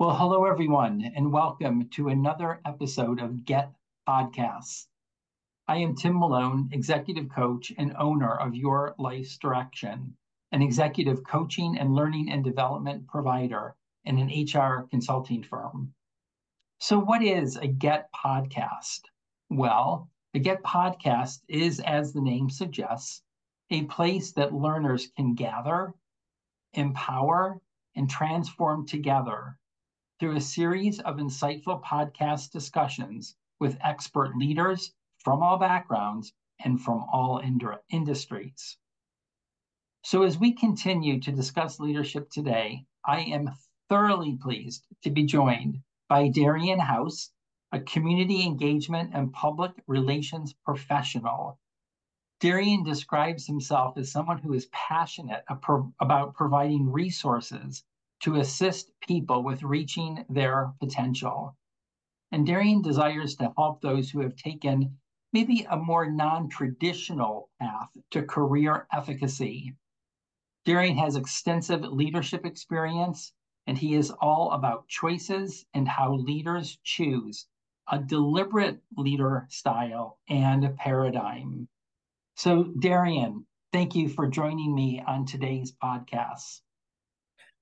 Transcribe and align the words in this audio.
Well, 0.00 0.14
hello, 0.14 0.44
everyone, 0.44 1.02
and 1.16 1.32
welcome 1.32 1.88
to 1.88 2.06
another 2.06 2.60
episode 2.64 3.20
of 3.20 3.44
GETT 3.44 3.74
Podcasts. 4.08 4.86
I 5.66 5.78
am 5.78 5.96
Tim 5.96 6.20
Malone, 6.20 6.68
executive 6.70 7.28
coach 7.28 7.72
and 7.76 7.96
owner 7.98 8.32
of 8.32 8.54
Your 8.54 8.94
Life's 8.96 9.36
Direction, 9.38 10.16
an 10.52 10.62
executive 10.62 11.24
coaching 11.24 11.76
and 11.76 11.96
learning 11.96 12.30
and 12.30 12.44
development 12.44 13.08
provider 13.08 13.74
and 14.04 14.20
an 14.20 14.28
HR 14.28 14.86
consulting 14.88 15.42
firm. 15.42 15.92
So, 16.78 17.00
what 17.00 17.24
is 17.24 17.56
a 17.56 17.66
GETT 17.66 18.08
Podcast? 18.14 19.00
Well, 19.50 20.08
a 20.32 20.38
GETT 20.38 20.62
Podcast 20.62 21.40
is, 21.48 21.80
as 21.80 22.12
the 22.12 22.22
name 22.22 22.50
suggests, 22.50 23.24
a 23.70 23.82
place 23.86 24.30
that 24.34 24.54
learners 24.54 25.08
can 25.16 25.34
gather, 25.34 25.92
empower, 26.74 27.60
and 27.96 28.08
transform 28.08 28.86
together 28.86 29.57
through 30.18 30.36
a 30.36 30.40
series 30.40 30.98
of 31.00 31.16
insightful 31.16 31.82
podcast 31.82 32.50
discussions 32.50 33.36
with 33.60 33.78
expert 33.80 34.36
leaders 34.36 34.92
from 35.18 35.42
all 35.42 35.58
backgrounds 35.58 36.32
and 36.64 36.80
from 36.80 37.04
all 37.12 37.40
industries. 37.90 38.78
So, 40.02 40.22
as 40.22 40.38
we 40.38 40.52
continue 40.52 41.20
to 41.20 41.32
discuss 41.32 41.78
leadership 41.78 42.30
today, 42.30 42.86
I 43.04 43.20
am 43.20 43.50
thoroughly 43.88 44.36
pleased 44.36 44.86
to 45.02 45.10
be 45.10 45.24
joined 45.24 45.82
by 46.08 46.28
Darrien 46.28 46.80
Howze, 46.80 47.30
a 47.72 47.80
community 47.80 48.42
engagement 48.42 49.12
and 49.14 49.32
public 49.32 49.72
relations 49.86 50.54
professional. 50.64 51.58
Darrien 52.40 52.82
describes 52.82 53.46
himself 53.46 53.96
as 53.98 54.10
someone 54.10 54.38
who 54.38 54.52
is 54.52 54.66
passionate 54.66 55.44
about 56.00 56.34
providing 56.34 56.90
resources 56.90 57.84
to 58.20 58.36
assist 58.36 58.92
people 59.00 59.42
with 59.42 59.62
reaching 59.62 60.24
their 60.28 60.72
potential. 60.80 61.56
And 62.32 62.46
Darrien 62.46 62.82
desires 62.82 63.36
to 63.36 63.52
help 63.56 63.82
those 63.82 64.10
who 64.10 64.20
have 64.20 64.36
taken 64.36 64.98
maybe 65.32 65.64
a 65.70 65.76
more 65.76 66.10
non 66.10 66.48
traditional 66.48 67.50
path 67.60 67.90
to 68.12 68.22
career 68.24 68.88
efficacy. 68.92 69.74
Darrien 70.64 70.96
has 70.98 71.16
extensive 71.16 71.80
leadership 71.82 72.46
experience, 72.46 73.32
and 73.66 73.76
he 73.76 73.94
is 73.94 74.12
all 74.12 74.52
about 74.52 74.86
choices 74.86 75.66
and 75.74 75.88
how 75.88 76.14
leaders 76.14 76.78
choose 76.84 77.48
a 77.88 77.98
deliberate 77.98 78.80
leader 78.96 79.48
style 79.50 80.20
and 80.28 80.76
paradigm. 80.76 81.68
So, 82.36 82.64
Darrien, 82.64 83.46
thank 83.72 83.94
you 83.94 84.08
for 84.08 84.28
joining 84.28 84.74
me 84.74 85.00
on 85.02 85.26
today's 85.26 85.72
podcast. 85.72 86.62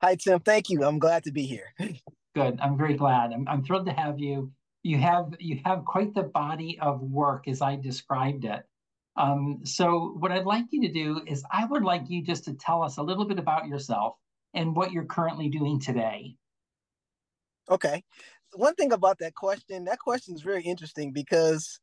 Hi, 0.03 0.15
Tim. 0.15 0.41
Thank 0.41 0.69
you. 0.69 0.85
I'm 0.85 0.99
glad 0.99 1.25
to 1.25 1.33
be 1.33 1.45
here. 1.45 1.73
Good. 2.35 2.59
I'm 2.61 2.77
very 2.77 2.95
glad. 2.95 3.33
I'm, 3.33 3.49
I'm 3.49 3.65
thrilled 3.65 3.87
to 3.87 3.93
have 3.93 4.19
you. 4.19 4.53
You 4.83 4.99
have 4.99 5.35
you 5.41 5.61
have 5.65 5.85
quite 5.85 6.15
the 6.15 6.23
body 6.23 6.79
of 6.81 7.01
work 7.01 7.49
as 7.49 7.63
I 7.63 7.77
described 7.77 8.45
it. 8.45 8.63
Um, 9.17 9.61
so 9.65 10.15
what 10.19 10.31
I'd 10.31 10.45
like 10.45 10.67
you 10.71 10.83
to 10.83 10.93
do 10.93 11.23
is 11.27 11.43
I 11.51 11.65
would 11.65 11.83
like 11.83 12.03
you 12.09 12.23
just 12.23 12.45
to 12.45 12.53
tell 12.53 12.83
us 12.83 12.99
a 12.99 13.03
little 13.03 13.25
bit 13.25 13.39
about 13.39 13.67
yourself 13.67 14.17
and 14.53 14.77
what 14.77 14.93
you're 14.93 15.07
currently 15.07 15.49
doing 15.49 15.81
today. 15.81 16.37
Okay. 17.71 18.05
One 18.55 18.75
thing 18.75 18.93
about 18.93 19.19
that 19.21 19.35
question, 19.35 19.85
that 19.85 19.99
question 19.99 20.35
is 20.35 20.43
very 20.43 20.63
interesting 20.63 21.13
because 21.13 21.81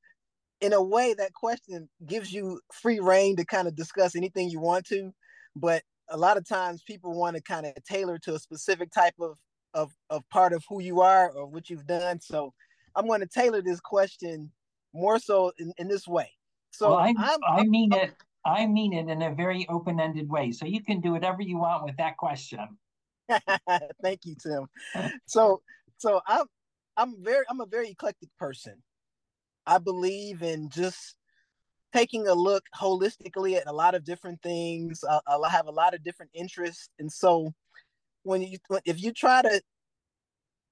in 0.61 0.71
a 0.71 0.81
way 0.81 1.13
that 1.15 1.33
question 1.33 1.89
gives 2.05 2.31
you 2.31 2.61
free 2.71 2.99
reign 2.99 3.35
to 3.35 3.45
kind 3.45 3.67
of 3.67 3.75
discuss 3.75 4.15
anything 4.15 4.49
you 4.49 4.59
want 4.59 4.85
to, 4.87 5.11
but 5.55 5.83
a 6.09 6.17
lot 6.17 6.37
of 6.37 6.47
times 6.47 6.83
people 6.83 7.13
want 7.13 7.35
to 7.35 7.41
kind 7.41 7.65
of 7.65 7.73
tailor 7.83 8.17
to 8.19 8.35
a 8.35 8.39
specific 8.39 8.91
type 8.91 9.15
of, 9.19 9.37
of 9.73 9.91
of 10.09 10.27
part 10.29 10.53
of 10.53 10.63
who 10.69 10.81
you 10.81 11.01
are 11.01 11.31
or 11.31 11.45
what 11.45 11.69
you've 11.69 11.87
done. 11.87 12.19
So 12.19 12.53
I'm 12.95 13.07
going 13.07 13.21
to 13.21 13.27
tailor 13.27 13.61
this 13.61 13.79
question 13.79 14.51
more 14.93 15.19
so 15.19 15.51
in, 15.57 15.73
in 15.77 15.87
this 15.87 16.07
way. 16.07 16.29
So 16.71 16.91
well, 16.91 16.99
I, 16.99 17.13
I'm, 17.17 17.39
I 17.47 17.63
mean 17.63 17.93
I'm, 17.93 17.99
it. 17.99 18.13
I 18.45 18.65
mean 18.67 18.93
it 18.93 19.09
in 19.09 19.21
a 19.21 19.33
very 19.33 19.65
open-ended 19.69 20.29
way. 20.29 20.51
So 20.51 20.65
you 20.65 20.83
can 20.83 21.01
do 21.01 21.11
whatever 21.13 21.41
you 21.41 21.57
want 21.57 21.85
with 21.85 21.97
that 21.97 22.17
question. 22.17 22.59
Thank 24.01 24.25
you, 24.25 24.35
Tim. 24.35 24.67
so 25.25 25.61
so 25.97 26.21
I'm 26.27 26.45
I'm 26.97 27.23
very 27.23 27.45
I'm 27.49 27.61
a 27.61 27.65
very 27.65 27.89
eclectic 27.89 28.29
person. 28.37 28.83
I 29.65 29.77
believe 29.77 30.43
in 30.43 30.69
just 30.69 31.15
taking 31.93 32.27
a 32.27 32.33
look 32.33 32.63
holistically 32.75 33.55
at 33.55 33.67
a 33.67 33.73
lot 33.73 33.95
of 33.95 34.03
different 34.03 34.41
things. 34.41 35.03
I, 35.09 35.19
I 35.27 35.49
have 35.49 35.67
a 35.67 35.71
lot 35.71 35.93
of 35.93 36.03
different 36.03 36.31
interests, 36.33 36.89
and 36.99 37.11
so 37.11 37.53
when 38.23 38.41
you 38.41 38.57
if 38.85 39.01
you 39.01 39.11
try 39.11 39.41
to 39.41 39.61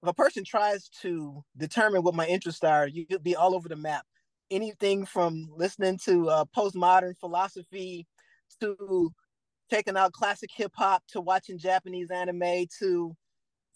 if 0.03 0.09
a 0.09 0.13
person 0.13 0.43
tries 0.43 0.89
to 1.01 1.43
determine 1.57 2.03
what 2.03 2.15
my 2.15 2.25
interests 2.25 2.63
are, 2.63 2.87
you'll 2.87 3.19
be 3.19 3.35
all 3.35 3.53
over 3.53 3.69
the 3.69 3.75
map. 3.75 4.05
Anything 4.49 5.05
from 5.05 5.47
listening 5.55 5.99
to 6.05 6.29
uh, 6.29 6.45
postmodern 6.57 7.17
philosophy 7.19 8.07
to 8.59 9.11
taking 9.69 9.95
out 9.95 10.11
classic 10.11 10.49
hip 10.53 10.71
hop 10.75 11.03
to 11.09 11.21
watching 11.21 11.57
Japanese 11.57 12.11
anime 12.11 12.65
to 12.79 13.15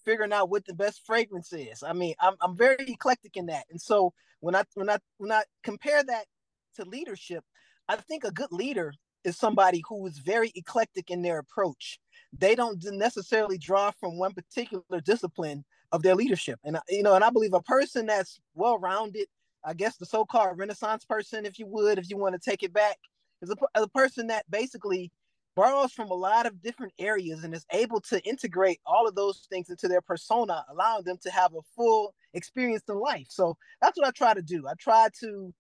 figuring 0.03 0.34
out 0.34 0.50
what 0.50 0.66
the 0.66 0.73
best 0.73 1.01
fragrance 1.05 1.53
is. 1.53 1.84
I 1.84 1.94
mean, 1.94 2.16
I'm 2.19 2.34
I'm 2.41 2.57
very 2.57 2.85
eclectic 2.88 3.38
in 3.38 3.45
that. 3.47 3.66
And 3.69 3.79
so 3.79 4.13
when 4.39 4.55
I 4.55 4.63
when 4.73 4.89
I 4.89 4.97
when 5.17 5.31
I 5.31 5.44
compare 5.63 6.03
that 6.03 6.25
to 6.75 6.85
leadership, 6.85 7.43
I 7.87 7.95
think 7.97 8.23
a 8.23 8.31
good 8.31 8.51
leader 8.51 8.93
is 9.23 9.37
somebody 9.37 9.83
who 9.87 10.05
is 10.07 10.19
very 10.19 10.51
eclectic 10.55 11.09
in 11.09 11.21
their 11.21 11.39
approach. 11.39 11.99
They 12.37 12.55
don't 12.55 12.83
necessarily 12.83 13.57
draw 13.57 13.91
from 13.99 14.17
one 14.17 14.33
particular 14.33 15.01
discipline 15.03 15.65
of 15.91 16.03
their 16.03 16.15
leadership. 16.15 16.59
And 16.63 16.77
you 16.89 17.03
know, 17.03 17.15
and 17.15 17.23
I 17.23 17.29
believe 17.29 17.53
a 17.53 17.61
person 17.61 18.05
that's 18.05 18.39
well-rounded, 18.53 19.27
I 19.63 19.73
guess 19.73 19.97
the 19.97 20.05
so-called 20.05 20.57
Renaissance 20.57 21.05
person, 21.05 21.45
if 21.45 21.57
you 21.57 21.65
would, 21.67 21.97
if 21.97 22.09
you 22.09 22.17
want 22.17 22.33
to 22.35 22.49
take 22.49 22.63
it 22.63 22.73
back, 22.73 22.97
is 23.41 23.49
a, 23.49 23.81
a 23.81 23.87
person 23.89 24.27
that 24.27 24.49
basically 24.49 25.11
borrows 25.55 25.93
from 25.93 26.09
a 26.09 26.13
lot 26.13 26.45
of 26.45 26.61
different 26.61 26.93
areas 26.99 27.43
and 27.43 27.53
is 27.53 27.65
able 27.71 28.01
to 28.01 28.21
integrate 28.27 28.79
all 28.85 29.07
of 29.07 29.15
those 29.15 29.47
things 29.49 29.69
into 29.69 29.87
their 29.87 30.01
persona, 30.01 30.65
allowing 30.69 31.03
them 31.05 31.17
to 31.23 31.31
have 31.31 31.53
a 31.53 31.61
full 31.75 32.13
experience 32.33 32.83
in 32.89 32.99
life. 32.99 33.27
So 33.29 33.55
that's 33.81 33.97
what 33.97 34.07
I 34.07 34.11
try 34.11 34.33
to 34.33 34.41
do. 34.41 34.67
I 34.67 34.73
try 34.77 35.07
to 35.21 35.53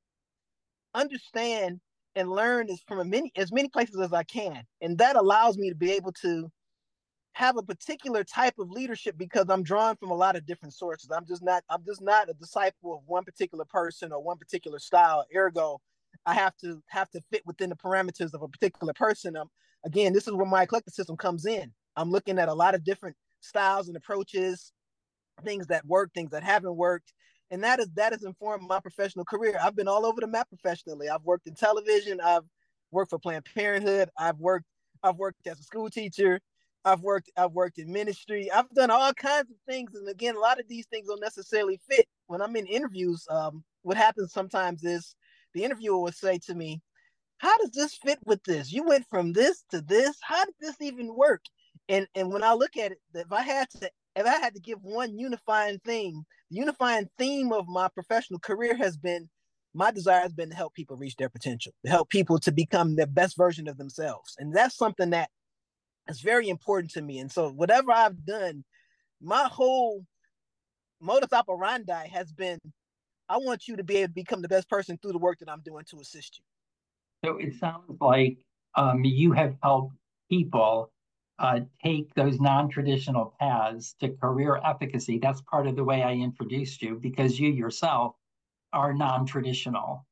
understand 0.95 1.79
and 2.15 2.29
learn 2.29 2.69
as 2.69 2.81
from 2.87 3.09
many 3.09 3.31
as 3.35 3.51
many 3.51 3.69
places 3.69 3.99
as 3.99 4.13
I 4.13 4.23
can, 4.23 4.63
and 4.81 4.97
that 4.97 5.15
allows 5.15 5.57
me 5.57 5.69
to 5.69 5.75
be 5.75 5.91
able 5.91 6.13
to 6.23 6.49
have 7.33 7.57
a 7.57 7.61
particular 7.61 8.23
type 8.23 8.53
of 8.59 8.71
leadership 8.71 9.17
because 9.17 9.45
I'm 9.49 9.61
drawn 9.61 9.97
from 9.97 10.09
a 10.09 10.15
lot 10.15 10.37
of 10.37 10.45
different 10.45 10.73
sources. 10.73 11.11
I'm 11.11 11.25
just 11.25 11.43
not 11.43 11.63
I'm 11.69 11.83
just 11.85 12.01
not 12.01 12.29
a 12.29 12.33
disciple 12.33 12.95
of 12.95 13.01
one 13.05 13.25
particular 13.25 13.65
person 13.65 14.13
or 14.13 14.23
one 14.23 14.37
particular 14.37 14.79
style. 14.79 15.25
Ergo, 15.35 15.81
I 16.25 16.33
have 16.33 16.55
to 16.57 16.81
have 16.87 17.09
to 17.11 17.21
fit 17.31 17.43
within 17.45 17.69
the 17.69 17.75
parameters 17.75 18.33
of 18.33 18.41
a 18.41 18.47
particular 18.47 18.93
person. 18.93 19.35
Um, 19.35 19.49
again, 19.85 20.13
this 20.13 20.27
is 20.27 20.33
where 20.33 20.45
my 20.45 20.65
eclecticism 20.65 21.17
comes 21.17 21.45
in. 21.45 21.73
I'm 21.97 22.09
looking 22.09 22.39
at 22.39 22.49
a 22.49 22.53
lot 22.53 22.73
of 22.73 22.85
different 22.85 23.17
styles 23.41 23.89
and 23.89 23.97
approaches, 23.97 24.71
things 25.43 25.67
that 25.67 25.85
work, 25.85 26.11
things 26.13 26.31
that 26.31 26.43
haven't 26.43 26.75
worked, 26.77 27.11
and 27.51 27.63
that 27.63 27.79
is 27.79 27.87
that 27.95 28.11
has 28.11 28.23
informed 28.23 28.67
my 28.67 28.79
professional 28.79 29.25
career. 29.25 29.57
I've 29.61 29.75
been 29.75 29.87
all 29.87 30.05
over 30.05 30.21
the 30.21 30.27
map 30.27 30.49
professionally. 30.49 31.09
I've 31.09 31.23
worked 31.23 31.47
in 31.47 31.55
television. 31.55 32.19
I've 32.21 32.43
worked 32.91 33.11
for 33.11 33.19
Planned 33.19 33.45
Parenthood. 33.53 34.09
I've 34.17 34.37
worked 34.39 34.65
I've 35.03 35.17
worked 35.17 35.45
as 35.47 35.59
a 35.59 35.63
school 35.63 35.89
teacher. 35.89 36.39
I've 36.83 37.01
worked 37.01 37.31
I've 37.37 37.51
worked 37.51 37.79
in 37.79 37.91
ministry. 37.91 38.51
I've 38.51 38.69
done 38.69 38.91
all 38.91 39.13
kinds 39.13 39.49
of 39.51 39.57
things, 39.67 39.95
and 39.95 40.07
again, 40.07 40.35
a 40.35 40.39
lot 40.39 40.59
of 40.59 40.67
these 40.67 40.85
things 40.87 41.07
don't 41.07 41.21
necessarily 41.21 41.79
fit. 41.89 42.07
When 42.27 42.41
I'm 42.41 42.55
in 42.55 42.67
interviews, 42.67 43.25
um, 43.29 43.63
what 43.83 43.97
happens 43.97 44.31
sometimes 44.33 44.83
is 44.83 45.15
the 45.53 45.63
interviewer 45.63 45.97
will 45.97 46.11
say 46.11 46.39
to 46.45 46.55
me, 46.55 46.81
"How 47.37 47.57
does 47.57 47.71
this 47.71 47.95
fit 47.95 48.19
with 48.25 48.43
this? 48.43 48.71
You 48.71 48.83
went 48.83 49.07
from 49.09 49.33
this 49.33 49.63
to 49.71 49.81
this. 49.81 50.17
How 50.21 50.45
did 50.45 50.55
this 50.59 50.75
even 50.81 51.15
work?" 51.15 51.43
And 51.89 52.07
and 52.15 52.31
when 52.31 52.43
I 52.43 52.53
look 52.53 52.77
at 52.77 52.91
it, 52.91 52.99
if 53.13 53.31
I 53.31 53.41
had 53.41 53.69
to 53.81 53.89
if 54.15 54.25
I 54.25 54.37
had 54.39 54.53
to 54.55 54.61
give 54.61 54.81
one 54.81 55.17
unifying 55.17 55.79
thing, 55.79 56.25
the 56.55 56.61
unifying 56.61 57.09
theme 57.17 57.51
of 57.51 57.67
my 57.67 57.87
professional 57.89 58.39
career 58.39 58.75
has 58.75 58.97
been 58.97 59.29
my 59.73 59.91
desire 59.91 60.21
has 60.21 60.33
been 60.33 60.49
to 60.49 60.55
help 60.55 60.73
people 60.73 60.95
reach 60.95 61.17
their 61.17 61.27
potential, 61.27 61.73
to 61.83 61.91
help 61.91 62.09
people 62.09 62.39
to 62.39 62.49
become 62.49 62.95
their 62.95 63.05
best 63.05 63.35
version 63.35 63.67
of 63.67 63.77
themselves. 63.77 64.33
And 64.39 64.55
that's 64.55 64.77
something 64.77 65.09
that 65.09 65.29
is 66.07 66.21
very 66.21 66.47
important 66.47 66.93
to 66.93 67.01
me. 67.01 67.19
And 67.19 67.29
so 67.29 67.49
whatever 67.49 67.91
I've 67.91 68.25
done, 68.25 68.63
my 69.21 69.49
whole 69.51 70.05
modus 71.01 71.33
operandi 71.33 72.07
has 72.07 72.31
been 72.31 72.57
I 73.27 73.37
want 73.37 73.67
you 73.67 73.75
to 73.75 73.83
be 73.83 73.97
able 73.97 74.09
to 74.09 74.13
become 74.13 74.41
the 74.41 74.47
best 74.47 74.69
person 74.69 74.97
through 75.01 75.11
the 75.11 75.17
work 75.17 75.39
that 75.39 75.49
I'm 75.49 75.61
doing 75.65 75.83
to 75.89 75.99
assist 75.99 76.39
you. 76.39 77.29
So 77.29 77.37
it 77.37 77.55
sounds 77.59 77.97
like 77.99 78.37
um, 78.75 79.03
you 79.03 79.33
have 79.33 79.55
helped 79.61 79.95
people 80.29 80.91
uh, 81.39 81.59
take 81.83 82.13
those 82.13 82.39
non-traditional 82.39 83.35
paths 83.39 83.95
to 83.99 84.09
career 84.09 84.59
efficacy. 84.63 85.19
That's 85.19 85.41
part 85.41 85.67
of 85.67 85.75
the 85.75 85.83
way 85.83 86.01
I 86.03 86.13
introduced 86.13 86.81
you 86.81 86.99
because 87.01 87.39
you 87.39 87.49
yourself 87.49 88.15
are 88.73 88.93
non-traditional. 88.93 90.05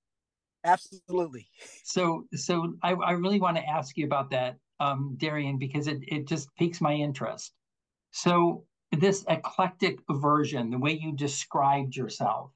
Absolutely. 0.65 1.47
So, 1.83 2.25
so 2.35 2.73
I, 2.83 2.93
I 2.93 3.11
really 3.11 3.39
want 3.39 3.57
to 3.57 3.67
ask 3.67 3.97
you 3.97 4.05
about 4.05 4.29
that, 4.31 4.57
um, 4.79 5.15
Darrien, 5.17 5.57
because 5.57 5.87
it, 5.87 5.99
it 6.07 6.27
just 6.27 6.53
piques 6.55 6.81
my 6.81 6.93
interest. 6.93 7.53
So 8.11 8.65
this 8.91 9.25
eclectic 9.27 9.99
version, 10.09 10.69
the 10.69 10.77
way 10.77 10.93
you 10.93 11.13
described 11.13 11.95
yourself, 11.95 12.51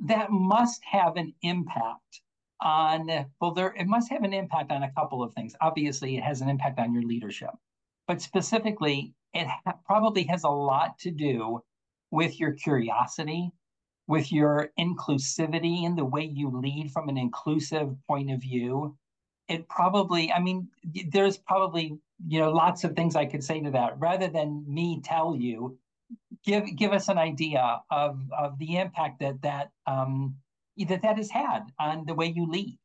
that 0.00 0.30
must 0.30 0.82
have 0.84 1.16
an 1.16 1.32
impact 1.42 2.20
on 2.60 3.26
well 3.40 3.50
there 3.50 3.74
it 3.76 3.86
must 3.86 4.10
have 4.10 4.22
an 4.22 4.32
impact 4.32 4.70
on 4.70 4.84
a 4.84 4.92
couple 4.92 5.22
of 5.22 5.34
things 5.34 5.54
obviously 5.60 6.16
it 6.16 6.22
has 6.22 6.40
an 6.40 6.48
impact 6.48 6.78
on 6.78 6.94
your 6.94 7.02
leadership 7.02 7.50
but 8.06 8.20
specifically 8.20 9.14
it 9.34 9.46
ha- 9.46 9.78
probably 9.86 10.24
has 10.24 10.44
a 10.44 10.48
lot 10.48 10.98
to 10.98 11.10
do 11.10 11.62
with 12.10 12.38
your 12.38 12.52
curiosity 12.52 13.52
with 14.06 14.32
your 14.32 14.70
inclusivity 14.78 15.86
and 15.86 15.96
the 15.96 16.04
way 16.04 16.22
you 16.24 16.50
lead 16.50 16.90
from 16.92 17.08
an 17.08 17.16
inclusive 17.16 17.96
point 18.06 18.30
of 18.30 18.40
view. 18.40 18.96
It 19.48 19.68
probably 19.68 20.32
i 20.32 20.38
mean 20.38 20.68
there's 21.10 21.36
probably 21.36 21.98
you 22.26 22.38
know 22.38 22.50
lots 22.50 22.84
of 22.84 22.94
things 22.94 23.16
i 23.16 23.26
could 23.26 23.44
say 23.44 23.60
to 23.60 23.70
that. 23.70 23.98
Rather 23.98 24.28
than 24.28 24.64
me 24.66 25.00
tell 25.02 25.36
you 25.36 25.78
give 26.44 26.64
give 26.76 26.92
us 26.92 27.08
an 27.08 27.18
idea 27.18 27.80
of 27.90 28.20
of 28.36 28.58
the 28.58 28.76
impact 28.76 29.20
that 29.20 29.40
that 29.42 29.70
um 29.86 30.36
that 30.76 31.02
that 31.02 31.16
has 31.16 31.30
had 31.30 31.60
on 31.78 32.04
the 32.06 32.14
way 32.14 32.26
you 32.26 32.50
lead 32.50 32.78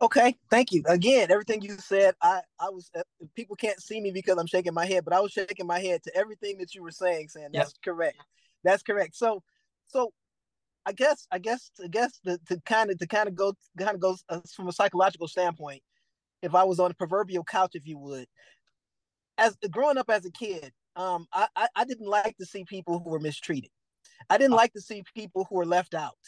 okay 0.00 0.36
thank 0.50 0.72
you 0.72 0.82
again 0.88 1.30
everything 1.30 1.62
you 1.62 1.76
said 1.78 2.14
i 2.22 2.40
i 2.60 2.68
was 2.68 2.90
uh, 2.96 3.02
people 3.34 3.56
can't 3.56 3.80
see 3.80 4.00
me 4.00 4.10
because 4.10 4.36
i'm 4.38 4.46
shaking 4.46 4.74
my 4.74 4.86
head 4.86 5.04
but 5.04 5.14
i 5.14 5.20
was 5.20 5.32
shaking 5.32 5.66
my 5.66 5.78
head 5.78 6.02
to 6.02 6.14
everything 6.16 6.58
that 6.58 6.74
you 6.74 6.82
were 6.82 6.90
saying 6.90 7.28
saying 7.28 7.48
that's 7.52 7.74
correct 7.84 8.16
that's 8.64 8.82
correct 8.82 9.16
so 9.16 9.42
so 9.86 10.12
I 10.84 10.92
guess 10.92 11.26
I 11.30 11.38
guess 11.38 11.70
I 11.82 11.86
guess 11.88 12.18
the, 12.24 12.38
to 12.48 12.60
kind 12.62 12.90
of 12.90 12.98
to 12.98 13.06
kind 13.06 13.28
of 13.28 13.34
go 13.34 13.54
kind 13.78 13.94
of 13.94 14.00
goes 14.00 14.24
uh, 14.28 14.40
from 14.54 14.68
a 14.68 14.72
psychological 14.72 15.28
standpoint. 15.28 15.82
If 16.42 16.54
I 16.54 16.64
was 16.64 16.80
on 16.80 16.90
a 16.90 16.94
proverbial 16.94 17.44
couch, 17.44 17.72
if 17.74 17.86
you 17.86 17.98
would, 17.98 18.26
as 19.38 19.56
growing 19.70 19.96
up 19.96 20.10
as 20.10 20.24
a 20.24 20.30
kid, 20.32 20.72
um, 20.96 21.26
I, 21.32 21.46
I, 21.54 21.68
I 21.76 21.84
didn't 21.84 22.08
like 22.08 22.36
to 22.38 22.46
see 22.46 22.64
people 22.64 22.98
who 22.98 23.10
were 23.10 23.20
mistreated. 23.20 23.70
I 24.28 24.38
didn't 24.38 24.56
like 24.56 24.72
to 24.72 24.80
see 24.80 25.04
people 25.14 25.46
who 25.48 25.54
were 25.54 25.66
left 25.66 25.94
out. 25.94 26.18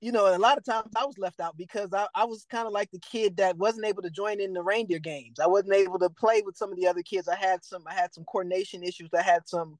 You 0.00 0.12
know, 0.12 0.34
a 0.34 0.38
lot 0.38 0.58
of 0.58 0.64
times 0.64 0.90
I 0.96 1.04
was 1.04 1.18
left 1.18 1.40
out 1.40 1.56
because 1.58 1.92
I, 1.92 2.06
I 2.14 2.24
was 2.24 2.46
kind 2.50 2.66
of 2.66 2.72
like 2.72 2.90
the 2.90 3.00
kid 3.00 3.36
that 3.38 3.58
wasn't 3.58 3.86
able 3.86 4.02
to 4.02 4.10
join 4.10 4.40
in 4.40 4.54
the 4.54 4.62
reindeer 4.62 4.98
games. 4.98 5.40
I 5.40 5.46
wasn't 5.46 5.74
able 5.74 5.98
to 5.98 6.10
play 6.10 6.42
with 6.44 6.56
some 6.56 6.72
of 6.72 6.78
the 6.78 6.86
other 6.88 7.02
kids. 7.02 7.28
I 7.28 7.36
had 7.36 7.64
some 7.64 7.84
I 7.86 7.94
had 7.94 8.14
some 8.14 8.24
coordination 8.24 8.82
issues. 8.82 9.10
I 9.14 9.22
had 9.22 9.48
some 9.48 9.78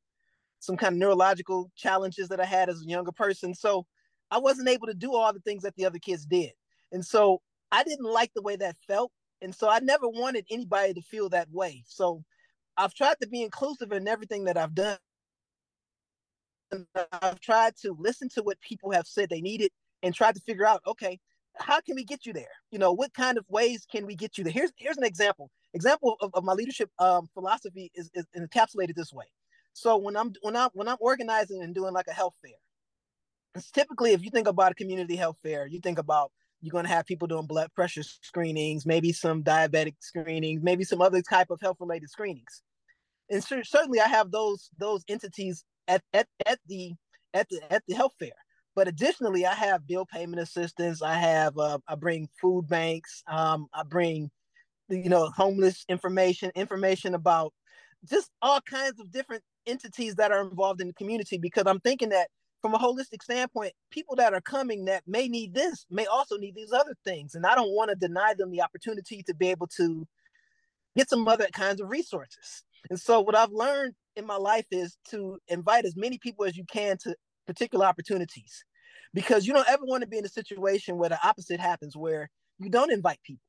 some 0.60 0.76
kind 0.76 0.94
of 0.94 0.98
neurological 0.98 1.70
challenges 1.76 2.28
that 2.28 2.40
I 2.40 2.44
had 2.46 2.68
as 2.70 2.82
a 2.82 2.86
younger 2.86 3.12
person. 3.12 3.54
So 3.54 3.86
I 4.30 4.38
wasn't 4.38 4.68
able 4.68 4.86
to 4.88 4.94
do 4.94 5.14
all 5.14 5.32
the 5.32 5.40
things 5.40 5.62
that 5.62 5.76
the 5.76 5.86
other 5.86 5.98
kids 5.98 6.26
did. 6.26 6.52
And 6.92 7.04
so 7.04 7.42
I 7.72 7.84
didn't 7.84 8.06
like 8.10 8.32
the 8.34 8.42
way 8.42 8.56
that 8.56 8.76
felt. 8.86 9.12
And 9.42 9.54
so 9.54 9.68
I 9.68 9.80
never 9.80 10.08
wanted 10.08 10.46
anybody 10.50 10.94
to 10.94 11.02
feel 11.02 11.28
that 11.30 11.50
way. 11.50 11.84
So 11.86 12.24
I've 12.76 12.94
tried 12.94 13.16
to 13.22 13.28
be 13.28 13.42
inclusive 13.42 13.92
in 13.92 14.08
everything 14.08 14.44
that 14.44 14.58
I've 14.58 14.74
done. 14.74 14.98
And 16.72 16.86
I've 17.22 17.40
tried 17.40 17.74
to 17.82 17.96
listen 17.98 18.28
to 18.30 18.42
what 18.42 18.60
people 18.60 18.92
have 18.92 19.06
said 19.06 19.28
they 19.30 19.40
needed 19.40 19.70
and 20.02 20.14
tried 20.14 20.34
to 20.34 20.40
figure 20.40 20.66
out, 20.66 20.80
okay, 20.86 21.18
how 21.56 21.80
can 21.80 21.94
we 21.94 22.04
get 22.04 22.26
you 22.26 22.32
there? 22.32 22.52
You 22.70 22.78
know, 22.78 22.92
what 22.92 23.12
kind 23.14 23.38
of 23.38 23.44
ways 23.48 23.86
can 23.90 24.06
we 24.06 24.14
get 24.14 24.38
you 24.38 24.44
there? 24.44 24.52
Here's 24.52 24.72
here's 24.76 24.96
an 24.96 25.04
example. 25.04 25.50
Example 25.74 26.16
of, 26.20 26.30
of 26.34 26.44
my 26.44 26.52
leadership 26.52 26.90
um, 26.98 27.28
philosophy 27.34 27.90
is, 27.94 28.10
is 28.14 28.26
encapsulated 28.36 28.94
this 28.94 29.12
way. 29.12 29.26
So 29.72 29.96
when 29.96 30.16
I'm 30.16 30.32
when 30.42 30.56
I'm 30.56 30.70
when 30.72 30.88
I'm 30.88 30.96
organizing 31.00 31.62
and 31.62 31.74
doing 31.74 31.92
like 31.92 32.06
a 32.08 32.12
health 32.12 32.34
fair, 32.42 32.52
it's 33.54 33.70
typically 33.70 34.12
if 34.12 34.24
you 34.24 34.30
think 34.30 34.48
about 34.48 34.72
a 34.72 34.74
community 34.74 35.16
health 35.16 35.36
fair, 35.42 35.66
you 35.66 35.80
think 35.80 35.98
about 35.98 36.32
you're 36.60 36.72
going 36.72 36.84
to 36.84 36.90
have 36.90 37.06
people 37.06 37.26
doing 37.26 37.46
blood 37.46 37.72
pressure 37.74 38.02
screenings, 38.02 38.84
maybe 38.84 39.12
some 39.12 39.42
diabetic 39.42 39.94
screenings, 40.00 40.62
maybe 40.62 40.84
some 40.84 41.00
other 41.00 41.22
type 41.22 41.50
of 41.50 41.60
health 41.60 41.78
related 41.80 42.10
screenings. 42.10 42.62
And 43.30 43.42
certainly 43.42 44.00
I 44.00 44.08
have 44.08 44.30
those 44.30 44.70
those 44.78 45.04
entities 45.08 45.64
at, 45.88 46.02
at, 46.12 46.26
at 46.46 46.58
the 46.66 46.94
at 47.32 47.48
the 47.48 47.60
at 47.72 47.82
the 47.86 47.94
health 47.94 48.12
fair. 48.18 48.32
But 48.74 48.88
additionally, 48.88 49.46
I 49.46 49.54
have 49.54 49.86
bill 49.86 50.06
payment 50.06 50.40
assistance. 50.40 51.02
I 51.02 51.14
have 51.14 51.58
uh, 51.58 51.78
I 51.88 51.94
bring 51.96 52.28
food 52.40 52.68
banks. 52.68 53.22
Um, 53.26 53.66
I 53.74 53.82
bring 53.82 54.30
you 54.88 55.08
know 55.08 55.30
homeless 55.30 55.84
information, 55.88 56.50
information 56.54 57.14
about 57.14 57.52
just 58.08 58.30
all 58.40 58.60
kinds 58.60 58.98
of 59.00 59.10
different 59.10 59.42
entities 59.66 60.14
that 60.16 60.32
are 60.32 60.40
involved 60.40 60.80
in 60.80 60.88
the 60.88 60.94
community 60.94 61.38
because 61.38 61.64
I'm 61.66 61.80
thinking 61.80 62.08
that 62.10 62.28
from 62.62 62.74
a 62.74 62.78
holistic 62.78 63.22
standpoint, 63.22 63.72
people 63.90 64.16
that 64.16 64.34
are 64.34 64.40
coming 64.40 64.84
that 64.86 65.02
may 65.06 65.28
need 65.28 65.54
this 65.54 65.86
may 65.90 66.06
also 66.06 66.36
need 66.36 66.54
these 66.54 66.72
other 66.72 66.94
things. 67.04 67.34
And 67.34 67.46
I 67.46 67.54
don't 67.54 67.74
want 67.74 67.90
to 67.90 67.96
deny 67.96 68.34
them 68.36 68.50
the 68.50 68.62
opportunity 68.62 69.22
to 69.24 69.34
be 69.34 69.48
able 69.48 69.66
to 69.78 70.06
get 70.96 71.08
some 71.08 71.26
other 71.26 71.46
kinds 71.52 71.80
of 71.80 71.88
resources. 71.88 72.62
And 72.90 72.98
so, 72.98 73.20
what 73.20 73.34
I've 73.34 73.52
learned 73.52 73.94
in 74.16 74.26
my 74.26 74.36
life 74.36 74.66
is 74.70 74.96
to 75.10 75.38
invite 75.48 75.84
as 75.84 75.96
many 75.96 76.18
people 76.18 76.44
as 76.44 76.56
you 76.56 76.64
can 76.70 76.96
to 77.02 77.14
particular 77.46 77.86
opportunities 77.86 78.64
because 79.12 79.46
you 79.46 79.52
don't 79.52 79.68
ever 79.68 79.84
want 79.84 80.02
to 80.02 80.08
be 80.08 80.18
in 80.18 80.24
a 80.24 80.28
situation 80.28 80.96
where 80.96 81.08
the 81.08 81.18
opposite 81.26 81.60
happens, 81.60 81.96
where 81.96 82.30
you 82.58 82.70
don't 82.70 82.92
invite 82.92 83.20
people. 83.24 83.42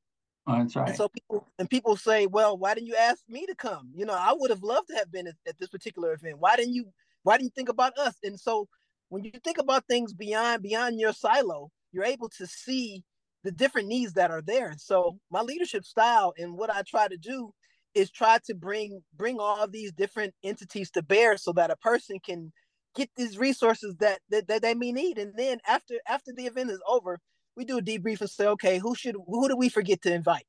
Oh, 0.46 0.58
that's 0.58 0.74
right. 0.74 0.88
And 0.88 0.96
so 0.96 1.08
people 1.08 1.46
and 1.58 1.70
people 1.70 1.96
say, 1.96 2.26
"Well, 2.26 2.58
why 2.58 2.74
didn't 2.74 2.88
you 2.88 2.96
ask 2.96 3.22
me 3.28 3.46
to 3.46 3.54
come? 3.54 3.92
You 3.94 4.06
know, 4.06 4.14
I 4.14 4.34
would 4.36 4.50
have 4.50 4.62
loved 4.62 4.88
to 4.88 4.96
have 4.96 5.12
been 5.12 5.28
at, 5.28 5.36
at 5.46 5.58
this 5.60 5.68
particular 5.68 6.12
event. 6.14 6.38
Why 6.38 6.56
didn't 6.56 6.74
you? 6.74 6.86
Why 7.22 7.36
didn't 7.36 7.46
you 7.46 7.52
think 7.54 7.68
about 7.68 7.96
us?" 7.96 8.16
And 8.24 8.38
so 8.38 8.68
when 9.08 9.22
you 9.22 9.32
think 9.44 9.58
about 9.58 9.86
things 9.86 10.12
beyond 10.12 10.62
beyond 10.62 10.98
your 10.98 11.12
silo, 11.12 11.70
you're 11.92 12.04
able 12.04 12.28
to 12.30 12.46
see 12.46 13.04
the 13.44 13.52
different 13.52 13.88
needs 13.88 14.14
that 14.14 14.30
are 14.30 14.42
there. 14.42 14.74
So 14.78 15.18
my 15.30 15.42
leadership 15.42 15.84
style 15.84 16.32
and 16.36 16.56
what 16.56 16.70
I 16.70 16.82
try 16.82 17.08
to 17.08 17.16
do 17.16 17.52
is 17.94 18.10
try 18.10 18.38
to 18.46 18.54
bring 18.54 19.02
bring 19.14 19.38
all 19.38 19.68
these 19.68 19.92
different 19.92 20.34
entities 20.42 20.90
to 20.92 21.02
bear 21.02 21.36
so 21.36 21.52
that 21.52 21.70
a 21.70 21.76
person 21.76 22.18
can 22.24 22.52
get 22.94 23.10
these 23.16 23.38
resources 23.38 23.96
that, 24.00 24.20
that 24.30 24.48
that 24.48 24.62
they 24.62 24.74
may 24.74 24.92
need. 24.92 25.18
And 25.18 25.32
then 25.36 25.58
after 25.66 25.94
after 26.08 26.32
the 26.36 26.46
event 26.46 26.70
is 26.70 26.80
over, 26.86 27.18
we 27.56 27.64
do 27.64 27.78
a 27.78 27.82
debrief 27.82 28.20
and 28.20 28.30
say, 28.30 28.46
okay, 28.46 28.78
who 28.78 28.94
should 28.94 29.16
who 29.26 29.48
do 29.48 29.56
we 29.56 29.68
forget 29.68 30.02
to 30.02 30.12
invite? 30.12 30.46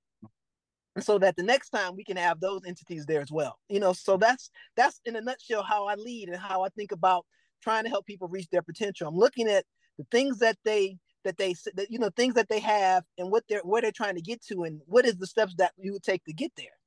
And 0.96 1.04
so 1.04 1.18
that 1.20 1.36
the 1.36 1.44
next 1.44 1.70
time 1.70 1.96
we 1.96 2.04
can 2.04 2.18
have 2.18 2.40
those 2.40 2.62
entities 2.66 3.06
there 3.06 3.22
as 3.22 3.32
well. 3.32 3.58
You 3.70 3.80
know, 3.80 3.94
so 3.94 4.18
that's 4.18 4.50
that's 4.76 5.02
in 5.06 5.16
a 5.16 5.22
nutshell 5.22 5.64
how 5.64 5.88
I 5.88 5.96
lead 5.96 6.30
and 6.30 6.38
how 6.38 6.64
I 6.64 6.70
think 6.70 6.92
about 6.92 7.26
trying 7.62 7.84
to 7.84 7.90
help 7.90 8.06
people 8.06 8.28
reach 8.28 8.50
their 8.52 8.62
potential. 8.62 9.08
I'm 9.08 9.16
looking 9.16 9.48
at 9.48 9.66
the 9.98 10.06
things 10.12 10.40
that 10.40 10.58
they 10.64 10.98
that 11.24 11.38
they 11.38 11.56
that 11.76 11.88
you 11.90 12.00
know 12.00 12.10
things 12.16 12.36
that 12.36 12.50
they 12.50 12.60
have 12.60 13.04
and 13.18 13.32
what 13.32 13.44
they're 13.50 13.62
where 13.62 13.82
they're 13.82 13.92
trying 13.92 14.16
to 14.16 14.22
get 14.22 14.44
to 14.46 14.64
and 14.64 14.82
what 14.86 15.06
is 15.06 15.18
the 15.18 15.28
steps 15.28 15.56
that 15.58 15.72
you 15.78 15.94
would 15.94 16.04
take 16.04 16.24
to 16.26 16.34
get 16.34 16.52
there. 16.58 16.78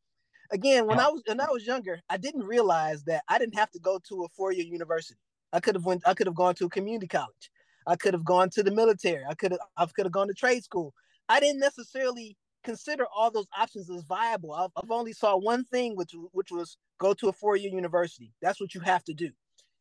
Again, 0.53 0.87
when 0.87 0.99
yeah. 0.99 1.07
I 1.07 1.09
was 1.09 1.23
when 1.27 1.41
I 1.41 1.51
was 1.51 1.67
younger, 1.67 2.01
I 2.09 2.17
didn't 2.17 2.45
realize 2.45 3.03
that 3.05 3.25
I 3.29 3.39
didn't 3.39 3.57
have 3.57 3.71
to 3.73 3.81
go 3.81 3.99
to 4.09 4.25
a 4.25 4.29
four-year 4.37 4.67
university. 4.67 5.19
I 5.57 5.61
could 5.61 5.75
have 5.75 5.87
went 5.87 6.03
I 6.07 6.13
could 6.13 6.27
have 6.27 6.37
gone 6.37 6.55
to 6.57 6.67
a 6.67 6.69
community 6.69 7.09
college. 7.09 7.51
I 7.87 7.97
could 7.97 8.13
have 8.13 8.27
gone 8.27 8.51
to 8.51 8.63
the 8.63 8.71
military. 8.71 9.25
I 9.27 9.35
could 9.35 9.53
have 9.53 9.61
I 9.79 9.87
could 9.87 10.05
have 10.05 10.13
gone 10.13 10.29
to 10.29 10.35
trade 10.35 10.63
school. 10.63 10.93
I 11.31 11.41
didn't 11.41 11.61
necessarily 11.61 12.37
consider 12.63 13.07
all 13.07 13.31
those 13.31 13.47
options 13.57 13.89
as 13.89 14.03
viable. 14.03 14.53
I've, 14.53 14.71
I've 14.77 14.91
only 14.91 15.15
saw 15.15 15.35
one 15.39 15.65
thing, 15.65 15.97
which 15.97 16.13
which 16.33 16.51
was 16.51 16.77
go 16.99 17.15
to 17.15 17.29
a 17.29 17.33
four-year 17.33 17.71
university. 17.71 18.35
That's 18.43 18.61
what 18.61 18.75
you 18.75 18.83
have 18.83 19.03
to 19.05 19.15
do. 19.15 19.31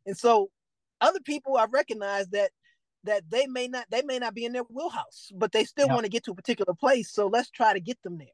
And 0.06 0.18
so 0.18 0.50
other 1.02 1.20
people 1.20 1.58
I 1.58 1.66
recognize 1.66 2.30
that 2.30 2.52
that 3.04 3.24
they 3.30 3.46
may 3.46 3.68
not 3.68 3.86
they 3.92 4.02
may 4.02 4.18
not 4.18 4.34
be 4.34 4.46
in 4.46 4.54
their 4.54 4.64
wheelhouse, 4.64 5.30
but 5.36 5.52
they 5.52 5.66
still 5.66 5.88
yeah. 5.88 5.94
want 5.94 6.06
to 6.06 6.10
get 6.10 6.24
to 6.24 6.32
a 6.32 6.36
particular 6.36 6.74
place. 6.74 7.12
So 7.12 7.28
let's 7.28 7.50
try 7.50 7.74
to 7.74 7.82
get 7.82 8.02
them 8.02 8.18
there. 8.18 8.28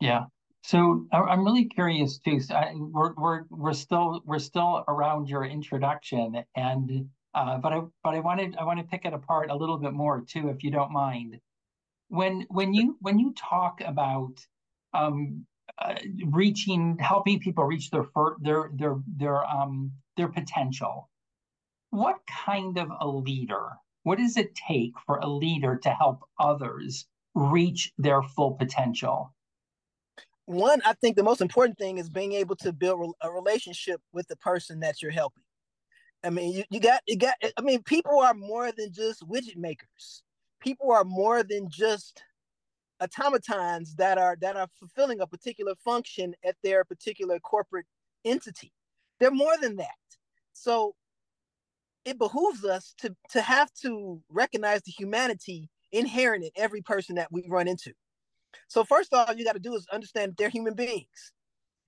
Yeah. 0.00 0.26
So 0.64 1.06
I'm 1.12 1.44
really 1.44 1.66
curious 1.66 2.18
too. 2.18 2.40
So 2.40 2.54
I, 2.54 2.72
we're 2.74 3.12
we're 3.14 3.44
we're 3.50 3.74
still 3.74 4.22
we're 4.24 4.38
still 4.38 4.82
around 4.88 5.28
your 5.28 5.44
introduction, 5.44 6.42
and 6.56 7.10
uh, 7.34 7.58
but 7.58 7.72
I 7.74 7.82
but 8.02 8.14
I 8.14 8.20
wanted 8.20 8.56
I 8.56 8.64
want 8.64 8.78
to 8.80 8.86
pick 8.86 9.04
it 9.04 9.12
apart 9.12 9.50
a 9.50 9.54
little 9.56 9.76
bit 9.76 9.92
more 9.92 10.22
too, 10.22 10.48
if 10.48 10.64
you 10.64 10.70
don't 10.70 10.90
mind. 10.90 11.38
When 12.08 12.46
when 12.48 12.74
you 12.74 12.96
when 13.00 13.18
you 13.18 13.34
talk 13.34 13.82
about 13.82 14.40
um, 14.94 15.46
uh, 15.78 15.96
reaching 16.26 16.98
helping 16.98 17.40
people 17.40 17.64
reach 17.64 17.90
their 17.90 18.06
their 18.40 18.70
their 18.74 18.96
their 19.06 19.44
um 19.44 19.92
their 20.16 20.28
potential, 20.28 21.10
what 21.90 22.20
kind 22.46 22.78
of 22.78 22.90
a 23.00 23.08
leader, 23.08 23.70
what 24.04 24.18
does 24.18 24.36
it 24.38 24.54
take 24.54 24.94
for 25.06 25.18
a 25.18 25.28
leader 25.28 25.76
to 25.78 25.90
help 25.90 26.24
others 26.38 27.06
reach 27.34 27.92
their 27.98 28.22
full 28.22 28.52
potential? 28.54 29.34
One, 30.46 30.82
I 30.84 30.92
think 30.94 31.16
the 31.16 31.22
most 31.22 31.40
important 31.40 31.78
thing 31.78 31.98
is 31.98 32.10
being 32.10 32.32
able 32.32 32.56
to 32.56 32.72
build 32.72 33.14
a 33.22 33.30
relationship 33.30 34.00
with 34.12 34.28
the 34.28 34.36
person 34.36 34.80
that 34.80 35.00
you're 35.00 35.10
helping. 35.10 35.42
I 36.22 36.30
mean, 36.30 36.52
you, 36.52 36.64
you 36.70 36.80
got 36.80 37.00
you 37.06 37.16
got 37.16 37.34
I 37.56 37.60
mean, 37.62 37.82
people 37.82 38.20
are 38.20 38.34
more 38.34 38.72
than 38.72 38.92
just 38.92 39.26
widget 39.28 39.56
makers. 39.56 40.22
People 40.60 40.92
are 40.92 41.04
more 41.04 41.42
than 41.42 41.68
just 41.70 42.22
automatons 43.02 43.94
that 43.96 44.18
are 44.18 44.36
that 44.40 44.56
are 44.56 44.68
fulfilling 44.78 45.20
a 45.20 45.26
particular 45.26 45.74
function 45.84 46.34
at 46.44 46.56
their 46.62 46.84
particular 46.84 47.38
corporate 47.40 47.86
entity. 48.24 48.72
They're 49.20 49.30
more 49.30 49.56
than 49.60 49.76
that. 49.76 49.90
So 50.52 50.94
it 52.04 52.18
behooves 52.18 52.64
us 52.64 52.94
to 52.98 53.14
to 53.30 53.40
have 53.40 53.72
to 53.82 54.20
recognize 54.30 54.82
the 54.82 54.92
humanity 54.92 55.68
inherent 55.92 56.44
in 56.44 56.50
every 56.56 56.82
person 56.82 57.16
that 57.16 57.32
we 57.32 57.44
run 57.48 57.68
into. 57.68 57.92
So 58.68 58.84
first 58.84 59.12
off, 59.12 59.34
you 59.36 59.44
got 59.44 59.52
to 59.52 59.58
do 59.60 59.74
is 59.74 59.86
understand 59.92 60.34
they're 60.36 60.48
human 60.48 60.74
beings, 60.74 61.32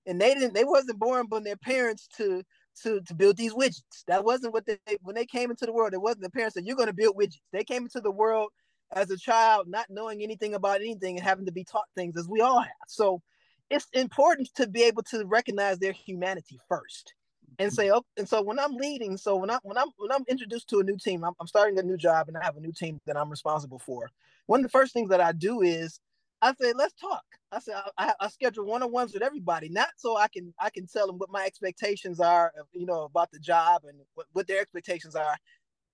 and 0.05 0.19
they 0.19 0.33
didn't 0.33 0.53
they 0.53 0.63
wasn't 0.63 0.99
born 0.99 1.27
by 1.27 1.39
their 1.39 1.57
parents 1.57 2.07
to 2.17 2.43
to 2.83 3.01
to 3.01 3.15
build 3.15 3.37
these 3.37 3.53
widgets. 3.53 4.03
That 4.07 4.23
wasn't 4.23 4.53
what 4.53 4.65
they 4.65 4.77
when 5.01 5.15
they 5.15 5.25
came 5.25 5.49
into 5.49 5.65
the 5.65 5.73
world. 5.73 5.93
It 5.93 6.01
wasn't 6.01 6.23
the 6.23 6.31
parents 6.31 6.55
that 6.55 6.65
you're 6.65 6.75
going 6.75 6.87
to 6.87 6.93
build 6.93 7.17
widgets. 7.17 7.39
They 7.51 7.63
came 7.63 7.83
into 7.83 8.01
the 8.01 8.11
world 8.11 8.49
as 8.93 9.11
a 9.11 9.17
child, 9.17 9.67
not 9.67 9.87
knowing 9.89 10.21
anything 10.21 10.53
about 10.53 10.81
anything 10.81 11.17
and 11.17 11.25
having 11.25 11.45
to 11.45 11.51
be 11.51 11.63
taught 11.63 11.87
things 11.95 12.17
as 12.17 12.27
we 12.27 12.41
all 12.41 12.61
have. 12.61 12.71
So 12.87 13.21
it's 13.69 13.87
important 13.93 14.49
to 14.55 14.67
be 14.67 14.83
able 14.83 15.03
to 15.03 15.25
recognize 15.25 15.79
their 15.79 15.91
humanity 15.91 16.59
first 16.69 17.13
and 17.59 17.73
say 17.73 17.89
oh 17.91 18.03
and 18.17 18.27
so 18.27 18.41
when 18.41 18.59
i'm 18.59 18.75
leading 18.75 19.17
so 19.17 19.35
when 19.35 19.49
i 19.49 19.57
when 19.63 19.77
i'm 19.77 19.87
when 19.97 20.11
i'm 20.11 20.23
introduced 20.27 20.69
to 20.69 20.79
a 20.79 20.83
new 20.83 20.97
team 20.97 21.23
I'm, 21.23 21.33
I'm, 21.39 21.47
starting 21.47 21.79
a 21.79 21.83
new 21.83 21.97
job 21.97 22.27
and 22.27 22.37
i 22.37 22.43
have 22.43 22.57
a 22.57 22.59
new 22.59 22.71
team 22.71 22.99
that 23.05 23.17
i'm 23.17 23.29
responsible 23.29 23.79
for 23.79 24.09
one 24.45 24.59
of 24.59 24.63
the 24.63 24.69
first 24.69 24.93
things 24.93 25.09
that 25.09 25.21
i 25.21 25.31
do 25.31 25.61
is 25.61 25.99
i 26.41 26.53
say 26.61 26.73
let's 26.73 26.93
talk. 26.93 27.23
I 27.51 27.59
say 27.59 27.73
i, 27.97 28.13
I 28.19 28.27
schedule 28.29 28.65
one-on-ones 28.65 29.13
with 29.13 29.23
everybody 29.23 29.69
not 29.69 29.89
so 29.97 30.17
i 30.17 30.27
can 30.27 30.53
i 30.59 30.69
can 30.69 30.87
tell 30.87 31.07
them 31.07 31.17
what 31.17 31.31
my 31.31 31.45
expectations 31.45 32.19
are 32.19 32.51
you 32.73 32.85
know 32.85 33.03
about 33.03 33.31
the 33.31 33.39
job 33.39 33.83
and 33.87 33.99
what, 34.15 34.27
what 34.33 34.47
their 34.47 34.61
expectations 34.61 35.15
are. 35.15 35.35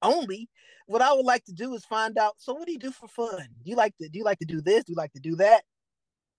Only 0.02 0.50
what 0.88 1.02
i 1.02 1.14
would 1.14 1.26
like 1.26 1.46
to 1.46 1.54
do 1.54 1.74
is 1.76 1.86
find 1.86 2.18
out 2.18 2.36
so 2.38 2.54
what 2.54 2.66
do 2.68 2.74
you 2.74 2.80
do 2.80 2.92
for 2.92 3.08
fun? 3.08 3.48
Do 3.64 3.70
you 3.70 3.76
like 3.76 3.96
to 4.02 4.10
do 4.10 4.20
you 4.20 4.26
like 4.26 4.40
to 4.40 4.46
do 4.46 4.62
this? 4.62 4.84
Do 4.84 4.94
you 4.94 4.98
like 4.98 5.14
to 5.14 5.22
do 5.22 5.36
that? 5.38 5.64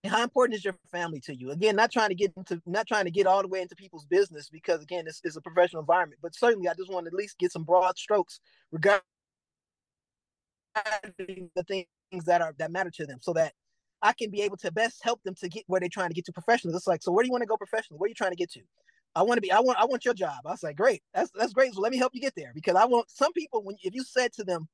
How 0.06 0.22
important 0.22 0.56
is 0.56 0.64
your 0.64 0.76
family 0.92 1.20
to 1.20 1.34
you? 1.34 1.50
Again 1.50 1.76
not 1.76 1.90
trying 1.90 2.10
to 2.10 2.14
get 2.14 2.32
into 2.36 2.60
not 2.66 2.86
trying 2.86 3.06
to 3.06 3.10
get 3.10 3.26
all 3.26 3.40
the 3.42 3.48
way 3.48 3.62
into 3.62 3.74
people's 3.76 4.04
business 4.04 4.50
because 4.50 4.82
again 4.82 5.06
this 5.06 5.20
is 5.24 5.36
a 5.36 5.40
professional 5.40 5.80
environment 5.80 6.20
but 6.22 6.34
certainly 6.34 6.68
i 6.68 6.74
just 6.74 6.92
want 6.92 7.06
to 7.06 7.08
at 7.08 7.14
least 7.14 7.38
get 7.38 7.52
some 7.52 7.64
broad 7.64 7.96
strokes 7.98 8.40
regarding 8.70 9.00
the 11.56 11.62
things 11.64 11.86
that 12.26 12.42
are 12.42 12.54
that 12.58 12.70
matter 12.70 12.90
to 12.90 13.06
them 13.06 13.18
so 13.20 13.32
that 13.32 13.52
i 14.04 14.12
can 14.14 14.30
be 14.30 14.42
able 14.42 14.58
to 14.58 14.72
best 14.72 15.02
help 15.04 15.22
them 15.24 15.34
to 15.36 15.48
get 15.50 15.64
where 15.68 15.80
they're 15.80 15.90
trying 15.90 16.10
to 16.10 16.14
get 16.14 16.26
to 16.26 16.32
professionally. 16.32 16.76
It's 16.76 16.88
like 16.88 17.02
so 17.02 17.12
where 17.12 17.24
do 17.24 17.28
you 17.28 17.32
want 17.32 17.42
to 17.42 17.48
go 17.48 17.58
professionally? 17.58 17.98
Where 17.98 18.06
are 18.06 18.10
you 18.10 18.16
trying 18.16 18.32
to 18.32 18.36
get 18.38 18.52
to? 18.52 18.62
I 19.16 19.22
want 19.24 19.38
to 19.38 19.42
be 19.42 19.52
i 19.52 19.60
want 19.60 19.78
i 19.80 19.86
want 19.86 20.04
your 20.06 20.14
job. 20.14 20.40
I 20.46 20.52
was 20.52 20.64
like 20.64 20.76
great. 20.76 21.02
That's 21.14 21.32
that's 21.34 21.54
great. 21.54 21.74
So 21.74 21.82
let 21.82 21.92
me 21.92 21.98
help 21.98 22.14
you 22.14 22.22
get 22.22 22.34
there. 22.36 22.52
Because 22.54 22.76
i 22.76 22.86
want 22.86 23.10
some 23.10 23.32
people 23.34 23.64
when 23.64 23.76
if 23.84 23.94
you 23.94 24.04
said 24.04 24.32
to 24.34 24.44
them 24.44 24.68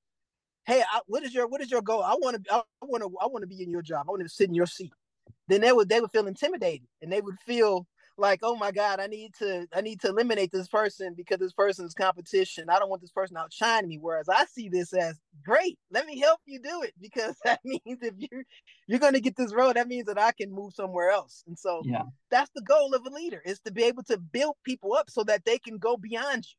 hey 0.66 0.82
I, 0.92 1.00
what 1.06 1.24
is 1.24 1.34
your 1.34 1.48
what 1.48 1.62
is 1.62 1.70
your 1.70 1.82
goal? 1.82 2.02
I 2.04 2.14
want 2.14 2.44
to 2.44 2.54
i 2.54 2.62
want 2.82 3.02
to 3.04 3.10
i 3.22 3.26
want 3.26 3.42
to 3.42 3.48
be 3.48 3.62
in 3.62 3.70
your 3.70 3.82
job. 3.82 4.06
I 4.08 4.12
want 4.12 4.22
to 4.22 4.30
sit 4.30 4.48
in 4.48 4.54
your 4.54 4.66
seat. 4.66 4.92
Then 5.48 5.62
they 5.62 5.72
would 5.72 5.88
they 5.88 6.00
would 6.00 6.12
feel 6.12 6.28
intimidated 6.28 6.88
and 7.02 7.12
they 7.12 7.22
would 7.22 7.38
feel 7.46 7.86
like 8.18 8.40
oh 8.42 8.56
my 8.56 8.70
god 8.70 9.00
i 9.00 9.06
need 9.06 9.32
to 9.34 9.66
i 9.74 9.80
need 9.80 10.00
to 10.00 10.08
eliminate 10.08 10.50
this 10.52 10.68
person 10.68 11.14
because 11.16 11.38
this 11.38 11.52
person's 11.52 11.94
competition. 11.94 12.68
I 12.68 12.78
don't 12.78 12.90
want 12.90 13.02
this 13.02 13.10
person 13.10 13.36
outshining 13.36 13.88
me 13.88 13.98
whereas 14.00 14.28
i 14.28 14.44
see 14.46 14.68
this 14.68 14.92
as 14.92 15.18
great 15.44 15.78
let 15.90 16.06
me 16.06 16.18
help 16.18 16.40
you 16.46 16.60
do 16.60 16.82
it 16.82 16.94
because 17.00 17.36
that 17.44 17.60
means 17.64 17.80
if 18.02 18.14
you're 18.18 18.44
you're 18.86 18.98
going 18.98 19.14
to 19.14 19.20
get 19.20 19.36
this 19.36 19.54
role 19.54 19.72
that 19.72 19.88
means 19.88 20.06
that 20.06 20.18
i 20.18 20.32
can 20.32 20.52
move 20.52 20.74
somewhere 20.74 21.10
else. 21.10 21.44
And 21.46 21.58
so 21.58 21.82
yeah. 21.84 22.02
that's 22.30 22.50
the 22.54 22.62
goal 22.62 22.94
of 22.94 23.06
a 23.06 23.10
leader 23.10 23.42
is 23.44 23.60
to 23.60 23.72
be 23.72 23.84
able 23.84 24.02
to 24.04 24.18
build 24.18 24.56
people 24.64 24.94
up 24.94 25.10
so 25.10 25.24
that 25.24 25.44
they 25.44 25.58
can 25.58 25.78
go 25.78 25.96
beyond 25.96 26.44
you. 26.44 26.56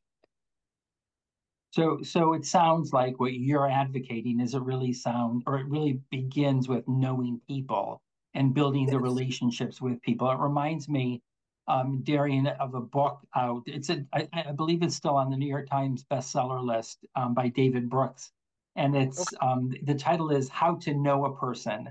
So, 1.70 2.02
so 2.02 2.34
it 2.34 2.44
sounds 2.44 2.92
like 2.92 3.18
what 3.18 3.32
you're 3.32 3.70
advocating 3.70 4.40
is 4.40 4.54
it 4.54 4.60
really 4.62 4.92
sound, 4.92 5.42
or 5.46 5.58
it 5.58 5.66
really 5.68 6.00
begins 6.10 6.68
with 6.68 6.86
knowing 6.86 7.40
people 7.48 8.02
and 8.34 8.52
building 8.52 8.86
the 8.86 8.98
relationships 8.98 9.80
with 9.80 10.00
people. 10.02 10.30
It 10.30 10.38
reminds 10.38 10.88
me, 10.88 11.22
um, 11.68 12.02
Darrien, 12.02 12.46
of 12.46 12.74
a 12.74 12.80
book 12.80 13.20
out. 13.34 13.62
It's 13.66 13.90
a, 13.90 14.04
I, 14.12 14.28
I 14.32 14.52
believe 14.52 14.82
it's 14.82 14.96
still 14.96 15.16
on 15.16 15.30
the 15.30 15.36
New 15.36 15.48
York 15.48 15.68
Times 15.68 16.04
bestseller 16.10 16.64
list 16.64 17.04
um, 17.14 17.34
by 17.34 17.48
David 17.48 17.88
Brooks, 17.88 18.30
and 18.76 18.96
it's 18.96 19.20
okay. 19.20 19.36
um, 19.40 19.72
the 19.82 19.94
title 19.94 20.30
is 20.30 20.48
"How 20.48 20.76
to 20.76 20.94
Know 20.94 21.24
a 21.26 21.36
Person: 21.36 21.88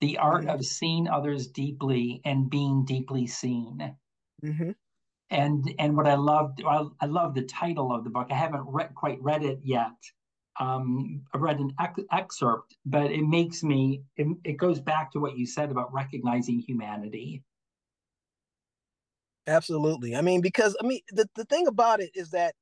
The 0.00 0.18
Art 0.18 0.42
mm-hmm. 0.42 0.50
of 0.50 0.64
Seeing 0.64 1.08
Others 1.08 1.48
Deeply 1.48 2.20
and 2.24 2.50
Being 2.50 2.84
Deeply 2.84 3.26
Seen." 3.26 3.94
Mm-hmm. 4.44 4.70
And 5.30 5.74
and 5.78 5.96
what 5.96 6.06
I 6.06 6.14
loved, 6.14 6.62
I, 6.66 6.84
I 7.00 7.06
love 7.06 7.34
the 7.34 7.42
title 7.42 7.92
of 7.94 8.04
the 8.04 8.10
book. 8.10 8.28
I 8.30 8.34
haven't 8.34 8.64
re- 8.66 8.88
quite 8.94 9.22
read 9.22 9.44
it 9.44 9.60
yet, 9.62 9.92
um, 10.60 11.22
I 11.32 11.38
read 11.38 11.58
an 11.58 11.72
ex- 11.80 12.02
excerpt, 12.12 12.76
but 12.84 13.10
it 13.10 13.22
makes 13.22 13.62
me, 13.62 14.02
it, 14.16 14.26
it 14.44 14.56
goes 14.58 14.78
back 14.78 15.10
to 15.12 15.18
what 15.18 15.38
you 15.38 15.46
said 15.46 15.70
about 15.70 15.92
recognizing 15.92 16.58
humanity. 16.58 17.42
Absolutely. 19.46 20.14
I 20.14 20.20
mean, 20.20 20.40
because, 20.40 20.76
I 20.82 20.86
mean, 20.86 21.00
the, 21.10 21.28
the 21.34 21.44
thing 21.44 21.66
about 21.66 22.00
it 22.00 22.10
is 22.14 22.30
that 22.30 22.54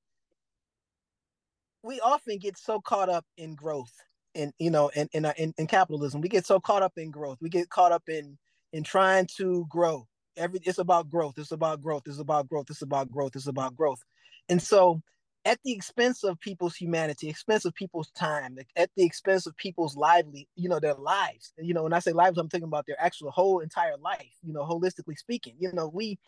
we 1.82 2.00
often 2.00 2.38
get 2.38 2.58
so 2.58 2.80
caught 2.80 3.08
up 3.08 3.25
in 3.37 3.54
growth 3.54 3.92
and, 4.35 4.52
you 4.58 4.70
know, 4.70 4.88
in, 4.94 5.08
in, 5.12 5.25
uh, 5.25 5.32
in, 5.37 5.54
in 5.58 5.66
capitalism. 5.66 6.20
We 6.20 6.28
get 6.28 6.47
so 6.47 6.61
caught 6.61 6.82
up 6.82 6.92
in 6.97 7.11
growth. 7.11 7.38
We 7.40 7.49
get 7.49 7.70
caught 7.70 7.92
up 7.92 8.04
in, 8.08 8.37
in 8.73 8.82
trying 8.82 9.26
to 9.37 9.66
grow. 9.68 10.06
Every, 10.37 10.61
it's 10.64 10.78
about 10.78 11.08
growth. 11.08 11.35
It's 11.38 11.52
about 11.52 11.80
growth. 11.80 12.02
It's 12.06 12.18
about 12.18 12.49
growth. 12.49 12.66
It's 12.70 12.82
about 12.82 13.11
growth. 13.11 13.32
It's 13.37 13.47
about 13.47 13.76
growth. 13.76 14.00
And 14.49 14.62
so 14.62 15.00
at 15.44 15.58
the 15.64 15.73
expense 15.73 16.25
of 16.25 16.38
people's 16.40 16.76
humanity, 16.76 17.28
expense 17.28 17.64
of 17.64 17.75
people's 17.75 18.11
time, 18.11 18.58
at 18.76 18.90
the 18.97 19.04
expense 19.04 19.47
of 19.47 19.56
people's 19.56 19.97
lively, 19.97 20.49
you 20.56 20.68
know, 20.68 20.80
their 20.80 20.94
lives. 20.94 21.52
You 21.58 21.75
know, 21.75 21.85
when 21.85 21.92
I 21.92 22.00
say 22.00 22.12
lives, 22.12 22.38
I'm 22.38 22.49
thinking 22.49 22.68
about 22.68 22.87
their 22.87 23.00
actual 23.00 23.30
whole 23.30 23.61
entire 23.61 23.97
life, 23.97 24.35
you 24.42 24.52
know, 24.52 24.62
holistically 24.64 25.16
speaking. 25.16 25.54
You 25.58 25.73
know, 25.73 25.88
we 25.92 26.18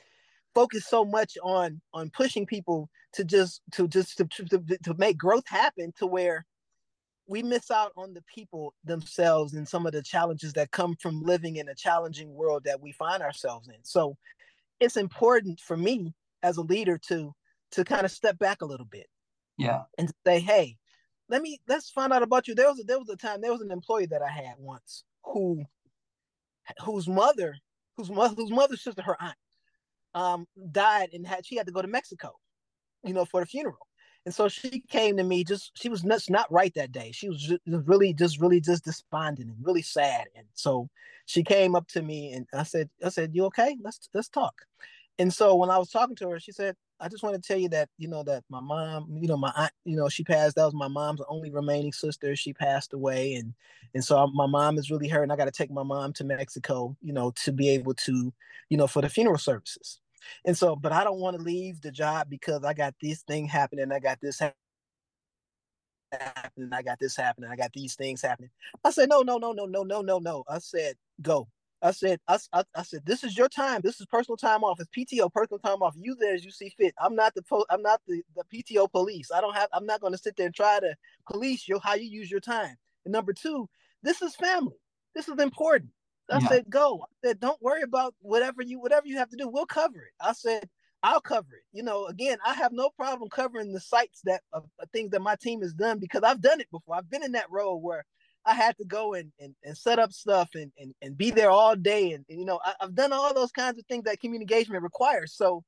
focus 0.55 0.87
so 0.87 1.05
much 1.05 1.37
on 1.43 1.81
on 1.93 2.11
pushing 2.11 2.47
people 2.47 2.89
to 3.13 3.25
just 3.25 3.63
to 3.73 3.89
just 3.89 4.17
to, 4.19 4.25
to, 4.27 4.79
to 4.83 4.95
make 4.95 5.19
growth 5.19 5.47
happen 5.47 5.93
to 5.99 6.07
where 6.07 6.47
we 7.27 7.43
miss 7.43 7.71
out 7.71 7.93
on 7.97 8.13
the 8.13 8.23
people 8.35 8.75
themselves 8.85 9.55
and 9.55 9.67
some 9.69 9.87
of 9.87 9.93
the 9.93 10.03
challenges 10.03 10.53
that 10.55 10.73
come 10.73 10.97
from 11.01 11.23
living 11.23 11.57
in 11.57 11.69
a 11.69 11.75
challenging 11.75 12.35
world 12.35 12.65
that 12.65 12.81
we 12.81 12.91
find 12.91 13.23
ourselves 13.23 13.69
in. 13.69 13.77
So 13.85 14.17
it's 14.81 14.97
important 14.97 15.61
for 15.61 15.77
me 15.77 16.13
as 16.43 16.57
a 16.57 16.63
leader 16.63 16.99
to 17.09 17.33
to 17.73 17.85
kind 17.85 18.05
of 18.05 18.11
step 18.11 18.37
back 18.39 18.63
a 18.63 18.67
little 18.67 18.87
bit. 18.87 19.07
Yeah. 19.57 19.83
And 19.97 20.11
say, 20.27 20.41
hey, 20.41 20.77
let 21.29 21.43
me 21.43 21.61
let's 21.69 21.91
find 21.91 22.13
out 22.13 22.23
about 22.23 22.49
you. 22.49 22.55
There 22.55 22.69
was 22.69 22.81
a, 22.81 22.85
there 22.85 22.99
was 22.99 23.09
a 23.09 23.17
time 23.17 23.41
there 23.41 23.53
was 23.53 23.61
an 23.61 23.71
employee 23.71 24.07
that 24.07 24.23
I 24.23 24.31
had 24.31 24.55
once 24.59 25.05
who 25.25 25.65
whose 26.85 27.07
mother 27.07 27.57
whose 27.97 28.11
mother 28.11 28.35
whose 28.35 28.51
mother's 28.51 28.83
sister 28.83 29.03
her 29.03 29.17
aunt 29.21 29.37
um 30.15 30.47
died 30.73 31.11
and 31.13 31.27
had 31.27 31.47
she 31.47 31.57
had 31.57 31.67
to 31.67 31.73
go 31.73 31.83
to 31.83 31.89
Mexico, 31.89 32.33
you 33.05 33.15
know, 33.15 33.25
for 33.25 33.41
the 33.41 33.47
funeral. 33.47 33.87
And 34.27 34.35
so 34.35 34.49
she 34.49 34.81
came 34.89 35.17
to 35.17 35.25
me 35.25 35.45
just 35.45 35.73
she 35.75 35.89
was 35.89 36.05
not, 36.05 36.23
not 36.29 36.53
right 36.53 36.73
that 36.75 36.93
day. 36.93 37.11
She 37.13 37.29
was 37.29 37.43
just 37.43 37.61
really 37.67 38.13
just 38.13 38.41
really 38.41 38.61
just 38.61 38.85
despondent 38.85 39.49
and 39.49 39.57
really 39.65 39.83
sad. 39.83 40.27
And 40.37 40.47
so 40.55 40.89
she 41.27 41.43
came 41.43 41.75
up 41.75 41.89
to 41.89 42.03
me 42.03 42.33
and 42.33 42.47
I 42.53 42.65
said 42.65 42.91
I 43.05 43.09
said, 43.09 43.31
"You 43.35 43.47
okay? 43.47 43.77
Let's 43.83 44.09
let's 44.13 44.29
talk." 44.29 44.55
And 45.19 45.33
so 45.33 45.55
when 45.55 45.71
I 45.71 45.79
was 45.79 45.91
talking 45.91 46.17
to 46.17 46.29
her, 46.31 46.41
she 46.41 46.53
said, 46.53 46.77
I 47.01 47.09
just 47.09 47.23
want 47.23 47.35
to 47.35 47.41
tell 47.41 47.59
you 47.59 47.69
that 47.71 47.89
you 47.99 48.09
know 48.09 48.23
that 48.25 48.45
my 48.51 48.61
mom, 48.61 49.17
you 49.21 49.27
know, 49.27 49.37
my 49.37 49.53
aunt, 49.57 49.73
you 49.85 49.97
know, 49.97 50.09
she 50.09 50.23
passed. 50.23 50.57
That 50.57 50.65
was 50.65 50.75
my 50.75 50.89
mom's 50.89 51.23
only 51.29 51.51
remaining 51.51 51.93
sister. 51.93 52.37
She 52.37 52.53
passed 52.53 52.93
away, 52.93 53.35
and 53.35 53.55
and 53.95 54.05
so 54.05 54.27
my 54.29 54.47
mom 54.47 54.79
is 54.79 54.91
really 54.91 55.09
hurt, 55.09 55.23
and 55.23 55.33
I 55.33 55.37
got 55.37 55.47
to 55.47 55.51
take 55.51 55.71
my 55.71 55.83
mom 55.83 56.13
to 56.15 56.25
Mexico, 56.25 56.97
you 57.03 57.13
know, 57.13 57.33
to 57.45 57.53
be 57.53 57.71
able 57.71 57.95
to, 57.95 58.33
you 58.69 58.77
know, 58.77 58.87
for 58.87 59.03
the 59.03 59.09
funeral 59.09 59.39
services. 59.39 60.01
And 60.45 60.57
so, 60.57 60.77
but 60.77 60.93
I 60.93 61.05
don't 61.05 61.21
want 61.21 61.37
to 61.37 61.43
leave 61.43 61.81
the 61.81 61.91
job 61.91 62.29
because 62.29 62.65
I 62.65 62.75
got 62.75 62.95
this 63.01 63.23
thing 63.23 63.47
happening. 63.47 63.91
I 63.93 64.01
got 64.01 64.19
this 64.21 64.39
happening. 64.39 64.57
I 66.73 66.83
got 66.83 66.99
this 66.99 67.17
happening. 67.17 67.51
I 67.51 67.57
got 67.57 67.73
these 67.73 67.95
things 67.95 68.23
happening. 68.23 68.51
I 68.85 68.91
said, 68.91 69.09
no, 69.09 69.23
no, 69.23 69.39
no, 69.39 69.53
no, 69.53 69.65
no, 69.65 69.83
no, 69.83 70.03
no, 70.03 70.19
no. 70.19 70.45
I 70.49 70.59
said, 70.59 70.97
go. 71.23 71.49
I 71.83 71.93
said, 71.93 72.21
I, 72.29 72.39
I, 72.53 72.65
I, 72.75 72.83
said, 72.83 73.03
this 73.07 73.25
is 73.25 73.37
your 73.37 73.49
time. 73.49 73.81
This 73.83 74.01
is 74.01 74.07
personal 74.07 74.37
time 74.37 74.63
off. 74.65 74.81
It's 74.81 74.91
PTO, 74.91 75.33
personal 75.33 75.59
time 75.59 75.83
off. 75.83 75.95
You 75.97 76.15
there 76.15 76.35
as 76.35 76.45
you 76.45 76.51
see 76.51 76.73
fit. 76.77 76.95
I'm 77.01 77.15
not 77.15 77.35
the 77.35 77.43
po- 77.43 77.67
I'm 77.71 77.83
not 77.83 78.01
the, 78.07 78.23
the 78.37 78.45
PTO 78.53 78.91
police. 78.91 79.31
I 79.35 79.41
don't 79.41 79.57
have. 79.57 79.69
I'm 79.73 79.87
not 79.87 80.01
going 80.01 80.13
to 80.13 80.19
sit 80.19 80.37
there 80.37 80.47
and 80.47 80.55
try 80.55 80.81
to 80.81 80.95
police 81.31 81.69
you 81.69 81.81
how 81.83 81.95
you 81.95 82.09
use 82.09 82.31
your 82.31 82.41
time. 82.41 82.77
And 83.05 83.13
number 83.13 83.33
two, 83.33 83.69
this 84.03 84.21
is 84.21 84.35
family. 84.37 84.77
This 85.15 85.29
is 85.29 85.39
important. 85.39 85.91
I 86.31 86.39
yeah. 86.39 86.49
said, 86.49 86.71
go. 86.71 87.03
I 87.03 87.29
said, 87.29 87.41
don't 87.41 87.61
worry 87.63 87.83
about 87.83 88.15
whatever 88.21 88.63
you 88.63 88.79
whatever 88.79 89.07
you 89.07 89.17
have 89.17 89.31
to 89.31 89.37
do. 89.37 89.49
We'll 89.49 89.67
cover 89.67 89.99
it. 89.99 90.13
I 90.21 90.33
said, 90.33 90.69
I'll 91.03 91.21
cover 91.21 91.55
it. 91.55 91.65
You 91.73 91.83
know, 91.83 92.07
again, 92.07 92.39
I 92.45 92.55
have 92.55 92.73
no 92.73 92.91
problem 92.91 93.31
covering 93.31 93.73
the 93.73 93.81
sites 93.81 94.21
that 94.25 94.43
of 94.53 94.65
things 94.93 95.11
that 95.13 95.23
my 95.23 95.37
team 95.37 95.63
has 95.63 95.73
done 95.73 95.99
because 95.99 96.23
I've 96.23 96.43
done 96.43 96.61
it 96.61 96.71
before. 96.71 96.97
I've 96.97 97.11
been 97.11 97.25
in 97.25 97.33
that 97.33 97.51
role 97.51 97.81
where 97.81 98.05
I 98.47 98.55
had 98.55 98.77
to 98.79 98.85
go 98.85 99.15
and, 99.15 99.31
and, 99.39 99.55
and 99.65 99.77
set 99.77 99.99
up 99.99 100.13
stuff 100.13 100.51
and, 100.55 100.73
and, 100.79 100.95
and 101.03 101.17
be 101.17 101.31
there 101.31 101.51
all 101.51 101.77
day. 101.77 102.13
And, 102.13 102.25
and 102.29 102.39
you 102.39 102.47
know, 102.47 102.61
I, 102.65 102.75
have 102.81 102.95
done 102.95 103.13
all 103.13 103.35
those 103.35 103.53
kinds 103.53 103.79
of 103.79 103.87
things 103.87 104.05
that 104.05 104.21
communication 104.21 104.75
requires. 104.75 105.35
So 105.35 105.63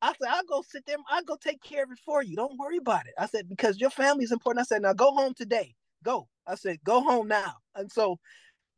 I 0.00 0.08
said, 0.08 0.28
I'll 0.30 0.44
go 0.44 0.62
sit 0.66 0.84
there. 0.86 0.96
I'll 1.10 1.24
go 1.24 1.36
take 1.36 1.62
care 1.62 1.84
of 1.84 1.90
it 1.90 1.98
for 2.04 2.22
you. 2.22 2.36
Don't 2.36 2.58
worry 2.58 2.78
about 2.78 3.06
it. 3.06 3.14
I 3.18 3.26
said, 3.26 3.48
because 3.48 3.80
your 3.80 3.90
family 3.90 4.24
is 4.24 4.32
important. 4.32 4.62
I 4.62 4.64
said, 4.64 4.82
now 4.82 4.92
go 4.92 5.12
home 5.12 5.34
today. 5.34 5.74
Go. 6.04 6.28
I 6.46 6.54
said, 6.54 6.78
go 6.84 7.02
home 7.02 7.28
now. 7.28 7.54
And 7.74 7.90
so 7.90 8.18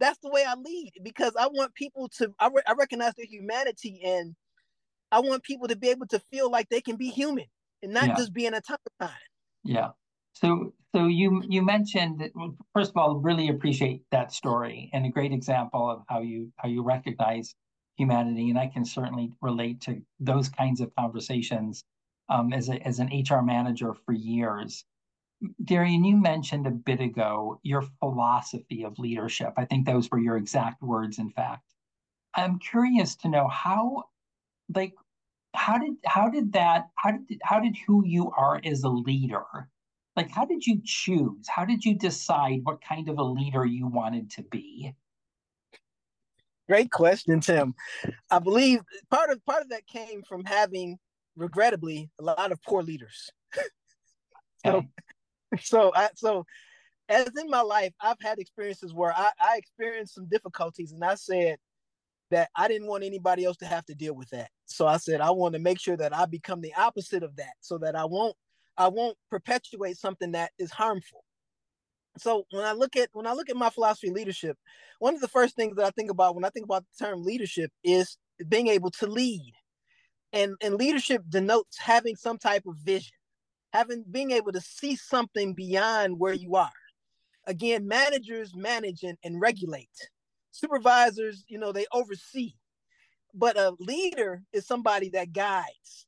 that's 0.01 0.19
the 0.21 0.31
way 0.31 0.45
I 0.47 0.55
lead 0.55 0.93
because 1.03 1.35
I 1.39 1.49
want 1.49 1.75
people 1.75 2.09
to, 2.19 2.33
I, 2.39 2.49
re- 2.49 2.63
I 2.67 2.73
recognize 2.73 3.15
their 3.17 3.27
humanity 3.27 4.01
and 4.05 4.35
I 5.11 5.21
want 5.21 5.43
people 5.43 5.69
to 5.69 5.77
be 5.77 5.89
able 5.89 6.07
to 6.09 6.19
feel 6.31 6.51
like 6.51 6.69
they 6.69 6.81
can 6.81 6.97
be 6.97 7.09
human 7.09 7.47
and 7.83 7.93
not 7.93 8.09
yeah. 8.09 8.17
just 8.17 8.33
be 8.33 8.47
in 8.47 8.55
a 8.55 8.61
time. 8.61 9.11
Yeah. 9.65 9.91
So, 10.41 10.73
so 10.95 11.09
you 11.09 11.43
you 11.49 11.63
mentioned 11.63 12.31
first 12.73 12.91
of 12.91 12.97
all, 12.97 13.17
really 13.17 13.49
appreciate 13.49 14.05
that 14.13 14.33
story 14.33 14.89
and 14.93 15.05
a 15.05 15.09
great 15.09 15.33
example 15.33 15.91
of 15.91 16.05
how 16.09 16.21
you 16.21 16.53
how 16.57 16.69
you 16.69 16.85
recognize 16.85 17.57
humanity, 17.97 18.49
and 18.49 18.59
I 18.59 18.69
can 18.69 18.85
certainly 18.85 19.33
relate 19.43 19.81
to 19.83 20.01
those 20.21 20.49
kinds 20.49 20.81
of 20.81 20.95
conversations 20.95 21.85
um, 22.29 22.53
as, 22.53 22.69
a, 22.69 22.75
as 22.87 23.01
an 23.01 23.09
HR 23.09 23.43
manager 23.43 23.95
for 23.95 24.13
years. 24.13 24.85
Darrien, 25.65 26.05
you 26.05 26.17
mentioned 26.17 26.69
a 26.69 26.71
bit 26.71 27.01
ago 27.01 27.59
your 27.65 27.83
philosophy 27.99 28.85
of 28.85 28.97
leadership. 29.01 29.55
I 29.57 29.65
think 29.65 29.87
those 29.87 30.09
were 30.09 30.21
your 30.21 30.37
exact 30.37 30.81
words, 30.83 31.19
in 31.19 31.31
fact. 31.31 31.65
I'm 32.37 32.61
curious 32.61 33.17
to 33.17 33.29
know 33.29 33.49
how, 33.49 34.05
like, 34.73 34.95
how 35.55 35.79
did 35.79 35.95
how 36.07 36.29
did 36.29 36.53
that 36.53 36.91
how 36.95 37.11
did 37.11 37.41
how 37.43 37.59
did 37.59 37.77
who 37.89 38.05
you 38.07 38.31
are 38.37 38.61
as 38.65 38.85
a 38.85 38.89
leader 38.89 39.69
like 40.19 40.31
how 40.31 40.45
did 40.45 40.67
you 40.67 40.81
choose? 40.85 41.47
How 41.49 41.65
did 41.65 41.85
you 41.85 41.95
decide 41.95 42.61
what 42.65 42.83
kind 42.83 43.09
of 43.09 43.19
a 43.19 43.23
leader 43.23 43.65
you 43.65 43.87
wanted 43.87 44.31
to 44.33 44.43
be? 44.43 44.93
Great 46.69 46.91
question 46.91 47.41
tim. 47.41 47.75
I 48.31 48.41
believe 48.41 48.81
part 49.11 49.31
of 49.31 49.45
part 49.47 49.63
of 49.63 49.69
that 49.71 49.87
came 49.87 50.23
from 50.23 50.45
having 50.45 50.99
regrettably 51.37 52.11
a 52.19 52.25
lot 52.25 52.53
of 52.53 52.61
poor 52.63 52.83
leaders. 52.83 53.31
So 54.67 54.83
so 55.61 55.93
i 55.95 56.11
so 56.17 56.45
as 57.09 57.31
in 57.41 57.49
my 57.49 57.61
life 57.61 57.93
i've 58.01 58.21
had 58.21 58.41
experiences 58.41 58.93
where 58.93 59.13
i 59.17 59.31
i 59.41 59.57
experienced 59.57 60.17
some 60.17 60.27
difficulties 60.29 60.91
and 60.91 61.05
i 61.05 61.15
said 61.15 61.59
that 62.31 62.51
I 62.55 62.69
didn't 62.69 62.89
want 62.89 63.05
anybody 63.05 63.45
else 63.45 63.57
to 63.59 63.67
have 63.67 63.85
to 63.87 63.95
deal 63.95 64.15
with 64.15 64.29
that. 64.31 64.51
So 64.67 64.87
I 64.87 64.99
said 64.99 65.21
I 65.21 65.31
want 65.31 65.55
to 65.55 65.59
make 65.59 65.81
sure 65.81 65.97
that 65.97 66.15
I 66.15 66.27
become 66.27 66.61
the 66.61 66.75
opposite 66.75 67.23
of 67.23 67.37
that 67.37 67.55
so 67.61 67.79
that 67.79 67.97
I 67.97 68.05
won't 68.05 68.37
I 68.79 68.89
won't 68.89 69.17
perpetuate 69.31 69.99
something 69.99 70.33
that 70.33 70.53
is 70.59 70.71
harmful. 70.71 71.25
So 72.17 72.45
when 72.51 72.65
I 72.65 72.73
look 72.73 72.97
at 72.97 73.11
when 73.13 73.27
I 73.27 73.33
look 73.33 73.51
at 73.51 73.57
my 73.57 73.71
philosophy 73.71 74.09
of 74.09 74.15
leadership, 74.15 74.57
one 74.99 75.15
of 75.15 75.21
the 75.21 75.29
first 75.29 75.57
things 75.57 75.77
that 75.77 75.85
I 75.87 75.91
think 75.91 76.11
about 76.11 76.35
when 76.35 76.45
I 76.45 76.51
think 76.51 76.65
about 76.65 76.85
the 76.85 77.05
term 77.05 77.23
leadership 77.23 77.71
is 77.85 78.17
being 78.49 78.69
able 78.69 78.91
to 78.93 79.07
lead. 79.07 79.53
And 80.33 80.57
and 80.63 80.75
leadership 80.75 81.23
denotes 81.29 81.79
having 81.79 82.17
some 82.17 82.39
type 82.39 82.65
of 82.67 82.77
vision, 82.77 83.13
having 83.73 84.05
being 84.11 84.31
able 84.31 84.53
to 84.53 84.61
see 84.61 84.97
something 84.97 85.55
beyond 85.55 86.19
where 86.19 86.35
you 86.35 86.57
are. 86.57 86.71
Again, 87.47 87.87
managers 87.89 88.55
manage 88.55 89.03
and, 89.03 89.17
and 89.25 89.41
regulate 89.41 89.89
supervisors, 90.59 91.45
you 91.49 91.59
know, 91.59 91.73
they 91.73 91.87
oversee. 91.93 92.55
But 93.35 93.57
a 93.57 93.75
leader 93.79 94.43
is 94.53 94.67
somebody 94.67 95.11
that 95.11 95.33
guides, 95.33 96.07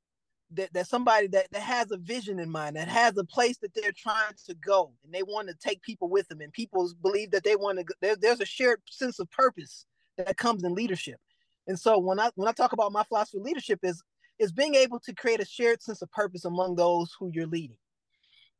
that, 0.52 0.73
that 0.73 0.87
somebody 0.88 1.26
that, 1.28 1.47
that 1.52 1.62
has 1.62 1.90
a 1.90 1.97
vision 1.97 2.38
in 2.38 2.50
mind, 2.50 2.76
that 2.76 2.88
has 2.88 3.16
a 3.16 3.25
place 3.25 3.59
that 3.59 3.75
they're 3.75 3.92
trying 3.92 4.35
to 4.47 4.54
go, 4.54 4.92
and 5.04 5.12
they 5.12 5.23
want 5.23 5.49
to 5.49 5.54
take 5.54 5.83
people 5.83 6.09
with 6.09 6.28
them. 6.28 6.40
And 6.40 6.52
people 6.52 6.90
believe 7.02 7.30
that 7.33 7.45
they 7.45 7.57
want 7.57 7.78
to. 7.78 7.85
There, 8.00 8.16
there's 8.16 8.40
a 8.40 8.47
shared 8.47 8.80
sense 8.90 9.19
of 9.19 9.30
purpose 9.30 9.87
that 10.16 10.37
comes 10.37 10.64
in 10.64 10.75
leadership. 10.75 11.21
And 11.66 11.78
so 11.78 11.99
when 11.99 12.19
I 12.19 12.30
when 12.35 12.49
I 12.49 12.52
talk 12.52 12.73
about 12.73 12.92
my 12.92 13.04
philosophy 13.04 13.38
of 13.38 13.45
leadership 13.45 13.80
is 13.83 14.02
is 14.38 14.52
being 14.52 14.75
able 14.75 14.99
to 15.00 15.14
create 15.14 15.40
a 15.40 15.45
shared 15.45 15.83
sense 15.83 16.02
of 16.02 16.11
purpose 16.11 16.45
among 16.45 16.75
those 16.75 17.14
who 17.19 17.30
you're 17.33 17.47
leading 17.47 17.76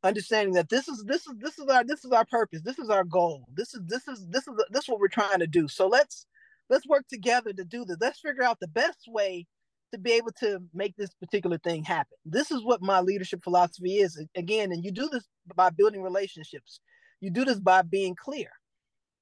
understanding 0.03 0.53
that 0.53 0.69
this 0.69 0.87
is 0.87 1.03
this 1.05 1.27
is 1.27 1.33
this 1.37 1.59
is 1.59 1.67
our 1.67 1.83
this 1.83 2.03
is 2.03 2.11
our 2.11 2.25
purpose 2.25 2.61
this 2.61 2.79
is 2.79 2.89
our 2.89 3.03
goal 3.03 3.45
this 3.53 3.73
is 3.73 3.81
this 3.85 4.07
is 4.07 4.25
this 4.29 4.47
is 4.47 4.53
this 4.71 4.83
is 4.83 4.89
what 4.89 4.99
we're 4.99 5.07
trying 5.07 5.39
to 5.39 5.47
do 5.47 5.67
so 5.67 5.87
let's 5.87 6.25
let's 6.69 6.87
work 6.87 7.07
together 7.07 7.53
to 7.53 7.63
do 7.63 7.85
this 7.85 7.97
let's 8.01 8.19
figure 8.19 8.43
out 8.43 8.59
the 8.59 8.67
best 8.67 9.03
way 9.07 9.45
to 9.91 9.97
be 9.97 10.11
able 10.13 10.31
to 10.39 10.59
make 10.73 10.95
this 10.95 11.11
particular 11.13 11.57
thing 11.57 11.83
happen. 11.83 12.17
This 12.25 12.51
is 12.51 12.63
what 12.63 12.81
my 12.81 12.99
leadership 12.99 13.43
philosophy 13.43 13.97
is 13.97 14.23
again 14.35 14.71
and 14.71 14.83
you 14.83 14.91
do 14.91 15.09
this 15.09 15.27
by 15.55 15.69
building 15.69 16.01
relationships. 16.01 16.79
You 17.19 17.29
do 17.29 17.45
this 17.45 17.59
by 17.59 17.81
being 17.83 18.15
clear 18.15 18.49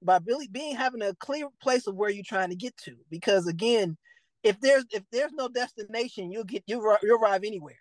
by 0.01 0.19
really 0.25 0.47
being 0.47 0.75
having 0.75 1.01
a 1.01 1.13
clear 1.15 1.47
place 1.61 1.87
of 1.87 1.95
where 1.95 2.09
you're 2.09 2.23
trying 2.23 2.49
to 2.49 2.55
get 2.55 2.75
to 2.77 2.95
because 3.09 3.47
again 3.47 3.97
if 4.43 4.59
there's 4.61 4.85
if 4.91 5.03
there's 5.11 5.33
no 5.33 5.49
destination 5.49 6.31
you'll 6.31 6.43
get 6.43 6.63
you 6.67 6.95
you'll 7.03 7.21
arrive 7.21 7.43
anywhere. 7.43 7.77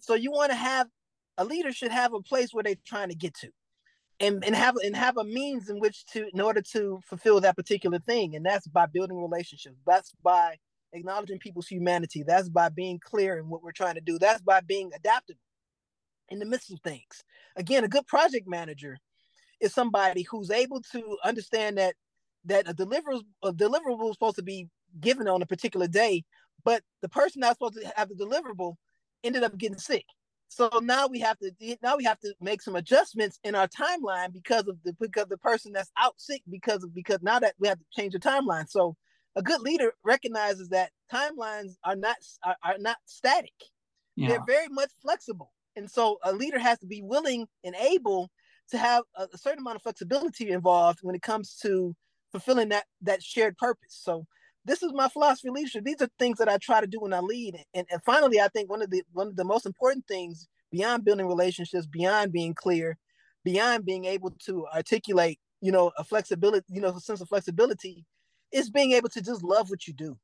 So 0.00 0.14
you 0.14 0.30
want 0.30 0.50
to 0.50 0.56
have 0.56 0.88
a 1.38 1.44
leader 1.44 1.72
should 1.72 1.92
have 1.92 2.12
a 2.12 2.20
place 2.20 2.52
where 2.52 2.64
they're 2.64 2.74
trying 2.86 3.10
to 3.10 3.14
get 3.14 3.34
to 3.34 3.50
and, 4.18 4.44
and 4.44 4.54
have 4.54 4.76
and 4.84 4.96
have 4.96 5.16
a 5.16 5.24
means 5.24 5.70
in 5.70 5.78
which 5.78 6.04
to 6.06 6.28
in 6.32 6.40
order 6.40 6.62
to 6.72 7.00
fulfill 7.04 7.40
that 7.40 7.56
particular 7.56 7.98
thing 8.00 8.34
and 8.34 8.44
that's 8.44 8.66
by 8.66 8.86
building 8.86 9.20
relationships. 9.20 9.76
That's 9.86 10.12
by 10.22 10.56
acknowledging 10.92 11.38
people's 11.38 11.68
humanity. 11.68 12.22
That's 12.22 12.48
by 12.48 12.68
being 12.68 12.98
clear 12.98 13.38
in 13.38 13.48
what 13.48 13.62
we're 13.62 13.72
trying 13.72 13.94
to 13.94 14.00
do. 14.00 14.18
That's 14.18 14.42
by 14.42 14.60
being 14.60 14.90
adaptable 14.94 15.40
in 16.28 16.38
the 16.38 16.46
midst 16.46 16.72
of 16.72 16.80
things. 16.80 17.24
Again 17.56 17.84
a 17.84 17.88
good 17.88 18.06
project 18.06 18.46
manager 18.48 18.98
is 19.60 19.74
somebody 19.74 20.22
who's 20.22 20.50
able 20.50 20.80
to 20.92 21.18
understand 21.24 21.78
that 21.78 21.94
that 22.44 22.68
a 22.68 22.74
deliverable 22.74 23.22
a 23.42 23.52
deliverable 23.52 24.08
is 24.08 24.14
supposed 24.14 24.36
to 24.36 24.42
be 24.42 24.68
given 25.00 25.28
on 25.28 25.42
a 25.42 25.46
particular 25.46 25.86
day 25.86 26.24
but 26.64 26.82
the 27.02 27.08
person 27.08 27.40
that's 27.40 27.54
supposed 27.54 27.74
to 27.80 27.92
have 27.96 28.08
the 28.08 28.14
deliverable 28.14 28.76
ended 29.24 29.42
up 29.42 29.56
getting 29.58 29.78
sick. 29.78 30.04
So 30.48 30.68
now 30.82 31.06
we 31.06 31.20
have 31.20 31.38
to 31.38 31.52
now 31.82 31.96
we 31.96 32.04
have 32.04 32.18
to 32.20 32.34
make 32.40 32.60
some 32.60 32.74
adjustments 32.74 33.38
in 33.44 33.54
our 33.54 33.68
timeline 33.68 34.32
because 34.32 34.66
of 34.66 34.78
the 34.84 34.92
because 34.94 35.26
the 35.28 35.38
person 35.38 35.72
that's 35.72 35.92
out 35.96 36.14
sick 36.16 36.42
because 36.50 36.82
of 36.82 36.92
because 36.92 37.20
now 37.22 37.38
that 37.38 37.54
we 37.60 37.68
have 37.68 37.78
to 37.78 37.84
change 37.96 38.14
the 38.14 38.18
timeline. 38.18 38.68
So 38.68 38.96
a 39.40 39.42
good 39.42 39.62
leader 39.62 39.92
recognizes 40.04 40.68
that 40.68 40.90
timelines 41.10 41.72
are 41.82 41.96
not 41.96 42.16
are, 42.44 42.56
are 42.62 42.78
not 42.78 42.98
static. 43.06 43.54
Yeah. 44.16 44.28
They're 44.28 44.44
very 44.46 44.68
much 44.68 44.90
flexible. 45.00 45.52
And 45.76 45.90
so 45.90 46.18
a 46.22 46.32
leader 46.32 46.58
has 46.58 46.78
to 46.80 46.86
be 46.86 47.00
willing 47.02 47.46
and 47.64 47.74
able 47.74 48.30
to 48.70 48.76
have 48.76 49.04
a, 49.16 49.26
a 49.32 49.38
certain 49.38 49.60
amount 49.60 49.76
of 49.76 49.82
flexibility 49.82 50.50
involved 50.50 50.98
when 51.02 51.14
it 51.14 51.22
comes 51.22 51.56
to 51.62 51.96
fulfilling 52.32 52.68
that 52.68 52.84
that 53.00 53.22
shared 53.22 53.56
purpose. 53.56 53.98
So 54.02 54.26
this 54.66 54.82
is 54.82 54.92
my 54.92 55.08
philosophy 55.08 55.48
of 55.48 55.54
leadership. 55.54 55.84
These 55.84 56.02
are 56.02 56.08
things 56.18 56.36
that 56.38 56.48
I 56.50 56.58
try 56.58 56.82
to 56.82 56.86
do 56.86 57.00
when 57.00 57.14
I 57.14 57.20
lead. 57.20 57.56
And, 57.72 57.86
and 57.90 58.04
finally, 58.04 58.40
I 58.40 58.48
think 58.48 58.68
one 58.68 58.82
of 58.82 58.90
the 58.90 59.02
one 59.12 59.28
of 59.28 59.36
the 59.36 59.44
most 59.44 59.64
important 59.64 60.06
things 60.06 60.46
beyond 60.70 61.04
building 61.04 61.26
relationships, 61.26 61.86
beyond 61.86 62.30
being 62.30 62.52
clear, 62.52 62.98
beyond 63.42 63.86
being 63.86 64.04
able 64.04 64.32
to 64.46 64.66
articulate, 64.74 65.40
you 65.62 65.72
know, 65.72 65.92
a 65.96 66.04
flexibility, 66.04 66.66
you 66.68 66.82
know, 66.82 66.88
a 66.88 67.00
sense 67.00 67.22
of 67.22 67.28
flexibility, 67.28 68.04
is 68.52 68.70
being 68.70 68.92
able 68.92 69.08
to 69.10 69.22
just 69.22 69.42
love 69.42 69.70
what 69.70 69.86
you 69.86 69.94
do. 69.94 70.16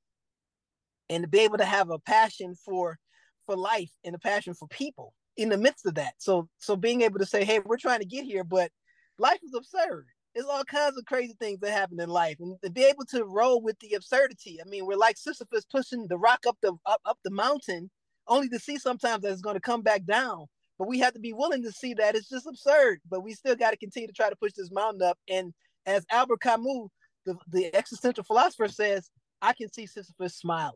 And 1.08 1.22
to 1.22 1.28
be 1.28 1.40
able 1.40 1.58
to 1.58 1.64
have 1.64 1.90
a 1.90 1.98
passion 1.98 2.54
for 2.64 2.98
for 3.46 3.56
life 3.56 3.90
and 4.04 4.14
a 4.14 4.18
passion 4.18 4.54
for 4.54 4.66
people 4.68 5.14
in 5.36 5.48
the 5.48 5.56
midst 5.56 5.86
of 5.86 5.94
that. 5.94 6.14
So 6.18 6.48
so 6.58 6.76
being 6.76 7.02
able 7.02 7.18
to 7.20 7.26
say, 7.26 7.44
hey, 7.44 7.60
we're 7.60 7.76
trying 7.76 8.00
to 8.00 8.06
get 8.06 8.24
here, 8.24 8.44
but 8.44 8.70
life 9.18 9.38
is 9.42 9.54
absurd 9.54 10.06
there's 10.36 10.46
all 10.46 10.64
kinds 10.64 10.98
of 10.98 11.06
crazy 11.06 11.34
things 11.40 11.60
that 11.60 11.72
happen 11.72 11.98
in 11.98 12.10
life, 12.10 12.36
and 12.40 12.60
to 12.62 12.70
be 12.70 12.84
able 12.84 13.06
to 13.06 13.24
roll 13.24 13.62
with 13.62 13.78
the 13.78 13.94
absurdity. 13.94 14.58
I 14.60 14.68
mean, 14.68 14.84
we're 14.84 14.98
like 14.98 15.16
Sisyphus 15.16 15.64
pushing 15.64 16.06
the 16.08 16.18
rock 16.18 16.40
up 16.46 16.58
the 16.60 16.74
up, 16.84 17.00
up 17.06 17.18
the 17.24 17.30
mountain, 17.30 17.90
only 18.28 18.50
to 18.50 18.58
see 18.58 18.76
sometimes 18.76 19.22
that 19.22 19.32
it's 19.32 19.40
going 19.40 19.56
to 19.56 19.60
come 19.60 19.80
back 19.80 20.04
down. 20.04 20.44
But 20.78 20.88
we 20.88 20.98
have 20.98 21.14
to 21.14 21.20
be 21.20 21.32
willing 21.32 21.62
to 21.62 21.72
see 21.72 21.94
that 21.94 22.14
it's 22.14 22.28
just 22.28 22.46
absurd. 22.46 23.00
But 23.08 23.22
we 23.22 23.32
still 23.32 23.56
got 23.56 23.70
to 23.70 23.78
continue 23.78 24.08
to 24.08 24.12
try 24.12 24.28
to 24.28 24.36
push 24.36 24.52
this 24.52 24.70
mountain 24.70 25.00
up. 25.00 25.16
And 25.26 25.54
as 25.86 26.04
Albert 26.10 26.42
Camus, 26.42 26.90
the, 27.26 27.36
the 27.50 27.74
existential 27.76 28.24
philosopher, 28.24 28.68
says, 28.68 29.10
I 29.42 29.52
can 29.52 29.70
see 29.70 29.86
Sisyphus 29.86 30.36
smiling. 30.36 30.74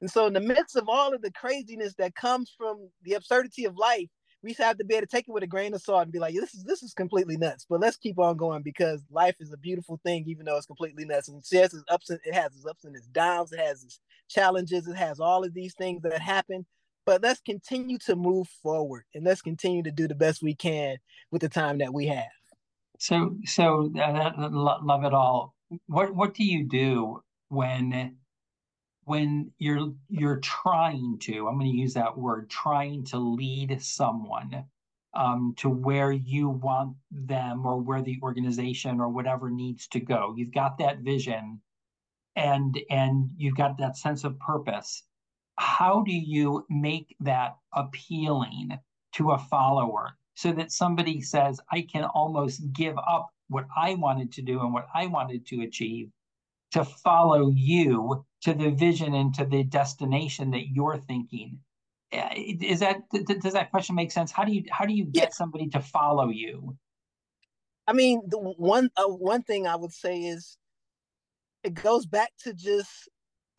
And 0.00 0.10
so, 0.10 0.26
in 0.26 0.32
the 0.32 0.40
midst 0.40 0.76
of 0.76 0.88
all 0.88 1.12
of 1.12 1.22
the 1.22 1.32
craziness 1.32 1.94
that 1.96 2.14
comes 2.14 2.54
from 2.56 2.88
the 3.02 3.14
absurdity 3.14 3.64
of 3.64 3.76
life, 3.76 4.08
we 4.42 4.54
have 4.54 4.78
to 4.78 4.84
be 4.84 4.94
able 4.94 5.06
to 5.06 5.10
take 5.10 5.28
it 5.28 5.32
with 5.32 5.42
a 5.42 5.48
grain 5.48 5.74
of 5.74 5.82
salt 5.82 6.04
and 6.04 6.12
be 6.12 6.18
like, 6.18 6.34
this 6.34 6.54
is 6.54 6.64
this 6.64 6.82
is 6.82 6.94
completely 6.94 7.36
nuts. 7.36 7.66
But 7.68 7.80
let's 7.80 7.96
keep 7.96 8.18
on 8.18 8.36
going 8.36 8.62
because 8.62 9.02
life 9.10 9.36
is 9.40 9.52
a 9.52 9.58
beautiful 9.58 10.00
thing, 10.04 10.24
even 10.26 10.46
though 10.46 10.56
it's 10.56 10.66
completely 10.66 11.04
nuts. 11.04 11.28
And 11.28 11.42
yes, 11.50 11.74
it's 11.74 11.84
ups 11.90 12.10
and 12.10 12.20
it 12.24 12.34
has 12.34 12.54
its 12.54 12.66
ups 12.66 12.84
and 12.84 12.96
its 12.96 13.06
downs, 13.08 13.52
it 13.52 13.60
has 13.60 13.84
its 13.84 14.00
challenges, 14.28 14.86
it 14.86 14.96
has 14.96 15.20
all 15.20 15.44
of 15.44 15.52
these 15.52 15.74
things 15.74 16.02
that 16.02 16.20
happen. 16.20 16.64
But 17.04 17.22
let's 17.22 17.40
continue 17.40 17.98
to 18.06 18.16
move 18.16 18.48
forward 18.62 19.04
and 19.14 19.24
let's 19.24 19.42
continue 19.42 19.82
to 19.82 19.90
do 19.90 20.08
the 20.08 20.14
best 20.14 20.42
we 20.42 20.54
can 20.54 20.96
with 21.30 21.42
the 21.42 21.48
time 21.48 21.78
that 21.78 21.92
we 21.92 22.06
have. 22.06 22.24
So, 22.98 23.36
so 23.44 23.90
uh, 23.98 24.32
love 24.50 25.04
it 25.04 25.14
all. 25.14 25.54
What 25.86 26.14
what 26.14 26.34
do 26.34 26.44
you 26.44 26.64
do 26.64 27.22
when 27.48 28.16
when 29.04 29.52
you're 29.58 29.92
you're 30.08 30.40
trying 30.40 31.18
to 31.20 31.48
i'm 31.48 31.58
going 31.58 31.70
to 31.70 31.78
use 31.78 31.94
that 31.94 32.16
word 32.18 32.50
trying 32.50 33.04
to 33.04 33.18
lead 33.18 33.82
someone 33.82 34.64
um, 35.14 35.54
to 35.58 35.68
where 35.68 36.12
you 36.12 36.48
want 36.48 36.96
them 37.10 37.66
or 37.66 37.80
where 37.80 38.02
the 38.02 38.18
organization 38.22 39.00
or 39.00 39.08
whatever 39.08 39.50
needs 39.50 39.88
to 39.88 40.00
go? 40.00 40.34
You've 40.36 40.54
got 40.54 40.78
that 40.78 40.98
vision 41.00 41.60
and 42.36 42.78
and 42.90 43.30
you've 43.36 43.56
got 43.56 43.78
that 43.78 43.96
sense 43.96 44.24
of 44.24 44.38
purpose. 44.38 45.02
How 45.56 46.02
do 46.02 46.12
you 46.12 46.64
make 46.68 47.16
that 47.20 47.56
appealing 47.74 48.78
to 49.14 49.32
a 49.32 49.38
follower 49.38 50.16
so 50.34 50.52
that 50.52 50.72
somebody 50.72 51.20
says 51.20 51.60
i 51.72 51.82
can 51.82 52.04
almost 52.04 52.62
give 52.72 52.96
up 52.98 53.30
what 53.50 53.66
i 53.76 53.94
wanted 53.94 54.32
to 54.32 54.42
do 54.42 54.60
and 54.60 54.72
what 54.72 54.86
i 54.94 55.06
wanted 55.06 55.46
to 55.46 55.62
achieve 55.62 56.10
to 56.72 56.84
follow 56.84 57.50
you 57.54 58.24
to 58.42 58.54
the 58.54 58.70
vision 58.70 59.14
and 59.14 59.34
to 59.34 59.44
the 59.44 59.64
destination 59.64 60.50
that 60.52 60.68
you're 60.68 60.98
thinking 60.98 61.58
is 62.12 62.80
that 62.80 63.02
does 63.40 63.52
that 63.52 63.70
question 63.70 63.94
make 63.94 64.10
sense 64.10 64.32
how 64.32 64.44
do 64.44 64.52
you 64.52 64.64
how 64.70 64.84
do 64.84 64.94
you 64.94 65.04
get 65.04 65.24
yeah. 65.24 65.28
somebody 65.30 65.68
to 65.68 65.80
follow 65.80 66.28
you 66.28 66.76
i 67.86 67.92
mean 67.92 68.22
the 68.26 68.38
one 68.38 68.88
uh, 68.96 69.04
one 69.04 69.42
thing 69.42 69.66
i 69.66 69.76
would 69.76 69.92
say 69.92 70.20
is 70.20 70.56
it 71.62 71.74
goes 71.74 72.06
back 72.06 72.30
to 72.42 72.54
just 72.54 73.08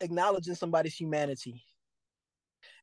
acknowledging 0.00 0.54
somebody's 0.54 0.94
humanity 0.94 1.62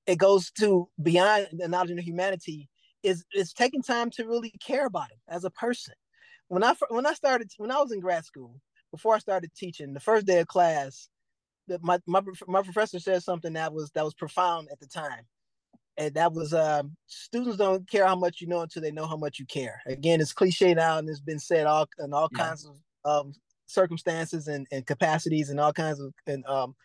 it 0.10 0.18
goes 0.18 0.50
to 0.52 0.90
beyond 1.02 1.48
of 1.62 2.00
humanity 2.00 2.70
is 3.04 3.24
is 3.34 3.54
taking 3.54 3.82
time 3.82 4.10
to 4.10 4.26
really 4.26 4.52
care 4.60 4.86
about 4.86 5.12
him 5.12 5.20
as 5.28 5.44
a 5.44 5.52
person. 5.52 5.94
When 6.50 6.64
I 6.64 6.76
when 6.90 7.06
I 7.06 7.14
started 7.14 7.52
when 7.58 7.72
I 7.72 7.80
was 7.80 7.92
in 7.92 8.00
grad 8.00 8.26
school, 8.26 8.60
before 8.92 9.16
I 9.16 9.20
started 9.20 9.52
teaching, 9.56 9.94
the 9.94 10.00
first 10.00 10.26
day 10.26 10.40
of 10.40 10.48
class, 10.48 11.10
the, 11.68 11.80
my 11.82 12.00
my 12.06 12.22
my 12.48 12.62
professor 12.62 13.00
said 13.00 13.24
something 13.24 13.54
that 13.54 13.74
was 13.74 13.92
that 13.92 14.04
was 14.04 14.14
profound 14.14 14.68
at 14.72 14.80
the 14.80 14.88
time, 14.88 15.26
and 15.98 16.14
that 16.16 16.34
was 16.34 16.54
uh, 16.54 16.84
students 17.08 17.58
don't 17.58 17.90
care 17.90 18.06
how 18.06 18.16
much 18.16 18.42
you 18.42 18.48
know 18.48 18.62
until 18.62 18.82
they 18.82 18.92
know 18.92 19.08
how 19.08 19.18
much 19.18 19.40
you 19.40 19.46
care. 19.46 19.82
Again, 19.86 20.20
it's 20.20 20.34
cliche 20.34 20.74
now, 20.74 20.98
and 20.98 21.08
it's 21.08 21.20
been 21.20 21.40
said 21.40 21.68
all 21.68 21.88
in 22.00 22.14
all 22.14 22.30
yeah. 22.36 22.46
kinds 22.46 22.68
of 22.68 22.76
um, 23.06 23.34
circumstances 23.68 24.48
and, 24.48 24.68
and 24.72 24.86
capacities 24.86 25.50
and 25.50 25.60
all 25.60 25.72
kinds 25.72 26.00
of 26.00 26.14
and 26.28 26.46
um, 26.48 26.76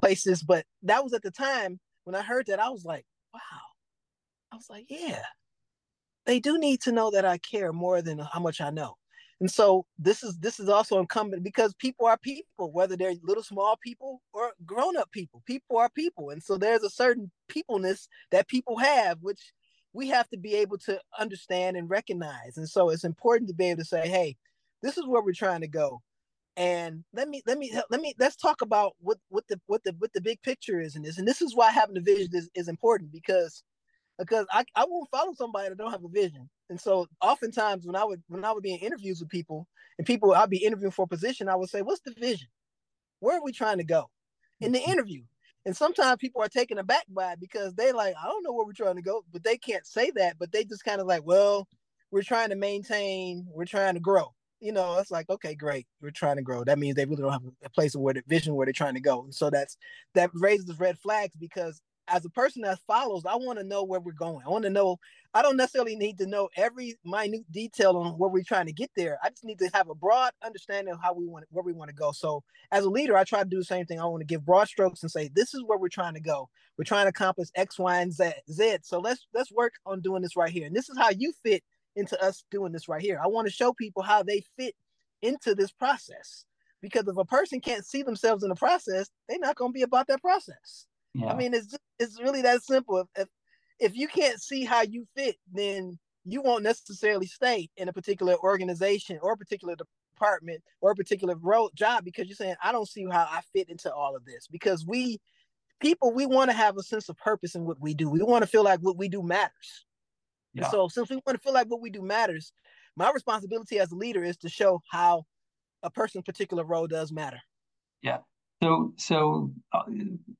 places. 0.00 0.42
But 0.42 0.66
that 0.82 1.02
was 1.02 1.12
at 1.12 1.22
the 1.22 1.30
time 1.30 1.78
when 2.04 2.14
I 2.14 2.22
heard 2.22 2.46
that, 2.46 2.60
I 2.60 2.70
was 2.70 2.84
like, 2.84 3.04
wow. 3.32 3.40
I 4.52 4.56
was 4.56 4.68
like, 4.68 4.86
yeah, 4.88 5.22
they 6.30 6.38
do 6.38 6.58
need 6.58 6.80
to 6.82 6.92
know 6.92 7.10
that 7.10 7.24
I 7.24 7.38
care 7.38 7.72
more 7.72 8.02
than 8.02 8.20
how 8.20 8.38
much 8.38 8.60
I 8.60 8.70
know. 8.70 8.96
And 9.40 9.50
so 9.50 9.84
this 9.98 10.22
is 10.22 10.38
this 10.38 10.60
is 10.60 10.68
also 10.68 11.00
incumbent 11.00 11.42
because 11.42 11.74
people 11.74 12.06
are 12.06 12.18
people, 12.18 12.70
whether 12.70 12.96
they're 12.96 13.14
little 13.24 13.42
small 13.42 13.76
people 13.82 14.22
or 14.32 14.52
grown 14.64 14.96
up 14.96 15.10
people. 15.10 15.42
People 15.44 15.78
are 15.78 15.88
people, 15.88 16.30
and 16.30 16.40
so 16.40 16.56
there's 16.56 16.84
a 16.84 16.90
certain 16.90 17.32
peopleness 17.48 18.06
that 18.30 18.46
people 18.46 18.76
have, 18.78 19.18
which 19.22 19.40
we 19.92 20.08
have 20.08 20.28
to 20.28 20.38
be 20.38 20.54
able 20.54 20.78
to 20.78 21.00
understand 21.18 21.76
and 21.76 21.90
recognize. 21.90 22.56
And 22.58 22.68
so 22.68 22.90
it's 22.90 23.02
important 23.02 23.48
to 23.48 23.54
be 23.54 23.70
able 23.70 23.82
to 23.82 23.84
say, 23.84 24.06
hey, 24.06 24.36
this 24.82 24.98
is 24.98 25.08
where 25.08 25.22
we're 25.22 25.32
trying 25.32 25.62
to 25.62 25.68
go. 25.68 26.00
And 26.56 27.02
let 27.12 27.28
me 27.28 27.42
let 27.44 27.58
me 27.58 27.72
let 27.90 28.00
me 28.00 28.14
let's 28.20 28.36
talk 28.36 28.60
about 28.60 28.92
what 29.00 29.18
what 29.30 29.48
the 29.48 29.60
what 29.66 29.82
the 29.82 29.96
what 29.98 30.12
the 30.12 30.20
big 30.20 30.40
picture 30.42 30.80
is 30.80 30.94
in 30.94 31.02
this. 31.02 31.18
And 31.18 31.26
this 31.26 31.42
is 31.42 31.56
why 31.56 31.72
having 31.72 31.96
a 31.96 32.00
vision 32.00 32.30
is, 32.34 32.48
is 32.54 32.68
important 32.68 33.10
because 33.10 33.64
because 34.20 34.46
I, 34.52 34.64
I 34.76 34.84
won't 34.88 35.10
follow 35.10 35.32
somebody 35.34 35.68
that 35.68 35.78
don't 35.78 35.90
have 35.90 36.04
a 36.04 36.08
vision. 36.08 36.48
And 36.68 36.80
so 36.80 37.08
oftentimes 37.20 37.86
when 37.86 37.96
I 37.96 38.04
would 38.04 38.22
when 38.28 38.44
I 38.44 38.52
would 38.52 38.62
be 38.62 38.74
in 38.74 38.80
interviews 38.80 39.20
with 39.20 39.30
people 39.30 39.66
and 39.98 40.06
people 40.06 40.32
I'd 40.32 40.50
be 40.50 40.64
interviewing 40.64 40.92
for 40.92 41.04
a 41.04 41.08
position, 41.08 41.48
I 41.48 41.56
would 41.56 41.70
say, 41.70 41.82
What's 41.82 42.02
the 42.02 42.14
vision? 42.18 42.48
Where 43.18 43.38
are 43.38 43.44
we 43.44 43.52
trying 43.52 43.78
to 43.78 43.84
go? 43.84 44.10
In 44.60 44.72
the 44.72 44.78
mm-hmm. 44.78 44.92
interview. 44.92 45.22
And 45.66 45.76
sometimes 45.76 46.16
people 46.18 46.42
are 46.42 46.48
taken 46.48 46.78
aback 46.78 47.04
by 47.10 47.32
it 47.32 47.40
because 47.40 47.74
they 47.74 47.92
like, 47.92 48.14
I 48.22 48.26
don't 48.26 48.42
know 48.42 48.52
where 48.52 48.64
we're 48.64 48.72
trying 48.72 48.96
to 48.96 49.02
go, 49.02 49.24
but 49.30 49.44
they 49.44 49.58
can't 49.58 49.86
say 49.86 50.10
that, 50.16 50.36
but 50.38 50.52
they 50.52 50.64
just 50.64 50.84
kind 50.84 51.02
of 51.02 51.06
like, 51.06 51.22
well, 51.24 51.68
we're 52.10 52.22
trying 52.22 52.48
to 52.48 52.56
maintain, 52.56 53.46
we're 53.50 53.66
trying 53.66 53.94
to 53.94 54.00
grow 54.00 54.32
you 54.60 54.72
know, 54.72 54.98
it's 54.98 55.10
like, 55.10 55.28
okay, 55.30 55.54
great, 55.54 55.86
we're 56.02 56.10
trying 56.10 56.36
to 56.36 56.42
grow. 56.42 56.64
That 56.64 56.78
means 56.78 56.94
they 56.94 57.06
really 57.06 57.22
don't 57.22 57.32
have 57.32 57.42
a 57.64 57.70
place 57.70 57.94
of 57.94 58.02
where 58.02 58.14
the 58.14 58.22
vision 58.26 58.54
where 58.54 58.66
they're 58.66 58.72
trying 58.74 58.94
to 58.94 59.00
go. 59.00 59.24
And 59.24 59.34
so 59.34 59.48
that's 59.48 59.76
that 60.14 60.30
raises 60.34 60.78
red 60.78 60.98
flags 60.98 61.34
because 61.38 61.80
as 62.10 62.24
a 62.24 62.30
person 62.30 62.62
that 62.62 62.80
follows, 62.86 63.24
I 63.24 63.36
want 63.36 63.58
to 63.58 63.64
know 63.64 63.84
where 63.84 64.00
we're 64.00 64.12
going. 64.12 64.44
I 64.44 64.50
want 64.50 64.64
to 64.64 64.70
know, 64.70 64.98
I 65.32 65.42
don't 65.42 65.56
necessarily 65.56 65.94
need 65.94 66.18
to 66.18 66.26
know 66.26 66.48
every 66.56 66.96
minute 67.04 67.50
detail 67.50 67.96
on 67.96 68.18
where 68.18 68.28
we're 68.28 68.42
trying 68.42 68.66
to 68.66 68.72
get 68.72 68.90
there. 68.96 69.18
I 69.22 69.30
just 69.30 69.44
need 69.44 69.60
to 69.60 69.70
have 69.72 69.88
a 69.88 69.94
broad 69.94 70.32
understanding 70.44 70.92
of 70.92 71.00
how 71.00 71.14
we 71.14 71.26
want 71.26 71.46
where 71.50 71.64
we 71.64 71.72
want 71.72 71.88
to 71.88 71.94
go. 71.94 72.10
So 72.12 72.42
as 72.72 72.84
a 72.84 72.90
leader, 72.90 73.16
I 73.16 73.24
try 73.24 73.42
to 73.42 73.48
do 73.48 73.58
the 73.58 73.64
same 73.64 73.86
thing. 73.86 74.00
I 74.00 74.04
want 74.06 74.20
to 74.20 74.26
give 74.26 74.44
broad 74.44 74.68
strokes 74.68 75.02
and 75.02 75.10
say, 75.10 75.30
this 75.34 75.54
is 75.54 75.62
where 75.64 75.78
we're 75.78 75.88
trying 75.88 76.14
to 76.14 76.20
go. 76.20 76.48
We're 76.76 76.84
trying 76.84 77.04
to 77.04 77.10
accomplish 77.10 77.48
X, 77.54 77.78
Y, 77.78 78.00
and 78.00 78.12
Z. 78.12 78.32
Z. 78.50 78.78
So 78.82 78.98
let's 78.98 79.26
let's 79.32 79.52
work 79.52 79.74
on 79.86 80.00
doing 80.00 80.22
this 80.22 80.36
right 80.36 80.50
here. 80.50 80.66
And 80.66 80.74
this 80.74 80.88
is 80.88 80.98
how 80.98 81.10
you 81.10 81.32
fit 81.44 81.62
into 81.94 82.20
us 82.22 82.44
doing 82.50 82.72
this 82.72 82.88
right 82.88 83.02
here. 83.02 83.20
I 83.22 83.28
want 83.28 83.46
to 83.46 83.52
show 83.52 83.72
people 83.72 84.02
how 84.02 84.22
they 84.22 84.44
fit 84.56 84.74
into 85.22 85.54
this 85.54 85.70
process. 85.70 86.44
Because 86.82 87.06
if 87.06 87.16
a 87.16 87.24
person 87.26 87.60
can't 87.60 87.84
see 87.84 88.02
themselves 88.02 88.42
in 88.42 88.48
the 88.48 88.54
process, 88.54 89.10
they're 89.28 89.38
not 89.38 89.54
going 89.56 89.70
to 89.70 89.74
be 89.74 89.82
about 89.82 90.06
that 90.06 90.22
process. 90.22 90.86
Yeah. 91.14 91.26
I 91.26 91.36
mean, 91.36 91.54
it's 91.54 91.66
just, 91.66 91.82
it's 91.98 92.20
really 92.20 92.42
that 92.42 92.62
simple. 92.62 92.98
If, 92.98 93.06
if 93.16 93.28
if 93.80 93.96
you 93.96 94.08
can't 94.08 94.40
see 94.40 94.64
how 94.64 94.82
you 94.82 95.06
fit, 95.16 95.36
then 95.52 95.98
you 96.24 96.42
won't 96.42 96.62
necessarily 96.62 97.26
stay 97.26 97.68
in 97.76 97.88
a 97.88 97.92
particular 97.92 98.36
organization 98.38 99.18
or 99.22 99.32
a 99.32 99.36
particular 99.36 99.74
department 99.74 100.62
or 100.80 100.90
a 100.90 100.94
particular 100.94 101.34
role 101.36 101.70
job 101.74 102.04
because 102.04 102.26
you're 102.26 102.36
saying 102.36 102.56
I 102.62 102.72
don't 102.72 102.88
see 102.88 103.06
how 103.10 103.26
I 103.30 103.40
fit 103.54 103.70
into 103.70 103.92
all 103.92 104.14
of 104.14 104.24
this. 104.24 104.46
Because 104.50 104.84
we 104.86 105.18
people 105.80 106.12
we 106.12 106.26
want 106.26 106.50
to 106.50 106.56
have 106.56 106.76
a 106.76 106.82
sense 106.82 107.08
of 107.08 107.16
purpose 107.16 107.54
in 107.54 107.64
what 107.64 107.80
we 107.80 107.94
do. 107.94 108.08
We 108.08 108.22
want 108.22 108.42
to 108.42 108.46
feel 108.46 108.62
like 108.62 108.80
what 108.80 108.98
we 108.98 109.08
do 109.08 109.22
matters. 109.22 109.86
Yeah. 110.52 110.68
So 110.68 110.88
since 110.88 111.08
we 111.08 111.16
want 111.26 111.38
to 111.38 111.42
feel 111.42 111.54
like 111.54 111.68
what 111.68 111.80
we 111.80 111.90
do 111.90 112.02
matters, 112.02 112.52
my 112.96 113.10
responsibility 113.10 113.78
as 113.78 113.92
a 113.92 113.96
leader 113.96 114.22
is 114.22 114.36
to 114.38 114.48
show 114.48 114.82
how 114.90 115.24
a 115.82 115.90
person's 115.90 116.24
particular 116.24 116.64
role 116.64 116.86
does 116.86 117.12
matter. 117.12 117.40
Yeah. 118.02 118.18
So, 118.62 118.92
so 118.96 119.52
uh, 119.72 119.82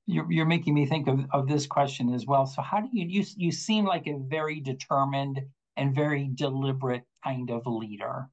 you're 0.06 0.30
you're 0.30 0.46
making 0.46 0.74
me 0.74 0.85
think 0.85 1.09
of, 1.09 1.24
of 1.30 1.48
this 1.48 1.66
question 1.66 2.12
as 2.12 2.26
well. 2.26 2.44
So, 2.44 2.61
how 2.61 2.80
do 2.80 2.88
you 2.92 3.06
you 3.06 3.24
you 3.37 3.50
seem 3.50 3.87
like 3.87 4.06
a 4.06 4.18
very 4.18 4.61
determined 4.61 5.40
and 5.76 5.94
very 5.94 6.28
deliberate 6.35 7.04
kind 7.24 7.50
of 7.50 7.66
leader, 7.66 8.28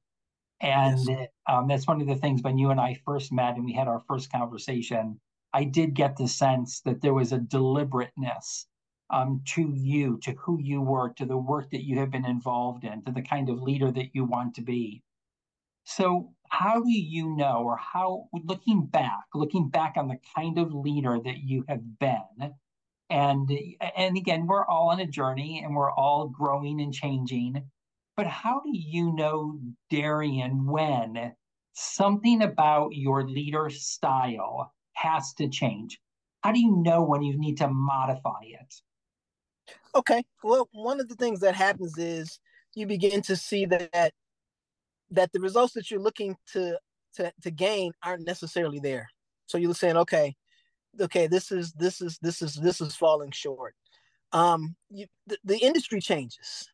and 0.60 0.98
yes. 1.06 1.28
um, 1.48 1.68
that's 1.68 1.86
one 1.86 2.02
of 2.02 2.06
the 2.06 2.16
things 2.16 2.42
when 2.42 2.58
you 2.58 2.70
and 2.70 2.80
I 2.80 3.00
first 3.06 3.32
met 3.32 3.56
and 3.56 3.64
we 3.64 3.72
had 3.72 3.88
our 3.88 4.02
first 4.06 4.30
conversation. 4.30 5.18
I 5.54 5.64
did 5.64 5.94
get 5.94 6.16
the 6.16 6.28
sense 6.28 6.80
that 6.82 7.00
there 7.00 7.14
was 7.14 7.32
a 7.32 7.38
deliberateness 7.38 8.66
um, 9.10 9.40
to 9.46 9.72
you, 9.74 10.18
to 10.18 10.32
who 10.32 10.60
you 10.60 10.82
were, 10.82 11.08
to 11.14 11.24
the 11.24 11.38
work 11.38 11.70
that 11.70 11.84
you 11.84 11.98
have 11.98 12.10
been 12.10 12.26
involved 12.26 12.84
in, 12.84 13.02
to 13.04 13.12
the 13.12 13.22
kind 13.22 13.48
of 13.48 13.62
leader 13.62 13.90
that 13.90 14.14
you 14.14 14.24
want 14.24 14.54
to 14.56 14.60
be. 14.60 15.02
So, 15.90 16.34
how 16.50 16.82
do 16.82 16.90
you 16.90 17.34
know, 17.34 17.62
or 17.64 17.78
how, 17.78 18.28
looking 18.44 18.84
back, 18.84 19.24
looking 19.34 19.70
back 19.70 19.94
on 19.96 20.08
the 20.08 20.18
kind 20.36 20.58
of 20.58 20.74
leader 20.74 21.18
that 21.24 21.38
you 21.38 21.64
have 21.66 21.98
been, 21.98 22.52
and 23.08 23.50
and 23.96 24.18
again, 24.18 24.46
we're 24.46 24.66
all 24.66 24.90
on 24.90 25.00
a 25.00 25.06
journey, 25.06 25.62
and 25.64 25.74
we're 25.74 25.90
all 25.90 26.28
growing 26.28 26.82
and 26.82 26.92
changing. 26.92 27.70
But 28.18 28.26
how 28.26 28.60
do 28.60 28.70
you 28.70 29.12
know, 29.14 29.58
Darrien, 29.88 30.66
when 30.66 31.34
something 31.72 32.42
about 32.42 32.90
your 32.92 33.26
leader 33.26 33.70
style 33.70 34.74
has 34.92 35.32
to 35.34 35.48
change? 35.48 35.98
How 36.42 36.52
do 36.52 36.60
you 36.60 36.76
know 36.82 37.02
when 37.02 37.22
you 37.22 37.38
need 37.38 37.56
to 37.58 37.68
modify 37.68 38.42
it? 38.42 38.74
Okay. 39.94 40.22
Well, 40.44 40.68
one 40.72 41.00
of 41.00 41.08
the 41.08 41.14
things 41.16 41.40
that 41.40 41.54
happens 41.54 41.96
is 41.96 42.40
you 42.74 42.86
begin 42.86 43.22
to 43.22 43.36
see 43.36 43.64
that 43.64 44.12
that 45.10 45.32
the 45.32 45.40
results 45.40 45.74
that 45.74 45.90
you're 45.90 46.00
looking 46.00 46.36
to 46.52 46.78
to 47.14 47.32
to 47.42 47.50
gain 47.50 47.92
aren't 48.02 48.26
necessarily 48.26 48.80
there. 48.80 49.08
So 49.46 49.58
you're 49.58 49.74
saying, 49.74 49.96
okay, 49.96 50.36
okay, 51.00 51.26
this 51.26 51.52
is 51.52 51.72
this 51.72 52.00
is 52.00 52.18
this 52.20 52.42
is 52.42 52.54
this 52.54 52.80
is 52.80 52.96
falling 52.96 53.30
short. 53.32 53.74
Um, 54.32 54.76
you, 54.90 55.06
the, 55.26 55.38
the 55.44 55.58
industry 55.58 56.00
changes. 56.00 56.68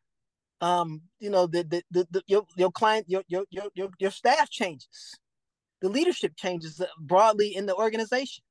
Um, 0.61 1.03
you 1.20 1.31
know, 1.31 1.47
the 1.47 1.64
the, 1.64 1.83
the, 1.90 2.09
the 2.11 2.23
your 2.27 2.47
your 2.57 2.73
client 2.73 3.07
your, 3.09 3.23
your 3.29 3.44
your 3.51 3.64
your 3.75 3.90
your 3.99 4.11
staff 4.11 4.51
changes. 4.51 5.14
The 5.83 5.88
leadership 5.90 6.35
changes 6.37 6.81
broadly 6.99 7.55
in 7.55 7.66
the 7.66 7.75
organization 7.75 8.42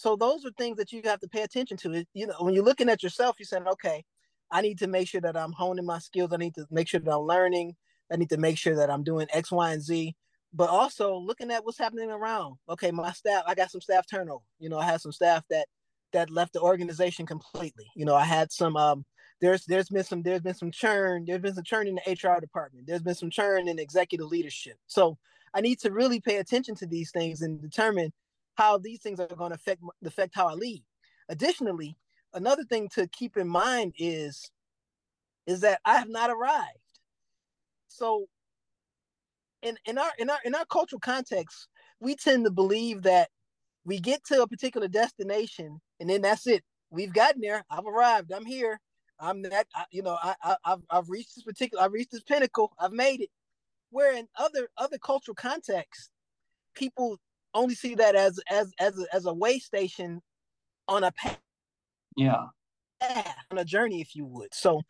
so 0.00 0.16
those 0.16 0.46
are 0.46 0.50
things 0.56 0.78
that 0.78 0.92
you 0.92 1.02
have 1.04 1.20
to 1.20 1.28
pay 1.28 1.42
attention 1.42 1.76
to. 1.78 2.04
You 2.14 2.26
know, 2.28 2.34
when 2.40 2.54
you're 2.54 2.64
looking 2.64 2.88
at 2.88 3.02
yourself, 3.02 3.36
you're 3.38 3.46
saying, 3.46 3.68
okay, 3.68 4.02
I 4.50 4.62
need 4.62 4.78
to 4.78 4.86
make 4.86 5.08
sure 5.08 5.20
that 5.20 5.36
I'm 5.36 5.52
honing 5.52 5.84
my 5.84 5.98
skills. 5.98 6.32
I 6.32 6.38
need 6.38 6.54
to 6.54 6.66
make 6.70 6.88
sure 6.88 7.00
that 7.00 7.12
I'm 7.12 7.20
learning. 7.20 7.76
I 8.12 8.16
need 8.16 8.30
to 8.30 8.36
make 8.36 8.58
sure 8.58 8.76
that 8.76 8.90
I'm 8.90 9.02
doing 9.04 9.26
X, 9.32 9.50
Y, 9.50 9.72
and 9.72 9.82
Z. 9.82 10.14
But 10.52 10.68
also 10.68 11.16
looking 11.16 11.50
at 11.52 11.64
what's 11.64 11.78
happening 11.78 12.10
around. 12.10 12.56
Okay, 12.68 12.90
my 12.90 13.12
staff, 13.12 13.44
I 13.46 13.54
got 13.54 13.70
some 13.70 13.80
staff 13.80 14.04
turnover. 14.10 14.44
You 14.58 14.68
know, 14.68 14.78
I 14.78 14.84
had 14.84 15.00
some 15.00 15.12
staff 15.12 15.44
that 15.50 15.68
that 16.12 16.30
left 16.30 16.52
the 16.54 16.60
organization 16.60 17.24
completely. 17.26 17.86
You 17.94 18.04
know, 18.04 18.16
I 18.16 18.24
had 18.24 18.50
some 18.52 18.76
um 18.76 19.04
there's 19.40 19.64
there's 19.66 19.88
been 19.88 20.04
some 20.04 20.22
there's 20.22 20.42
been 20.42 20.54
some 20.54 20.70
churn, 20.70 21.24
there's 21.26 21.40
been 21.40 21.54
some 21.54 21.64
churn 21.64 21.86
in 21.86 21.96
the 21.96 22.12
HR 22.12 22.40
department, 22.40 22.86
there's 22.86 23.02
been 23.02 23.14
some 23.14 23.30
churn 23.30 23.68
in 23.68 23.78
executive 23.78 24.26
leadership. 24.26 24.76
So 24.86 25.18
I 25.54 25.60
need 25.60 25.80
to 25.80 25.90
really 25.90 26.20
pay 26.20 26.36
attention 26.36 26.74
to 26.76 26.86
these 26.86 27.10
things 27.10 27.42
and 27.42 27.60
determine 27.60 28.12
how 28.56 28.78
these 28.78 29.00
things 29.00 29.20
are 29.20 29.26
going 29.26 29.50
to 29.50 29.56
affect 29.56 29.82
affect 30.04 30.34
how 30.34 30.48
I 30.48 30.54
lead. 30.54 30.84
Additionally, 31.28 31.96
another 32.34 32.64
thing 32.64 32.88
to 32.94 33.06
keep 33.08 33.36
in 33.36 33.48
mind 33.48 33.94
is 33.98 34.50
is 35.46 35.60
that 35.60 35.80
I 35.84 35.96
have 35.96 36.08
not 36.08 36.30
arrived. 36.30 36.78
So 37.90 38.26
in, 39.62 39.76
in 39.84 39.98
our 39.98 40.10
in 40.18 40.30
our 40.30 40.38
in 40.44 40.54
our 40.54 40.64
cultural 40.66 41.00
context, 41.00 41.68
we 42.00 42.16
tend 42.16 42.44
to 42.44 42.50
believe 42.50 43.02
that 43.02 43.28
we 43.84 43.98
get 43.98 44.24
to 44.24 44.42
a 44.42 44.48
particular 44.48 44.88
destination 44.88 45.80
and 45.98 46.08
then 46.08 46.22
that's 46.22 46.46
it. 46.46 46.62
We've 46.90 47.12
gotten 47.12 47.40
there. 47.40 47.64
I've 47.70 47.86
arrived. 47.86 48.32
I'm 48.32 48.46
here. 48.46 48.80
I'm 49.18 49.42
that. 49.42 49.66
I, 49.74 49.84
you 49.90 50.02
know, 50.02 50.16
I, 50.22 50.34
I 50.42 50.56
have 50.64 50.80
I've 50.90 51.08
reached 51.08 51.34
this 51.34 51.44
particular. 51.44 51.84
I've 51.84 51.92
reached 51.92 52.12
this 52.12 52.22
pinnacle. 52.22 52.72
I've 52.78 52.92
made 52.92 53.20
it. 53.20 53.30
Where 53.90 54.16
in 54.16 54.26
other 54.36 54.68
other 54.76 54.98
cultural 54.98 55.34
contexts, 55.34 56.10
people 56.74 57.18
only 57.54 57.74
see 57.74 57.94
that 57.96 58.14
as 58.14 58.40
as 58.48 58.72
as 58.78 58.98
a, 58.98 59.14
as 59.14 59.26
a 59.26 59.34
way 59.34 59.58
station 59.58 60.22
on 60.88 61.04
a 61.04 61.12
path. 61.12 61.38
Yeah. 62.16 62.46
On 63.50 63.58
a 63.58 63.64
journey, 63.64 64.00
if 64.00 64.14
you 64.14 64.26
would. 64.26 64.52
So, 64.52 64.82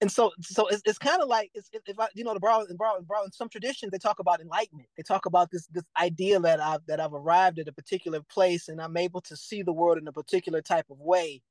and 0.00 0.12
so 0.12 0.32
so 0.42 0.66
it's, 0.68 0.82
it's 0.86 0.98
kind 0.98 1.22
of 1.22 1.28
like 1.28 1.50
it's, 1.54 1.70
if 1.72 1.98
I 2.00 2.08
you 2.14 2.24
know 2.24 2.34
the 2.34 2.40
borrow 2.40 2.64
and 2.68 2.78
borrow 2.78 2.96
and 2.96 3.06
in 3.26 3.32
some 3.32 3.48
traditions 3.48 3.92
they 3.92 3.98
talk 3.98 4.18
about 4.20 4.40
enlightenment. 4.40 4.88
They 4.96 5.02
talk 5.04 5.26
about 5.26 5.50
this 5.50 5.66
this 5.68 5.84
idea 6.00 6.40
that 6.40 6.60
I've 6.60 6.86
that 6.88 7.00
I've 7.00 7.14
arrived 7.14 7.58
at 7.60 7.68
a 7.68 7.72
particular 7.72 8.20
place 8.22 8.68
and 8.68 8.80
I'm 8.80 8.96
able 8.96 9.22
to 9.22 9.36
see 9.36 9.62
the 9.62 9.72
world 9.72 9.98
in 9.98 10.08
a 10.08 10.12
particular 10.12 10.62
type 10.62 10.86
of 10.90 11.00
way. 11.00 11.42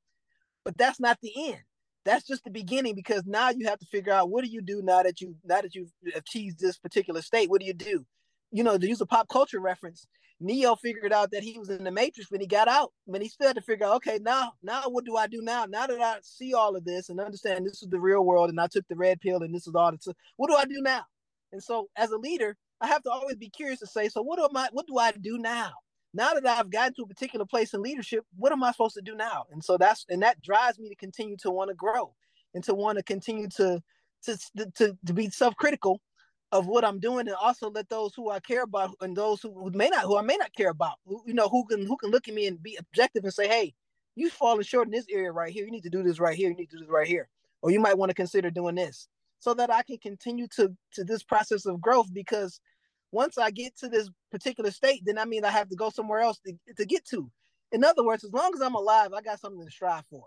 but 0.66 0.78
that's 0.78 1.00
not 1.00 1.20
the 1.22 1.34
end. 1.50 1.62
That's 2.06 2.26
just 2.28 2.44
the 2.44 2.52
beginning 2.52 2.96
because 2.96 3.24
now 3.26 3.50
you 3.52 3.68
have 3.68 3.80
to 3.80 3.86
figure 3.88 4.14
out 4.14 4.30
what 4.30 4.44
do 4.44 4.50
you 4.50 4.62
do 4.62 4.82
now 4.84 5.04
that 5.04 5.22
you 5.22 5.36
now 5.46 5.62
that 5.62 5.76
you've 5.76 5.92
achieved 6.16 6.60
this 6.60 6.78
particular 6.78 7.22
state. 7.22 7.50
What 7.50 7.62
do 7.62 7.68
you 7.68 7.74
do? 7.74 8.06
You 8.54 8.64
know, 8.64 8.78
to 8.78 8.88
use 8.88 9.02
a 9.02 9.06
pop 9.06 9.28
culture 9.30 9.60
reference, 9.60 10.08
Neo 10.40 10.76
figured 10.76 11.12
out 11.12 11.32
that 11.32 11.44
he 11.44 11.58
was 11.58 11.70
in 11.70 11.84
the 11.84 11.92
Matrix 11.92 12.32
when 12.32 12.42
he 12.42 12.48
got 12.48 12.68
out. 12.68 12.94
When 13.06 13.22
he 13.22 13.30
still 13.30 13.48
had 13.48 13.56
to 13.56 13.62
figure 13.62 13.86
out, 13.86 13.96
okay, 13.96 14.20
now, 14.22 14.54
now 14.62 14.84
what 14.88 15.06
do 15.06 15.16
I 15.16 15.28
do 15.28 15.42
now? 15.42 15.66
Now 15.66 15.88
that 15.88 16.00
I 16.00 16.18
see 16.22 16.54
all 16.54 16.76
of 16.76 16.86
this 16.86 17.10
and 17.10 17.20
understand 17.20 17.66
this 17.66 17.82
is 17.82 17.90
the 17.90 18.00
real 18.00 18.24
world, 18.24 18.50
and 18.50 18.60
I 18.60 18.68
took 18.68 18.88
the 18.88 18.96
red 18.96 19.22
pill, 19.22 19.42
and 19.42 19.54
this 19.54 19.68
is 19.68 19.76
all. 19.76 19.92
That's, 19.92 20.08
what 20.38 20.50
do 20.50 20.56
I 20.56 20.66
do 20.66 20.82
now? 20.82 21.04
And 21.52 21.64
so, 21.64 21.90
as 21.98 22.12
a 22.12 22.18
leader, 22.18 22.56
I 22.82 22.88
have 22.88 23.04
to 23.04 23.12
always 23.12 23.38
be 23.38 23.50
curious 23.50 23.80
to 23.80 23.88
say, 23.88 24.10
so 24.10 24.22
what 24.22 24.40
am 24.40 24.56
I? 24.56 24.70
What 24.72 24.88
do 24.88 24.98
I 24.98 25.12
do 25.12 25.38
now? 25.38 25.72
Now 26.14 26.34
that 26.34 26.46
I've 26.46 26.70
gotten 26.70 26.94
to 26.96 27.04
a 27.04 27.08
particular 27.08 27.46
place 27.46 27.74
in 27.74 27.82
leadership, 27.82 28.26
what 28.38 28.52
am 28.52 28.64
I 28.64 28.72
supposed 28.72 28.96
to 28.96 29.02
do 29.02 29.16
now? 29.16 29.46
And 29.52 29.64
so 29.64 29.78
that's 29.78 30.06
and 30.10 30.22
that 30.22 30.42
drives 30.42 30.78
me 30.78 30.90
to 30.90 30.96
continue 30.96 31.38
to 31.38 31.50
want 31.50 31.70
to 31.70 31.76
grow 31.76 32.14
and 32.54 32.64
to 32.66 32.76
want 32.76 32.98
to 32.98 33.04
continue 33.04 33.48
to 33.56 33.82
to 34.26 34.38
to, 34.76 34.98
to 35.06 35.14
be 35.14 35.30
self 35.30 35.56
critical 35.56 36.02
of 36.54 36.68
what 36.68 36.86
I'm 36.86 37.00
doing, 37.00 37.28
and 37.28 37.36
also 37.36 37.72
let 37.72 37.90
those 37.90 38.14
who 38.14 38.30
I 38.30 38.40
care 38.40 38.62
about 38.62 38.92
and 39.02 39.18
those 39.18 39.42
who 39.42 39.72
may 39.72 39.90
not, 39.90 40.04
who 40.04 40.18
I 40.18 40.22
may 40.22 40.38
not 40.38 40.54
care 40.54 40.70
about, 40.70 41.00
who, 41.06 41.22
you 41.26 41.34
know, 41.34 41.50
who 41.50 41.66
can 41.66 41.86
who 41.86 41.98
can 41.98 42.12
look 42.12 42.28
at 42.28 42.34
me 42.36 42.46
and 42.46 42.62
be 42.62 42.78
objective 42.80 43.24
and 43.24 43.34
say, 43.34 43.48
"Hey, 43.48 43.74
you 44.16 44.30
falling 44.30 44.62
short 44.62 44.88
in 44.88 44.92
this 44.92 45.08
area 45.10 45.32
right 45.32 45.52
here. 45.52 45.66
You 45.66 45.72
need 45.72 45.84
to 45.84 45.90
do 45.90 46.04
this 46.04 46.20
right 46.20 46.38
here. 46.38 46.50
You 46.50 46.56
need 46.56 46.70
to 46.70 46.78
do 46.78 46.82
this 46.82 46.92
right 46.92 47.08
here, 47.08 47.28
or 47.64 47.72
you 47.72 47.80
might 47.80 47.98
want 47.98 48.12
to 48.12 48.14
consider 48.14 48.52
doing 48.52 48.76
this." 48.76 49.08
So 49.40 49.56
that 49.56 49.74
I 49.74 49.82
can 49.82 49.98
continue 49.98 50.48
to 50.56 50.72
to 50.94 51.04
this 51.04 51.24
process 51.24 51.66
of 51.66 51.82
growth 51.82 52.14
because 52.14 52.62
once 53.12 53.40
I 53.40 53.50
get 53.50 53.76
to 53.80 53.90
this 53.90 54.10
particular 54.32 54.70
state, 54.70 55.02
then 55.06 55.18
I 55.18 55.26
mean 55.26 55.44
I 55.44 55.50
have 55.50 55.70
to 55.70 55.76
go 55.76 55.90
somewhere 55.90 56.20
else 56.20 56.40
to, 56.46 56.54
to 56.76 56.86
get 56.86 57.04
to. 57.06 57.32
In 57.72 57.84
other 57.84 58.06
words, 58.06 58.24
as 58.24 58.32
long 58.32 58.52
as 58.54 58.62
I'm 58.62 58.76
alive, 58.76 59.12
I 59.14 59.22
got 59.22 59.40
something 59.40 59.66
to 59.66 59.72
strive 59.72 60.06
for. 60.12 60.26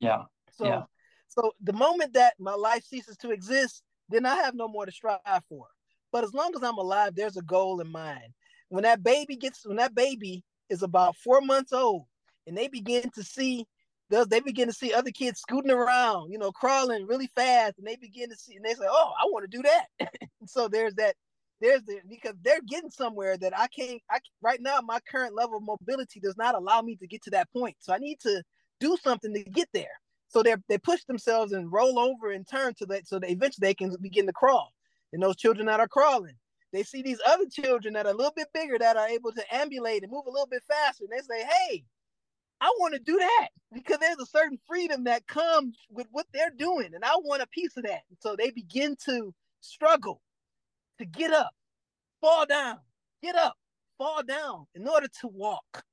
Yeah. 0.00 0.22
So 0.52 0.64
yeah. 0.64 0.82
so 1.28 1.52
the 1.62 1.74
moment 1.74 2.14
that 2.14 2.32
my 2.38 2.54
life 2.54 2.84
ceases 2.84 3.18
to 3.18 3.30
exist, 3.30 3.82
then 4.08 4.26
I 4.26 4.36
have 4.36 4.54
no 4.54 4.68
more 4.68 4.86
to 4.86 4.92
strive 4.92 5.20
for. 5.48 5.66
But 6.12 6.24
as 6.24 6.32
long 6.32 6.52
as 6.56 6.62
I'm 6.62 6.78
alive, 6.78 7.14
there's 7.14 7.36
a 7.36 7.42
goal 7.42 7.80
in 7.80 7.88
mind. 7.88 8.32
When 8.68 8.84
that 8.84 9.02
baby 9.02 9.36
gets, 9.36 9.66
when 9.66 9.76
that 9.76 9.94
baby 9.94 10.44
is 10.68 10.82
about 10.82 11.16
four 11.16 11.40
months 11.40 11.72
old, 11.72 12.04
and 12.46 12.56
they 12.56 12.68
begin 12.68 13.10
to 13.14 13.22
see, 13.22 13.66
they 14.08 14.40
begin 14.40 14.68
to 14.68 14.72
see 14.72 14.92
other 14.92 15.10
kids 15.10 15.40
scooting 15.40 15.70
around, 15.70 16.30
you 16.30 16.38
know, 16.38 16.52
crawling 16.52 17.06
really 17.06 17.28
fast, 17.34 17.78
and 17.78 17.86
they 17.86 17.96
begin 17.96 18.30
to 18.30 18.36
see, 18.36 18.54
and 18.56 18.64
they 18.64 18.74
say, 18.74 18.86
"Oh, 18.88 19.12
I 19.20 19.24
want 19.26 19.50
to 19.50 19.56
do 19.56 19.62
that." 19.62 20.10
so 20.46 20.68
there's 20.68 20.94
that, 20.94 21.16
there's 21.60 21.82
the 21.82 22.00
because 22.08 22.34
they're 22.42 22.60
getting 22.68 22.90
somewhere 22.90 23.36
that 23.36 23.58
I 23.58 23.66
can't. 23.68 24.00
I 24.10 24.20
right 24.40 24.60
now, 24.60 24.80
my 24.80 25.00
current 25.10 25.34
level 25.34 25.58
of 25.58 25.64
mobility 25.64 26.20
does 26.20 26.36
not 26.36 26.54
allow 26.54 26.82
me 26.82 26.96
to 26.96 27.06
get 27.06 27.22
to 27.24 27.30
that 27.30 27.52
point. 27.52 27.76
So 27.80 27.92
I 27.92 27.98
need 27.98 28.20
to 28.20 28.42
do 28.80 28.96
something 29.02 29.32
to 29.34 29.42
get 29.44 29.68
there. 29.72 30.00
So 30.28 30.42
they 30.42 30.56
they 30.68 30.78
push 30.78 31.04
themselves 31.04 31.52
and 31.52 31.72
roll 31.72 31.98
over 31.98 32.32
and 32.32 32.46
turn 32.48 32.74
to 32.74 32.86
that 32.86 33.06
so 33.06 33.18
that 33.18 33.30
eventually 33.30 33.66
they 33.68 33.74
can 33.74 33.94
begin 34.00 34.26
to 34.26 34.32
crawl. 34.32 34.72
And 35.12 35.22
those 35.22 35.36
children 35.36 35.66
that 35.66 35.80
are 35.80 35.88
crawling, 35.88 36.36
they 36.72 36.82
see 36.82 37.02
these 37.02 37.20
other 37.26 37.46
children 37.50 37.94
that 37.94 38.06
are 38.06 38.12
a 38.12 38.16
little 38.16 38.32
bit 38.34 38.48
bigger 38.52 38.78
that 38.78 38.96
are 38.96 39.08
able 39.08 39.32
to 39.32 39.54
ambulate 39.54 40.02
and 40.02 40.12
move 40.12 40.26
a 40.26 40.30
little 40.30 40.48
bit 40.48 40.62
faster. 40.68 41.04
And 41.04 41.12
they 41.12 41.22
say, 41.22 41.44
"Hey, 41.44 41.84
I 42.60 42.72
want 42.78 42.94
to 42.94 43.00
do 43.00 43.18
that 43.18 43.48
because 43.72 43.98
there's 44.00 44.18
a 44.20 44.26
certain 44.26 44.58
freedom 44.66 45.04
that 45.04 45.26
comes 45.26 45.78
with 45.90 46.08
what 46.12 46.26
they're 46.32 46.50
doing, 46.50 46.94
and 46.94 47.04
I 47.04 47.16
want 47.16 47.42
a 47.42 47.48
piece 47.48 47.76
of 47.76 47.84
that." 47.84 48.02
And 48.10 48.18
so 48.20 48.36
they 48.36 48.50
begin 48.50 48.96
to 49.06 49.34
struggle 49.60 50.22
to 50.98 51.06
get 51.06 51.32
up, 51.32 51.54
fall 52.20 52.46
down, 52.46 52.80
get 53.22 53.36
up, 53.36 53.56
fall 53.98 54.22
down 54.22 54.66
in 54.74 54.88
order 54.88 55.08
to 55.20 55.28
walk. 55.28 55.84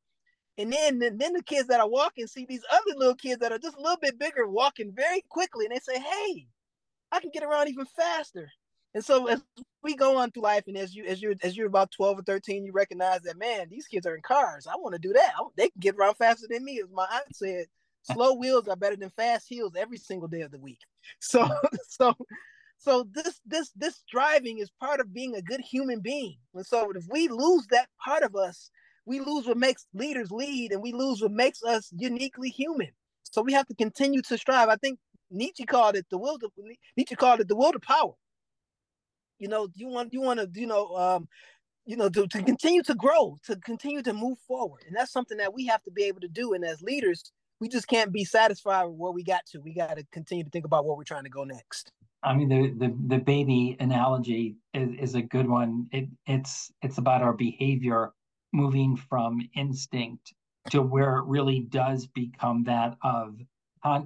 And 0.57 0.71
then, 0.71 0.99
then, 0.99 1.33
the 1.33 1.43
kids 1.43 1.67
that 1.69 1.79
are 1.79 1.89
walking 1.89 2.27
see 2.27 2.45
these 2.45 2.63
other 2.71 2.97
little 2.97 3.15
kids 3.15 3.39
that 3.41 3.51
are 3.51 3.57
just 3.57 3.77
a 3.77 3.81
little 3.81 3.97
bit 3.97 4.19
bigger 4.19 4.47
walking 4.47 4.91
very 4.91 5.21
quickly, 5.29 5.65
and 5.65 5.75
they 5.75 5.79
say, 5.79 5.99
"Hey, 5.99 6.47
I 7.11 7.19
can 7.19 7.31
get 7.31 7.43
around 7.43 7.69
even 7.69 7.85
faster." 7.85 8.51
And 8.93 9.03
so 9.03 9.25
as 9.27 9.41
we 9.81 9.95
go 9.95 10.17
on 10.17 10.31
through 10.31 10.43
life, 10.43 10.65
and 10.67 10.77
as 10.77 10.95
you 10.95 11.05
as 11.05 11.21
you 11.21 11.35
as 11.41 11.57
you're 11.57 11.67
about 11.67 11.91
twelve 11.91 12.19
or 12.19 12.21
thirteen, 12.21 12.65
you 12.65 12.71
recognize 12.71 13.21
that 13.21 13.37
man, 13.37 13.67
these 13.69 13.87
kids 13.87 14.05
are 14.05 14.15
in 14.15 14.21
cars. 14.21 14.67
I 14.67 14.75
want 14.75 14.93
to 14.93 14.99
do 14.99 15.13
that. 15.13 15.33
I, 15.37 15.43
they 15.57 15.69
can 15.69 15.79
get 15.79 15.95
around 15.95 16.15
faster 16.15 16.45
than 16.47 16.63
me. 16.63 16.79
As 16.83 16.91
my 16.91 17.07
aunt 17.11 17.35
said, 17.35 17.65
slow 18.03 18.33
wheels 18.33 18.67
are 18.67 18.75
better 18.75 18.95
than 18.95 19.09
fast 19.11 19.47
heels 19.49 19.73
every 19.75 19.97
single 19.97 20.27
day 20.27 20.41
of 20.41 20.51
the 20.51 20.59
week. 20.59 20.79
So 21.19 21.49
so 21.89 22.15
so 22.77 23.07
this 23.13 23.41
this 23.45 23.71
this 23.75 24.03
driving 24.09 24.59
is 24.59 24.69
part 24.79 24.99
of 24.99 25.13
being 25.13 25.35
a 25.35 25.41
good 25.41 25.61
human 25.61 25.99
being. 25.99 26.37
And 26.53 26.65
so 26.65 26.91
if 26.91 27.03
we 27.09 27.27
lose 27.27 27.65
that 27.67 27.89
part 28.03 28.23
of 28.23 28.35
us, 28.35 28.69
we 29.05 29.19
lose 29.19 29.47
what 29.47 29.57
makes 29.57 29.85
leaders 29.93 30.31
lead 30.31 30.71
and 30.71 30.81
we 30.81 30.93
lose 30.93 31.21
what 31.21 31.31
makes 31.31 31.63
us 31.63 31.91
uniquely 31.95 32.49
human. 32.49 32.89
So 33.23 33.41
we 33.41 33.53
have 33.53 33.67
to 33.67 33.75
continue 33.75 34.21
to 34.23 34.37
strive. 34.37 34.69
I 34.69 34.75
think 34.75 34.99
Nietzsche 35.31 35.65
called 35.65 35.95
it 35.95 36.05
the 36.09 36.17
will 36.17 36.37
to 36.39 36.49
Nietzsche 36.95 37.15
called 37.15 37.39
it 37.41 37.47
the 37.47 37.55
will 37.55 37.71
to 37.71 37.79
power. 37.79 38.13
You 39.39 39.47
know, 39.47 39.67
you 39.73 39.87
want 39.87 40.13
you 40.13 40.21
want 40.21 40.39
to, 40.39 40.49
you 40.53 40.67
know, 40.67 40.95
um, 40.95 41.27
you 41.85 41.97
know, 41.97 42.07
to, 42.09 42.27
to 42.27 42.43
continue 42.43 42.83
to 42.83 42.95
grow, 42.95 43.37
to 43.45 43.57
continue 43.57 44.01
to 44.03 44.13
move 44.13 44.37
forward. 44.47 44.83
And 44.87 44.95
that's 44.95 45.11
something 45.11 45.37
that 45.37 45.53
we 45.53 45.65
have 45.65 45.83
to 45.83 45.91
be 45.91 46.03
able 46.03 46.21
to 46.21 46.29
do. 46.29 46.53
And 46.53 46.63
as 46.63 46.81
leaders, 46.81 47.31
we 47.59 47.67
just 47.67 47.87
can't 47.87 48.11
be 48.11 48.23
satisfied 48.23 48.85
with 48.85 48.95
where 48.95 49.11
we 49.11 49.23
got 49.23 49.45
to. 49.47 49.59
We 49.59 49.73
got 49.73 49.97
to 49.97 50.05
continue 50.11 50.43
to 50.43 50.49
think 50.49 50.65
about 50.65 50.85
where 50.85 50.95
we're 50.95 51.03
trying 51.03 51.23
to 51.23 51.29
go 51.29 51.43
next. 51.43 51.91
I 52.21 52.35
mean, 52.35 52.47
the 52.47 52.87
the, 52.87 52.95
the 53.07 53.17
baby 53.17 53.75
analogy 53.79 54.55
is, 54.73 54.89
is 54.99 55.15
a 55.15 55.21
good 55.21 55.49
one. 55.49 55.87
It 55.91 56.07
it's 56.25 56.71
it's 56.81 56.99
about 56.99 57.21
our 57.21 57.33
behavior 57.33 58.13
moving 58.53 58.95
from 58.95 59.41
instinct 59.55 60.33
to 60.69 60.81
where 60.81 61.17
it 61.17 61.25
really 61.25 61.59
does 61.59 62.07
become 62.07 62.63
that 62.63 62.97
of 63.03 63.37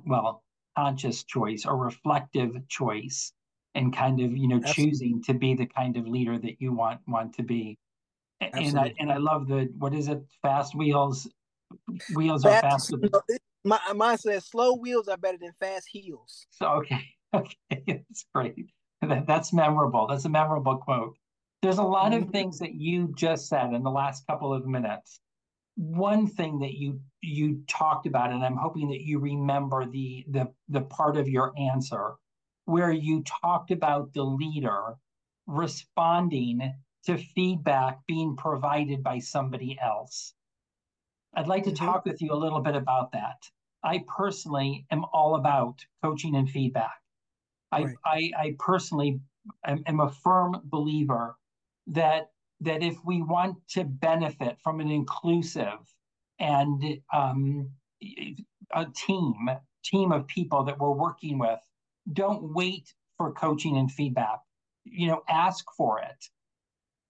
well 0.06 0.44
conscious 0.76 1.24
choice 1.24 1.66
or 1.66 1.78
reflective 1.78 2.56
choice 2.68 3.34
and 3.76 3.96
kind 3.96 4.20
of 4.22 4.36
you 4.36 4.48
know 4.48 4.58
Absolutely. 4.58 4.92
choosing 4.92 5.24
to 5.24 5.34
be 5.34 5.54
the 5.54 5.66
kind 5.66 5.98
of 5.98 6.08
leader 6.08 6.38
that 6.38 6.60
you 6.60 6.74
want 6.74 7.00
want 7.08 7.34
to 7.36 7.44
be. 7.44 7.78
Absolutely. 8.42 8.68
and 8.68 8.80
i 8.80 8.94
and 9.00 9.12
i 9.12 9.18
love 9.18 9.48
the 9.48 9.70
what 9.78 9.94
is 9.94 10.08
it? 10.08 10.22
Fast 10.42 10.76
wheels? 10.76 11.28
Wheels 12.10 12.44
fast, 12.44 12.64
are 12.64 12.70
faster 12.70 12.98
my 13.64 13.80
mine 13.94 14.18
says 14.18 14.46
slow 14.46 14.74
wheels 14.74 15.08
are 15.08 15.18
better 15.18 15.38
than 15.38 15.52
fast 15.60 15.88
heels. 15.92 16.48
So 16.52 16.68
okay 16.68 17.02
okay 17.34 17.84
that's 17.86 18.26
great. 18.34 18.72
That, 19.02 19.28
that's 19.28 19.54
memorable. 19.54 20.08
That's 20.08 20.26
a 20.26 20.30
memorable 20.30 20.78
quote 20.78 21.18
there's 21.62 21.78
a 21.78 21.84
lot 21.84 22.12
mm-hmm. 22.12 22.24
of 22.24 22.30
things 22.30 22.60
that 22.60 22.76
you 22.76 23.14
just 23.16 23.48
said 23.48 23.74
in 23.74 23.84
the 23.84 23.92
last 23.92 24.26
couple 24.28 24.54
of 24.54 24.66
minutes 24.66 25.20
one 25.76 26.28
thing 26.28 26.60
that 26.60 26.74
you 26.74 27.00
you 27.22 27.62
talked 27.68 28.08
about 28.08 28.32
and 28.32 28.44
i'm 28.44 28.58
hoping 28.58 28.90
that 28.90 29.02
you 29.02 29.20
remember 29.20 29.86
the 29.86 30.26
the 30.30 30.48
the 30.70 30.82
part 30.82 31.18
of 31.18 31.28
your 31.28 31.54
answer 31.58 32.14
where 32.66 32.92
you 32.92 33.24
talked 33.42 33.72
about 33.72 34.14
the 34.14 34.24
leader 34.24 34.96
responding 35.48 36.74
to 37.06 37.18
feedback 37.18 38.00
being 38.06 38.36
provided 38.36 39.02
by 39.02 39.18
somebody 39.20 39.80
else. 39.82 40.34
I'd 41.34 41.48
like 41.48 41.64
to 41.64 41.72
mm-hmm. 41.72 41.86
talk 41.86 42.06
with 42.06 42.22
you 42.22 42.34
a 42.34 42.36
little 42.36 42.60
bit 42.60 42.76
about 42.76 43.14
that. 43.14 43.38
I 43.84 44.04
personally 44.14 44.86
am 44.92 45.06
all 45.14 45.36
about 45.36 45.80
coaching 46.04 46.36
and 46.36 46.50
feedback. 46.50 47.00
Right. 47.72 47.96
I, 48.06 48.10
I, 48.10 48.32
I 48.38 48.56
personally 48.60 49.22
am, 49.66 49.84
am 49.86 50.02
a 50.02 50.12
firm 50.12 50.58
believer 50.66 51.38
that 51.88 52.30
that 52.62 52.82
if 52.82 52.98
we 53.06 53.22
want 53.22 53.56
to 53.70 53.84
benefit 53.84 54.58
from 54.64 54.80
an 54.80 54.90
inclusive 54.90 55.80
and 56.40 56.84
um, 57.14 57.70
a 58.74 58.86
team 58.96 59.34
team 59.84 60.12
of 60.12 60.28
people 60.28 60.64
that 60.64 60.80
we're 60.80 60.92
working 60.92 61.38
with 61.40 61.60
don't 62.12 62.54
wait 62.54 62.94
for 63.18 63.32
coaching 63.34 63.78
and 63.78 63.92
feedback. 63.92 64.40
You 64.86 65.08
know, 65.08 65.24
ask 65.30 65.66
for 65.76 66.00
it. 66.00 66.26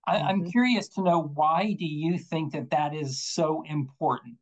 I, 0.08 0.16
mm-hmm. 0.16 0.28
I'm 0.28 0.52
curious 0.52 0.88
to 0.90 1.04
know 1.04 1.22
why 1.22 1.76
do 1.78 1.86
you 1.86 2.18
think 2.18 2.54
that 2.54 2.72
that 2.72 2.96
is 2.96 3.24
so 3.24 3.64
important 3.68 4.38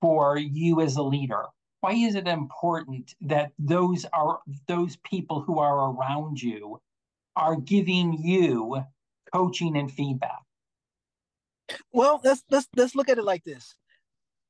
for 0.00 0.36
you 0.36 0.80
as 0.80 0.96
a 0.96 1.02
leader? 1.02 1.44
Why 1.80 1.92
is 1.92 2.14
it 2.14 2.26
important 2.26 3.14
that 3.22 3.52
those 3.58 4.06
are 4.12 4.40
those 4.66 4.96
people 5.04 5.40
who 5.40 5.58
are 5.58 5.90
around 5.90 6.40
you 6.40 6.80
are 7.36 7.56
giving 7.56 8.14
you 8.22 8.82
coaching 9.34 9.76
and 9.76 9.90
feedback? 9.90 10.40
Well, 11.92 12.20
let's 12.22 12.44
let's 12.50 12.68
let's 12.76 12.94
look 12.94 13.08
at 13.08 13.18
it 13.18 13.24
like 13.24 13.44
this. 13.44 13.74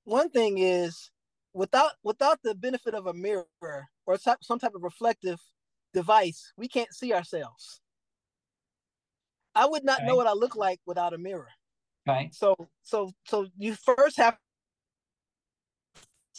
One 0.04 0.28
thing 0.30 0.58
is 0.58 1.10
without 1.52 1.92
without 2.02 2.38
the 2.42 2.54
benefit 2.54 2.94
of 2.94 3.06
a 3.06 3.14
mirror 3.14 3.46
or 4.06 4.18
some 4.18 4.58
type 4.58 4.74
of 4.74 4.82
reflective 4.82 5.40
device, 5.92 6.52
we 6.56 6.68
can't 6.68 6.92
see 6.92 7.14
ourselves. 7.14 7.80
I 9.54 9.66
would 9.66 9.84
not 9.84 9.98
okay. 9.98 10.06
know 10.06 10.16
what 10.16 10.26
I 10.26 10.32
look 10.32 10.56
like 10.56 10.80
without 10.84 11.14
a 11.14 11.18
mirror. 11.18 11.48
Right. 12.06 12.34
So 12.34 12.56
so 12.82 13.12
so 13.24 13.46
you 13.56 13.74
first 13.74 14.16
have 14.18 14.36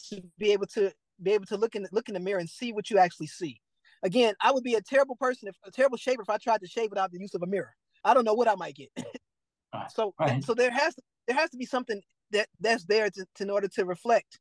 to 0.09 0.21
be 0.37 0.51
able 0.51 0.67
to 0.67 0.91
be 1.23 1.31
able 1.31 1.45
to 1.45 1.57
look 1.57 1.75
in 1.75 1.87
look 1.91 2.09
in 2.09 2.13
the 2.13 2.19
mirror 2.19 2.39
and 2.39 2.49
see 2.49 2.73
what 2.73 2.91
you 2.91 2.99
actually 2.99 3.27
see. 3.27 3.59
Again, 4.03 4.35
I 4.41 4.51
would 4.51 4.63
be 4.63 4.75
a 4.75 4.81
terrible 4.81 5.15
person 5.15 5.47
if 5.47 5.55
a 5.65 5.71
terrible 5.71 5.97
shaver 5.97 6.21
if 6.21 6.29
I 6.29 6.37
tried 6.37 6.61
to 6.61 6.67
shave 6.67 6.89
without 6.91 7.11
the 7.11 7.19
use 7.19 7.33
of 7.33 7.41
a 7.41 7.47
mirror. 7.47 7.73
I 8.05 8.13
don't 8.13 8.23
know 8.23 8.33
what 8.33 8.47
I 8.47 8.55
might 8.55 8.75
get. 8.75 8.89
right. 9.73 9.91
So 9.91 10.13
right. 10.19 10.43
so 10.43 10.53
there 10.53 10.71
has 10.71 10.95
to 10.95 11.01
there 11.27 11.35
has 11.35 11.49
to 11.49 11.57
be 11.57 11.65
something 11.65 12.01
that 12.31 12.47
that's 12.61 12.85
there 12.85 13.09
to, 13.09 13.25
to 13.35 13.43
in 13.43 13.49
order 13.49 13.67
to 13.67 13.85
reflect 13.85 14.39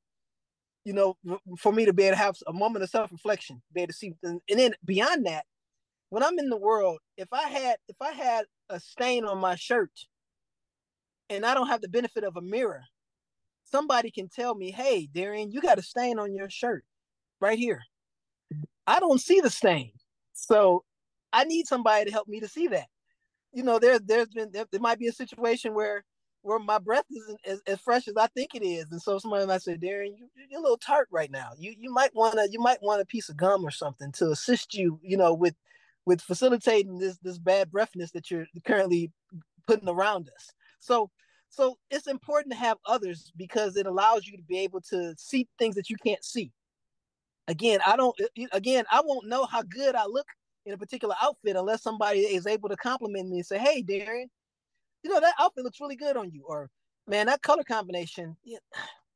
you 0.85 0.93
know, 0.93 1.17
for 1.59 1.73
me 1.73 1.87
to 1.87 1.93
be 1.93 2.05
able 2.05 2.17
to 2.17 2.23
have 2.23 2.37
a 2.47 2.53
moment 2.53 2.83
of 2.83 2.91
self 2.91 3.11
reflection, 3.11 3.63
be 3.73 3.81
able 3.81 3.89
to 3.89 3.95
see, 3.95 4.13
and, 4.23 4.41
and 4.49 4.59
then 4.59 4.75
beyond 4.85 5.27
that, 5.27 5.45
when 6.11 6.23
I'm 6.23 6.39
in 6.39 6.51
the 6.51 6.57
world, 6.57 6.99
if 7.17 7.29
I 7.33 7.49
had 7.49 7.77
if 7.89 7.97
I 8.01 8.13
had 8.13 8.45
a 8.69 8.79
stain 8.79 9.25
on 9.25 9.39
my 9.39 9.55
shirt, 9.57 9.91
and 11.31 11.45
I 11.47 11.55
don't 11.55 11.69
have 11.69 11.81
the 11.81 11.89
benefit 11.89 12.25
of 12.25 12.37
a 12.37 12.43
mirror, 12.43 12.83
somebody 13.65 14.11
can 14.11 14.29
tell 14.29 14.55
me, 14.55 14.71
"Hey, 14.71 15.09
Darrien, 15.13 15.51
you 15.51 15.61
got 15.63 15.79
a 15.79 15.83
stain 15.83 16.19
on 16.19 16.35
your 16.35 16.51
shirt, 16.51 16.85
right 17.41 17.59
here." 17.59 17.83
I 18.87 19.01
don't 19.01 19.21
see 19.21 19.41
the 19.41 19.51
stain, 19.51 19.93
so 20.35 20.85
I 21.33 21.45
need 21.45 21.67
somebody 21.67 22.05
to 22.05 22.13
help 22.13 22.29
me 22.29 22.41
to 22.41 22.49
see 22.49 22.69
that. 22.69 22.87
You 23.55 23.65
know, 23.65 23.79
there 23.81 23.99
there's 24.01 24.29
been 24.29 24.51
there, 24.53 24.67
there 24.73 24.81
might 24.83 25.01
be 25.01 25.09
a 25.09 25.13
situation 25.13 25.75
where 25.75 26.05
where 26.43 26.59
my 26.59 26.79
breath 26.79 27.07
isn't 27.11 27.41
as, 27.47 27.63
as 27.67 27.81
fresh 27.81 28.09
as 28.09 28.17
I 28.19 28.27
think 28.29 28.55
it 28.55 28.63
is. 28.65 28.93
And 28.93 29.03
so 29.03 29.19
somebody 29.19 29.47
might 29.47 29.63
say, 29.63 29.79
Darrien, 29.79 30.15
you, 30.19 30.29
you're 30.51 30.61
a 30.61 30.63
little 30.63 30.79
tart 30.79 31.09
right 31.13 31.31
now. 31.31 31.51
You 31.59 31.75
you 31.79 31.93
might 31.93 32.15
want 32.15 32.35
to 32.35 32.49
you 32.51 32.61
might 32.61 32.83
want 32.83 33.03
a 33.03 33.07
piece 33.07 33.31
of 33.31 33.39
gum 33.39 33.65
or 33.67 33.73
something 33.73 34.13
to 34.15 34.31
assist 34.33 34.75
you, 34.75 35.01
you 35.03 35.17
know, 35.19 35.35
with 35.35 35.57
with 36.07 36.23
facilitating 36.23 36.99
this 36.99 37.19
this 37.23 37.39
bad 37.39 37.73
breathness 37.73 38.13
that 38.13 38.31
you're 38.31 38.47
currently 38.67 39.13
putting 39.67 39.89
around 39.89 40.31
us. 40.35 40.53
So 40.81 41.11
so 41.51 41.79
it's 41.91 42.09
important 42.09 42.53
to 42.55 42.59
have 42.59 42.79
others 42.87 43.33
because 43.37 43.77
it 43.77 43.87
allows 43.87 44.27
you 44.27 44.37
to 44.37 44.43
be 44.45 44.59
able 44.61 44.83
to 44.91 45.15
see 45.17 45.49
things 45.59 45.77
that 45.77 45.91
you 45.91 45.97
can't 46.05 46.25
see. 46.25 46.53
Again, 47.49 47.81
I 47.87 47.97
don't 47.97 48.17
again, 48.53 48.85
I 48.91 49.03
won't 49.05 49.29
know 49.29 49.47
how 49.47 49.63
good 49.63 49.95
I 49.95 50.07
look 50.07 50.27
in 50.67 50.73
a 50.73 50.79
particular 50.79 51.15
outfit 51.21 51.57
unless 51.57 51.83
somebody 51.83 52.21
is 52.21 52.47
able 52.47 52.69
to 52.69 52.77
compliment 52.77 53.29
me 53.29 53.39
and 53.39 53.47
say, 53.47 53.59
"Hey, 53.59 53.83
Darrien, 53.83 54.29
you 55.05 55.11
know 55.11 55.21
that 55.21 55.35
outfit 55.39 55.63
looks 55.63 55.81
really 55.81 55.97
good 55.97 56.17
on 56.17 56.31
you 56.33 56.43
or 56.47 56.69
man 57.07 57.27
that 57.27 57.43
color 57.43 57.63
combination 57.63 58.37
yeah, 58.43 58.59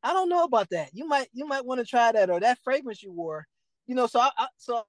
i 0.05 0.13
don't 0.13 0.29
know 0.29 0.45
about 0.45 0.69
that 0.71 0.91
you 0.93 1.09
might 1.09 1.29
you 1.33 1.47
might 1.47 1.65
want 1.65 1.81
to 1.81 1.87
try 1.87 2.13
that 2.13 2.31
or 2.31 2.39
that 2.39 2.59
fragrance 2.63 3.03
you 3.03 3.11
wore 3.11 3.47
you 3.87 3.95
know 3.95 4.07
so 4.07 4.21
i, 4.21 4.31
I 4.39 4.47
so 4.59 4.85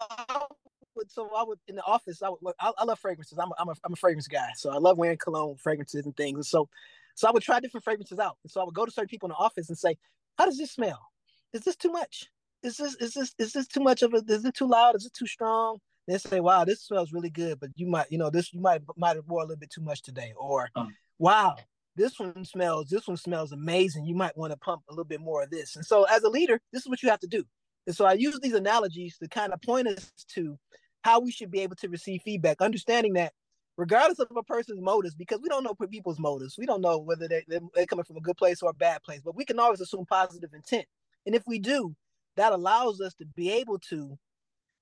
I 0.00 0.46
would, 0.94 1.10
so 1.10 1.28
I 1.36 1.42
would 1.42 1.58
in 1.66 1.74
the 1.74 1.82
office. 1.82 2.22
I 2.22 2.28
would. 2.28 2.38
I, 2.60 2.70
I 2.78 2.84
love 2.84 3.00
fragrances. 3.00 3.36
I'm 3.36 3.50
a, 3.50 3.54
I'm 3.58 3.68
a 3.68 3.74
I'm 3.84 3.92
a 3.94 3.96
fragrance 3.96 4.28
guy. 4.28 4.50
So 4.54 4.70
I 4.70 4.78
love 4.78 4.96
wearing 4.96 5.18
cologne, 5.18 5.56
fragrances, 5.56 6.06
and 6.06 6.16
things. 6.16 6.36
And 6.36 6.46
so, 6.46 6.68
so 7.16 7.26
I 7.26 7.32
would 7.32 7.42
try 7.42 7.58
different 7.58 7.82
fragrances 7.82 8.20
out. 8.20 8.36
And 8.44 8.50
so 8.50 8.60
I 8.60 8.64
would 8.64 8.74
go 8.74 8.84
to 8.84 8.92
certain 8.92 9.08
people 9.08 9.26
in 9.26 9.30
the 9.30 9.36
office 9.36 9.68
and 9.70 9.76
say, 9.76 9.96
"How 10.36 10.46
does 10.46 10.56
this 10.56 10.70
smell? 10.70 11.10
Is 11.52 11.62
this 11.62 11.74
too 11.74 11.90
much? 11.90 12.30
Is 12.62 12.76
this 12.76 12.94
is 12.96 13.14
this 13.14 13.34
is 13.38 13.52
this 13.52 13.66
too 13.66 13.80
much 13.80 14.02
of 14.02 14.14
a? 14.14 14.22
Is 14.28 14.44
it 14.44 14.54
too 14.54 14.68
loud? 14.68 14.96
Is 14.96 15.06
it 15.06 15.14
too 15.14 15.26
strong? 15.26 15.78
they 16.08 16.18
say, 16.18 16.40
"Wow, 16.40 16.64
this 16.64 16.82
smells 16.82 17.12
really 17.12 17.30
good," 17.30 17.60
but 17.60 17.70
you 17.76 17.86
might, 17.86 18.10
you 18.10 18.18
know, 18.18 18.30
this 18.30 18.52
you 18.52 18.60
might 18.60 18.82
might 18.96 19.16
have 19.16 19.26
wore 19.28 19.42
a 19.42 19.44
little 19.44 19.60
bit 19.60 19.70
too 19.70 19.82
much 19.82 20.02
today, 20.02 20.32
or 20.36 20.70
um, 20.74 20.94
"Wow, 21.18 21.56
this 21.96 22.18
one 22.18 22.44
smells, 22.44 22.88
this 22.88 23.06
one 23.06 23.16
smells 23.16 23.52
amazing. 23.52 24.06
You 24.06 24.14
might 24.14 24.36
want 24.36 24.52
to 24.52 24.58
pump 24.58 24.82
a 24.88 24.92
little 24.92 25.04
bit 25.04 25.20
more 25.20 25.42
of 25.42 25.50
this." 25.50 25.76
And 25.76 25.84
so, 25.84 26.04
as 26.04 26.22
a 26.22 26.28
leader, 26.28 26.60
this 26.72 26.82
is 26.82 26.88
what 26.88 27.02
you 27.02 27.10
have 27.10 27.20
to 27.20 27.26
do. 27.26 27.44
And 27.86 27.94
so, 27.94 28.06
I 28.06 28.14
use 28.14 28.38
these 28.40 28.54
analogies 28.54 29.18
to 29.18 29.28
kind 29.28 29.52
of 29.52 29.60
point 29.60 29.86
us 29.86 30.10
to 30.34 30.58
how 31.02 31.20
we 31.20 31.30
should 31.30 31.50
be 31.50 31.60
able 31.60 31.76
to 31.76 31.88
receive 31.88 32.22
feedback, 32.22 32.60
understanding 32.62 33.12
that 33.14 33.34
regardless 33.76 34.18
of 34.18 34.28
a 34.34 34.42
person's 34.42 34.80
motives, 34.80 35.14
because 35.14 35.40
we 35.42 35.48
don't 35.48 35.62
know 35.62 35.74
people's 35.74 36.18
motives, 36.18 36.56
we 36.58 36.66
don't 36.66 36.80
know 36.80 36.98
whether 36.98 37.28
they, 37.28 37.44
they're 37.46 37.86
coming 37.86 38.04
from 38.04 38.16
a 38.16 38.20
good 38.20 38.36
place 38.36 38.62
or 38.62 38.70
a 38.70 38.74
bad 38.74 39.02
place, 39.02 39.20
but 39.24 39.36
we 39.36 39.44
can 39.44 39.58
always 39.58 39.80
assume 39.80 40.04
positive 40.06 40.50
intent. 40.52 40.86
And 41.26 41.34
if 41.34 41.44
we 41.46 41.58
do, 41.58 41.94
that 42.38 42.52
allows 42.52 43.00
us 43.00 43.14
to 43.14 43.26
be 43.26 43.52
able 43.52 43.78
to 43.90 44.18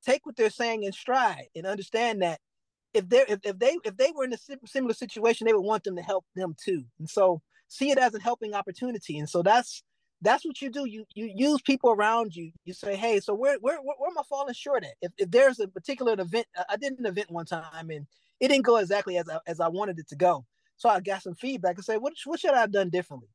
take 0.04 0.24
what 0.24 0.36
they're 0.36 0.50
saying 0.50 0.84
in 0.84 0.92
stride 0.92 1.46
and 1.56 1.66
understand 1.66 2.22
that 2.22 2.40
if 2.94 3.08
they 3.08 3.24
if, 3.28 3.40
if 3.44 3.58
they 3.58 3.76
if 3.84 3.96
they 3.96 4.12
were 4.14 4.24
in 4.24 4.32
a 4.32 4.38
similar 4.66 4.94
situation, 4.94 5.46
they 5.46 5.52
would 5.52 5.60
want 5.60 5.84
them 5.84 5.96
to 5.96 6.02
help 6.02 6.24
them 6.34 6.54
too. 6.62 6.84
And 6.98 7.08
so 7.08 7.42
see 7.68 7.90
it 7.90 7.98
as 7.98 8.14
a 8.14 8.20
helping 8.20 8.54
opportunity. 8.54 9.18
And 9.18 9.28
so 9.28 9.42
that's 9.42 9.82
that's 10.22 10.44
what 10.44 10.62
you 10.62 10.70
do. 10.70 10.86
You 10.86 11.04
you 11.14 11.30
use 11.34 11.60
people 11.62 11.90
around 11.90 12.34
you. 12.34 12.52
You 12.64 12.72
say, 12.74 12.96
hey, 12.96 13.20
so 13.20 13.34
where 13.34 13.58
where 13.60 13.78
where, 13.78 13.96
where 13.98 14.10
am 14.10 14.18
I 14.18 14.22
falling 14.28 14.54
short 14.54 14.84
at? 14.84 14.94
If, 15.02 15.12
if 15.18 15.30
there's 15.30 15.60
a 15.60 15.68
particular 15.68 16.14
event, 16.18 16.46
I 16.68 16.76
did 16.76 16.98
an 16.98 17.06
event 17.06 17.30
one 17.30 17.46
time 17.46 17.90
and 17.90 18.06
it 18.40 18.48
didn't 18.48 18.64
go 18.64 18.76
exactly 18.78 19.18
as 19.18 19.28
I, 19.28 19.38
as 19.46 19.60
I 19.60 19.68
wanted 19.68 19.98
it 19.98 20.08
to 20.08 20.16
go. 20.16 20.46
So 20.78 20.88
I 20.88 21.00
got 21.00 21.22
some 21.22 21.34
feedback 21.34 21.76
and 21.76 21.84
say, 21.84 21.96
what 21.98 22.14
what 22.24 22.40
should 22.40 22.54
I 22.54 22.60
have 22.60 22.72
done 22.72 22.90
differently? 22.90 23.28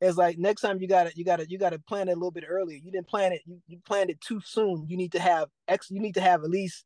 It's 0.00 0.16
like 0.16 0.38
next 0.38 0.60
time 0.60 0.80
you 0.80 0.88
got 0.88 1.04
to 1.04 1.16
you 1.16 1.24
got 1.24 1.36
to 1.36 1.48
you 1.48 1.58
got 1.58 1.70
to 1.70 1.78
plan 1.78 2.08
it 2.08 2.12
a 2.12 2.14
little 2.14 2.30
bit 2.30 2.44
earlier. 2.46 2.78
You 2.82 2.92
didn't 2.92 3.08
plan 3.08 3.32
it. 3.32 3.42
You, 3.46 3.60
you 3.66 3.78
planned 3.86 4.10
it 4.10 4.20
too 4.20 4.40
soon. 4.44 4.86
You 4.88 4.96
need 4.96 5.12
to 5.12 5.20
have 5.20 5.48
X. 5.68 5.90
You 5.90 6.00
need 6.00 6.14
to 6.14 6.20
have 6.20 6.44
at 6.44 6.50
least 6.50 6.84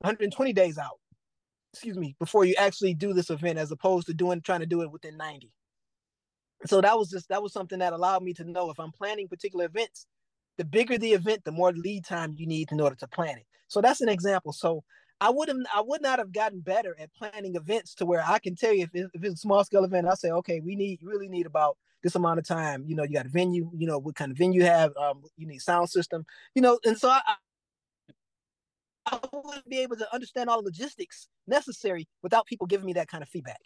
120 0.00 0.52
days 0.52 0.78
out. 0.78 0.98
Excuse 1.72 1.96
me, 1.96 2.16
before 2.18 2.44
you 2.44 2.54
actually 2.58 2.94
do 2.94 3.12
this 3.12 3.30
event, 3.30 3.58
as 3.58 3.70
opposed 3.70 4.08
to 4.08 4.14
doing 4.14 4.40
trying 4.40 4.60
to 4.60 4.66
do 4.66 4.82
it 4.82 4.90
within 4.90 5.16
90. 5.16 5.50
So 6.66 6.80
that 6.80 6.98
was 6.98 7.08
just 7.10 7.28
that 7.30 7.42
was 7.42 7.52
something 7.52 7.78
that 7.78 7.92
allowed 7.92 8.22
me 8.22 8.34
to 8.34 8.44
know 8.44 8.70
if 8.70 8.78
I'm 8.78 8.92
planning 8.92 9.28
particular 9.28 9.64
events, 9.64 10.06
the 10.58 10.64
bigger 10.64 10.98
the 10.98 11.12
event, 11.12 11.44
the 11.44 11.52
more 11.52 11.72
lead 11.72 12.04
time 12.04 12.34
you 12.36 12.46
need 12.46 12.72
in 12.72 12.80
order 12.80 12.96
to 12.96 13.08
plan 13.08 13.38
it. 13.38 13.46
So 13.68 13.80
that's 13.80 14.02
an 14.02 14.10
example. 14.10 14.52
So 14.52 14.82
I 15.20 15.30
would 15.30 15.48
have 15.48 15.56
I 15.74 15.80
would 15.80 16.02
not 16.02 16.18
have 16.18 16.32
gotten 16.32 16.60
better 16.60 16.94
at 17.00 17.14
planning 17.14 17.54
events 17.54 17.94
to 17.96 18.06
where 18.06 18.22
I 18.26 18.38
can 18.38 18.56
tell 18.56 18.74
you 18.74 18.84
if, 18.84 18.94
it, 18.94 19.10
if 19.14 19.24
it's 19.24 19.34
a 19.36 19.38
small 19.38 19.64
scale 19.64 19.84
event, 19.84 20.08
I 20.08 20.14
say, 20.14 20.30
okay, 20.30 20.60
we 20.60 20.76
need 20.76 21.00
really 21.02 21.28
need 21.28 21.46
about 21.46 21.78
this 22.02 22.14
amount 22.14 22.38
of 22.38 22.46
time. 22.46 22.84
You 22.86 22.94
know, 22.94 23.02
you 23.02 23.12
got 23.12 23.26
a 23.26 23.30
venue. 23.30 23.70
You 23.74 23.86
know, 23.86 23.98
what 23.98 24.14
kind 24.14 24.30
of 24.30 24.38
venue 24.38 24.60
you 24.60 24.66
have. 24.66 24.92
Um, 24.96 25.22
you 25.36 25.46
need 25.46 25.60
sound 25.60 25.90
system. 25.90 26.24
You 26.54 26.62
know, 26.62 26.78
and 26.84 26.98
so 26.98 27.08
I, 27.08 27.20
I 29.06 29.18
wouldn't 29.32 29.68
be 29.68 29.78
able 29.78 29.96
to 29.96 30.14
understand 30.14 30.48
all 30.48 30.62
the 30.62 30.66
logistics 30.66 31.28
necessary 31.46 32.06
without 32.22 32.46
people 32.46 32.66
giving 32.66 32.86
me 32.86 32.92
that 32.94 33.08
kind 33.08 33.22
of 33.22 33.28
feedback. 33.28 33.60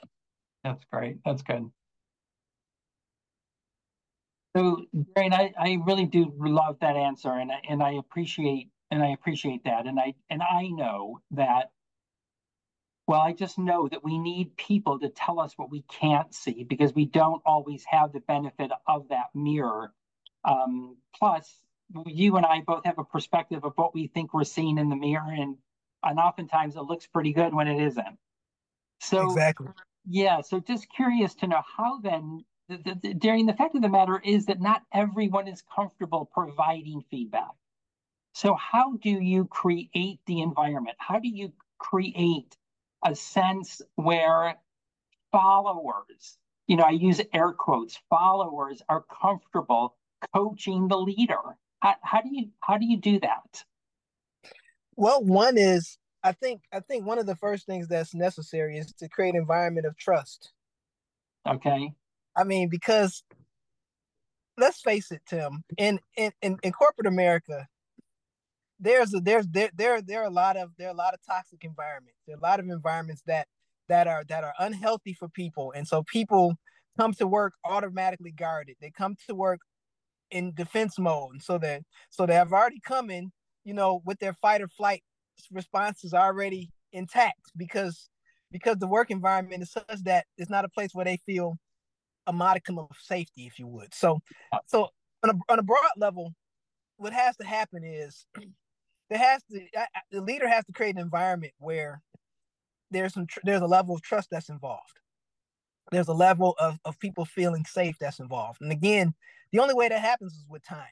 That's 0.63 0.85
great. 0.91 1.19
That's 1.25 1.43
good. 1.43 1.71
So, 4.57 4.87
Darrien, 5.15 5.33
I, 5.33 5.53
I 5.59 5.79
really 5.85 6.07
do 6.07 6.33
love 6.39 6.77
that 6.81 6.97
answer, 6.97 7.33
and 7.33 7.51
I, 7.51 7.61
and 7.69 7.83
I 7.83 7.95
appreciate 7.95 8.69
and 8.91 9.03
I 9.03 9.09
appreciate 9.09 9.65
that, 9.65 9.87
and 9.87 9.99
I 9.99 10.15
and 10.31 10.43
I 10.43 10.69
know 10.69 11.19
that 11.33 11.71
well, 13.07 13.21
I 13.21 13.33
just 13.33 13.59
know 13.59 13.87
that 13.89 14.03
we 14.03 14.19
need 14.19 14.57
people 14.57 14.99
to 15.01 15.11
tell 15.11 15.39
us 15.39 15.53
what 15.57 15.71
we 15.71 15.83
can't 15.83 16.35
see 16.35 16.65
because 16.65 16.95
we 16.95 17.05
don't 17.05 17.43
always 17.45 17.85
have 17.85 18.13
the 18.13 18.21
benefit 18.21 18.71
of 18.87 19.09
that 19.09 19.27
mirror. 19.35 19.93
Um, 20.45 20.97
plus, 21.15 21.63
you 22.07 22.37
and 22.37 22.47
I 22.47 22.61
both 22.61 22.85
have 22.87 22.99
a 22.99 23.05
perspective 23.05 23.65
of 23.65 23.75
what 23.77 23.95
we 23.95 24.07
think 24.07 24.33
we're 24.33 24.45
seeing 24.45 24.79
in 24.79 24.89
the 24.89 24.97
mirror, 24.97 25.31
and 25.31 25.57
and 26.03 26.19
oftentimes 26.19 26.77
it 26.77 26.83
looks 26.83 27.07
pretty 27.07 27.33
good 27.33 27.55
when 27.55 27.69
it 27.69 27.83
isn't. 27.87 28.19
So 29.01 29.31
exactly, 29.31 29.69
yeah. 30.07 30.41
So 30.41 30.61
just 30.61 30.89
curious 30.89 31.35
to 31.37 31.47
know 31.47 31.63
how 31.77 32.01
then. 32.01 32.45
The, 32.67 32.79
the, 32.79 32.99
the, 33.03 33.13
Darrien, 33.15 33.45
the 33.45 33.53
fact 33.53 33.75
of 33.75 33.83
the 33.83 33.91
matter 33.91 34.19
is 34.25 34.47
that 34.47 34.59
not 34.59 34.81
everyone 34.91 35.49
is 35.49 35.63
comfortable 35.77 36.31
providing 36.33 37.05
feedback. 37.11 37.51
So 38.33 38.55
how 38.55 38.95
do 39.03 39.11
you 39.11 39.45
create 39.45 40.21
the 40.25 40.41
environment? 40.41 40.97
How 40.99 41.19
do 41.19 41.29
you 41.29 41.53
create 41.79 42.57
a 43.05 43.15
sense 43.15 43.83
where 43.97 44.57
followers, 45.31 46.39
you 46.67 46.77
know, 46.77 46.85
I 46.85 46.91
use 46.91 47.21
air 47.33 47.53
quotes, 47.53 47.99
followers 48.09 48.83
are 48.89 49.05
comfortable 49.21 49.97
coaching 50.35 50.89
the 50.89 50.97
leader. 50.97 51.59
How, 51.81 51.95
how 52.03 52.23
do 52.23 52.29
you 52.33 52.49
how 52.61 52.79
do 52.79 52.87
you 52.87 52.97
do 52.97 53.21
that? 53.21 53.65
Well, 54.97 55.23
one 55.23 55.59
is 55.59 55.99
I 56.23 56.33
think 56.33 56.63
I 56.73 56.81
think 56.81 57.05
one 57.05 57.19
of 57.19 57.27
the 57.27 57.37
first 57.37 57.67
things 57.67 57.89
that's 57.89 58.15
necessary 58.15 58.79
is 58.79 58.93
to 58.95 59.09
create 59.09 59.35
an 59.35 59.41
environment 59.41 59.87
of 59.87 59.97
trust. 59.97 60.53
Okay. 61.47 61.93
I 62.37 62.45
mean, 62.45 62.69
because 62.69 63.23
let's 64.57 64.81
face 64.81 65.11
it, 65.13 65.21
Tim, 65.27 65.65
in 65.77 66.01
in 66.17 66.33
in, 66.41 66.59
in 66.63 66.73
corporate 66.73 67.07
America, 67.07 67.69
there's 68.81 69.15
a 69.15 69.21
there's 69.21 69.47
there 69.49 69.71
there 69.75 70.03
there 70.03 70.23
are 70.23 70.27
a 70.27 70.31
lot 70.31 70.57
of 70.57 70.71
there 70.79 70.89
are 70.89 70.95
a 70.95 70.97
lot 70.97 71.15
of 71.15 71.21
toxic 71.27 71.65
environments. 71.65 72.19
There 72.27 72.37
are 72.37 72.39
a 72.39 72.43
lot 72.43 72.61
of 72.61 72.69
environments 72.69 73.23
that 73.27 73.47
that 73.89 74.07
are 74.07 74.25
that 74.29 74.45
are 74.45 74.55
unhealthy 74.59 75.15
for 75.15 75.29
people, 75.29 75.73
and 75.75 75.87
so 75.87 76.03
people 76.05 76.55
come 76.99 77.13
to 77.15 77.27
work 77.27 77.55
automatically 77.65 78.33
guarded. 78.33 78.77
They 78.81 78.91
come 78.91 79.17
to 79.29 79.35
work 79.35 79.61
in 80.31 80.55
defense 80.55 80.99
mode, 80.99 81.43
so 81.43 81.59
that 81.59 81.83
so 82.11 82.27
they 82.27 82.35
have 82.35 82.53
already 82.53 82.81
come 82.85 83.11
in, 83.11 83.33
you 83.65 83.75
know, 83.75 84.03
with 84.05 84.19
their 84.19 84.35
fight 84.35 84.63
or 84.63 84.69
flight 84.69 85.03
responses 85.51 86.15
already 86.15 86.71
intact 86.93 87.53
because 87.57 88.09
because 88.51 88.77
the 88.79 88.87
work 88.87 89.11
environment 89.11 89.63
is 89.63 89.73
such 89.73 90.03
that 90.05 90.27
it's 90.39 90.51
not 90.51 90.65
a 90.65 90.69
place 90.69 90.91
where 90.93 91.05
they 91.05 91.19
feel 91.27 91.59
a 92.27 92.33
modicum 92.33 92.79
of 92.79 92.89
safety, 93.01 93.47
if 93.47 93.59
you 93.59 93.67
would. 93.67 93.93
So, 93.93 94.21
uh, 94.53 94.59
so 94.67 94.89
on 95.23 95.31
a, 95.31 95.53
on 95.53 95.59
a 95.59 95.63
broad 95.63 95.91
level, 95.97 96.33
what 96.97 97.13
has 97.13 97.37
to 97.37 97.45
happen 97.45 97.83
is 97.85 98.27
there 99.11 99.19
has 99.19 99.43
to 99.51 99.61
the 100.11 100.21
leader 100.21 100.49
has 100.49 100.65
to 100.65 100.73
create 100.73 100.97
an 100.97 101.01
environment 101.03 101.53
where 101.59 102.03
there's 102.91 103.15
some 103.15 103.27
there's 103.45 103.63
a 103.63 103.67
level 103.67 103.95
of 103.95 104.03
trust 104.03 104.31
that's 104.31 104.49
involved. 104.49 105.01
There's 105.93 106.09
a 106.09 106.15
level 106.15 106.55
of, 106.59 106.79
of 106.85 106.99
people 106.99 107.25
feeling 107.25 107.65
safe 107.65 107.97
that's 108.01 108.21
involved. 108.21 108.61
And 108.61 108.73
again 108.73 109.15
the 109.53 109.61
only 109.61 109.75
way 109.75 109.89
that 109.89 110.01
happens 110.01 110.33
is 110.33 110.45
with 110.49 110.65
time. 110.65 110.87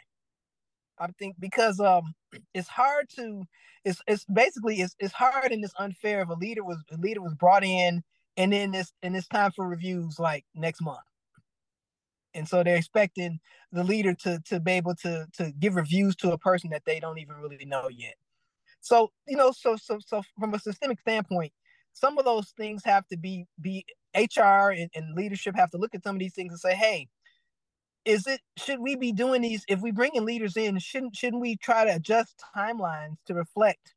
I 0.99 1.09
think 1.19 1.37
because 1.39 1.81
um 1.81 2.15
it's 2.55 2.69
hard 2.69 3.09
to 3.17 3.45
it's 3.85 4.01
it's 4.07 4.25
basically 4.27 4.81
it's, 4.81 4.95
it's 4.99 5.15
hard 5.15 5.53
and 5.53 5.65
it's 5.65 5.75
unfair 5.79 6.23
if 6.23 6.29
a 6.29 6.35
leader 6.35 6.65
was 6.65 6.79
a 6.91 6.97
leader 6.97 7.21
was 7.21 7.35
brought 7.35 7.65
in 7.65 8.03
and 8.37 8.53
then 8.53 8.71
this 8.71 8.93
and 9.03 9.17
it's 9.17 9.29
time 9.29 9.51
for 9.53 9.67
reviews 9.67 10.19
like 10.19 10.45
next 10.55 10.81
month 10.81 11.01
and 12.35 12.49
so 12.49 12.63
they're 12.63 12.77
expecting 12.77 13.41
the 13.73 13.85
leader 13.85 14.15
to 14.15 14.41
to 14.47 14.61
be 14.61 14.73
able 14.73 14.95
to 14.97 15.27
to 15.35 15.53
give 15.59 15.77
reviews 15.77 16.17
to 16.17 16.33
a 16.33 16.39
person 16.39 16.71
that 16.71 16.85
they 16.85 17.01
don't 17.01 17.19
even 17.19 17.37
really 17.37 17.65
know 17.65 17.89
yet. 17.89 18.15
So 18.81 19.13
you 19.27 19.37
know, 19.37 19.53
so 19.53 19.77
so 19.77 19.99
so 20.05 20.23
from 20.39 20.55
a 20.55 20.59
systemic 20.59 21.01
standpoint, 21.01 21.53
some 21.93 22.19
of 22.19 22.25
those 22.25 22.51
things 22.57 22.83
have 22.85 23.07
to 23.09 23.17
be 23.17 23.47
be 23.61 23.85
HR 24.17 24.71
and, 24.71 24.91
and 24.95 25.15
leadership 25.15 25.57
have 25.57 25.71
to 25.71 25.79
look 25.79 25.95
at 25.95 26.03
some 26.03 26.17
of 26.17 26.21
these 26.21 26.35
things 26.35 26.53
and 26.53 26.61
say, 26.61 26.75
hey, 26.75 27.09
is 28.05 28.27
it 28.27 28.41
should 28.57 28.81
we 28.81 28.97
be 28.97 29.13
doing 29.13 29.43
these 29.43 29.65
if 29.69 29.81
we 29.81 29.91
bring 29.91 30.11
in 30.15 30.25
leaders 30.25 30.57
in 30.57 30.79
shouldn't 30.79 31.15
shouldn't 31.15 31.41
we 31.41 31.57
try 31.57 31.85
to 31.85 31.95
adjust 31.95 32.43
timelines 32.57 33.17
to 33.27 33.35
reflect 33.35 33.95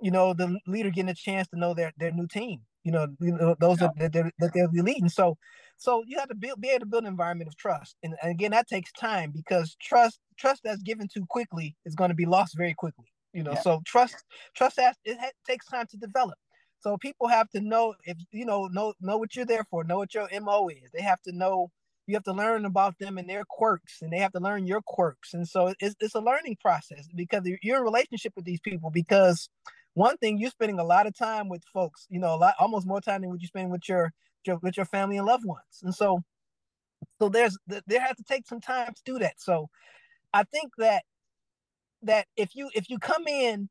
you 0.00 0.10
know 0.10 0.32
the 0.32 0.58
leader 0.66 0.90
getting 0.90 1.08
a 1.08 1.14
chance 1.14 1.48
to 1.48 1.58
know 1.58 1.74
their 1.74 1.92
their 1.98 2.12
new 2.12 2.26
team 2.26 2.60
you 2.84 2.90
know, 2.90 3.06
you 3.20 3.32
know 3.32 3.54
those 3.60 3.80
yeah. 3.80 3.88
that, 3.96 4.12
they're, 4.12 4.32
that 4.38 4.52
they'll 4.54 4.70
be 4.70 4.82
leading 4.82 5.08
so 5.08 5.36
so 5.82 6.02
you 6.06 6.18
have 6.18 6.28
to 6.28 6.34
build, 6.34 6.60
be 6.60 6.68
able 6.68 6.80
to 6.80 6.86
build 6.86 7.04
an 7.04 7.08
environment 7.08 7.48
of 7.48 7.56
trust. 7.56 7.96
And, 8.02 8.14
and 8.22 8.30
again 8.30 8.52
that 8.52 8.68
takes 8.68 8.92
time 8.92 9.32
because 9.34 9.76
trust 9.80 10.20
trust 10.38 10.62
that's 10.64 10.82
given 10.82 11.08
too 11.12 11.26
quickly 11.28 11.76
is 11.84 11.94
going 11.94 12.10
to 12.10 12.14
be 12.14 12.26
lost 12.26 12.56
very 12.56 12.74
quickly 12.74 13.12
you 13.32 13.42
know? 13.42 13.52
Yeah. 13.52 13.60
so 13.60 13.82
trust 13.84 14.16
trust 14.54 14.78
has 14.78 14.96
it 15.04 15.18
ha- 15.18 15.30
takes 15.46 15.66
time 15.66 15.86
to 15.90 15.96
develop. 15.96 16.38
So 16.80 16.96
people 16.98 17.28
have 17.28 17.48
to 17.50 17.60
know 17.60 17.94
if 18.04 18.16
you 18.32 18.44
know 18.44 18.66
know 18.66 18.94
know 19.00 19.16
what 19.16 19.34
you're 19.34 19.44
there 19.44 19.64
for 19.70 19.84
know 19.84 19.98
what 19.98 20.14
your 20.14 20.28
mo 20.40 20.68
is. 20.68 20.90
They 20.92 21.02
have 21.02 21.20
to 21.22 21.32
know 21.32 21.70
you 22.06 22.14
have 22.14 22.24
to 22.24 22.32
learn 22.32 22.64
about 22.64 22.98
them 22.98 23.16
and 23.18 23.28
their 23.28 23.44
quirks 23.48 24.02
and 24.02 24.12
they 24.12 24.18
have 24.18 24.32
to 24.32 24.40
learn 24.40 24.66
your 24.66 24.82
quirks. 24.84 25.34
And 25.34 25.46
so 25.46 25.72
it's, 25.78 25.94
it's 26.00 26.16
a 26.16 26.20
learning 26.20 26.56
process 26.60 27.06
because 27.14 27.42
you're 27.62 27.78
in 27.78 27.84
relationship 27.84 28.32
with 28.34 28.44
these 28.44 28.60
people 28.60 28.90
because 28.90 29.48
one 29.94 30.16
thing 30.16 30.38
you're 30.38 30.50
spending 30.50 30.80
a 30.80 30.84
lot 30.84 31.06
of 31.06 31.16
time 31.16 31.48
with 31.48 31.62
folks 31.72 32.06
you 32.10 32.18
know 32.18 32.34
a 32.34 32.36
lot 32.36 32.54
almost 32.58 32.86
more 32.86 33.00
time 33.00 33.20
than 33.20 33.30
what 33.30 33.40
you 33.40 33.46
spend 33.46 33.70
with 33.70 33.88
your, 33.88 34.12
your 34.46 34.58
with 34.62 34.76
your 34.76 34.86
family 34.86 35.16
and 35.16 35.26
loved 35.26 35.44
ones. 35.44 35.82
And 35.82 35.94
so 35.94 36.22
so 37.20 37.28
there's 37.28 37.56
there 37.66 38.00
has 38.00 38.16
to 38.16 38.24
take 38.24 38.46
some 38.46 38.60
time 38.60 38.92
to 38.94 39.02
do 39.04 39.18
that. 39.18 39.40
So 39.40 39.68
i 40.34 40.42
think 40.44 40.72
that 40.78 41.02
that 42.02 42.26
if 42.36 42.54
you 42.54 42.70
if 42.74 42.88
you 42.90 42.98
come 42.98 43.26
in 43.26 43.68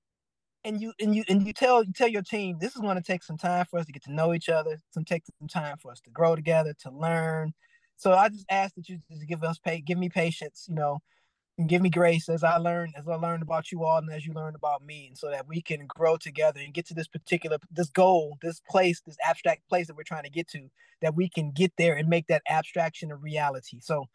and 0.63 0.82
you 0.82 0.93
and 0.99 1.15
you 1.15 1.24
and 1.28 1.45
you 1.45 1.53
tell 1.53 1.84
you 1.84 1.91
tell 1.93 2.07
your 2.07 2.22
team 2.22 2.57
this 2.59 2.76
is 2.76 2.82
going 2.82 2.95
to 2.95 3.03
take 3.03 3.24
some 3.24 3.38
time 3.38 3.65
for 3.69 3.80
us 3.80 3.86
to 3.86 3.91
get 3.91 4.03
to 4.03 4.13
know 4.13 4.34
each 4.34 4.49
other. 4.49 4.78
Some 4.91 5.05
take 5.05 5.24
some 5.39 5.47
time 5.47 5.78
for 5.78 5.91
us 5.91 5.99
to 6.01 6.09
grow 6.09 6.36
together 6.36 6.74
to 6.82 6.91
learn. 6.91 7.53
So 7.97 8.13
I 8.13 8.30
just 8.30 8.45
ask 8.49 8.74
that 8.76 8.89
you 8.89 8.99
just 9.11 9.28
give 9.28 9.43
us 9.43 9.59
pay, 9.59 9.80
give 9.82 9.97
me 9.97 10.09
patience, 10.09 10.65
you 10.67 10.76
know, 10.76 10.99
and 11.58 11.70
give 11.70 11.82
me 11.82 11.89
grace 11.89 12.30
as 12.30 12.43
I 12.43 12.58
learn, 12.58 12.93
as 12.97 13.08
I 13.08 13.16
learned 13.16 13.43
about 13.43 13.72
you 13.72 13.84
all, 13.84 13.97
and 13.97 14.12
as 14.12 14.26
you 14.26 14.34
learn 14.34 14.56
about 14.56 14.84
me, 14.84 15.08
and 15.08 15.18
so 15.18 15.30
that 15.30 15.47
we 15.47 15.62
can 15.62 15.86
grow 15.88 16.18
together 16.18 16.60
and 16.60 16.74
get 16.74 16.88
to 16.88 16.93
this 16.93 17.08
particular 17.08 17.58
this 17.70 17.89
goal, 17.89 18.38
this 18.41 18.62
place, 18.70 19.02
this 19.06 19.18
abstract 19.28 19.68
place 19.70 19.88
that 19.88 19.95
we're 19.95 20.04
trying 20.04 20.24
to 20.24 20.30
get 20.30 20.47
to, 20.49 20.70
that 21.02 21.16
we 21.16 21.30
can 21.30 21.52
get 21.52 21.74
there 21.78 21.95
and 21.95 22.08
make 22.10 22.28
that 22.28 22.41
abstraction 22.49 23.12
a 23.12 23.16
reality. 23.16 23.80
So 23.82 24.06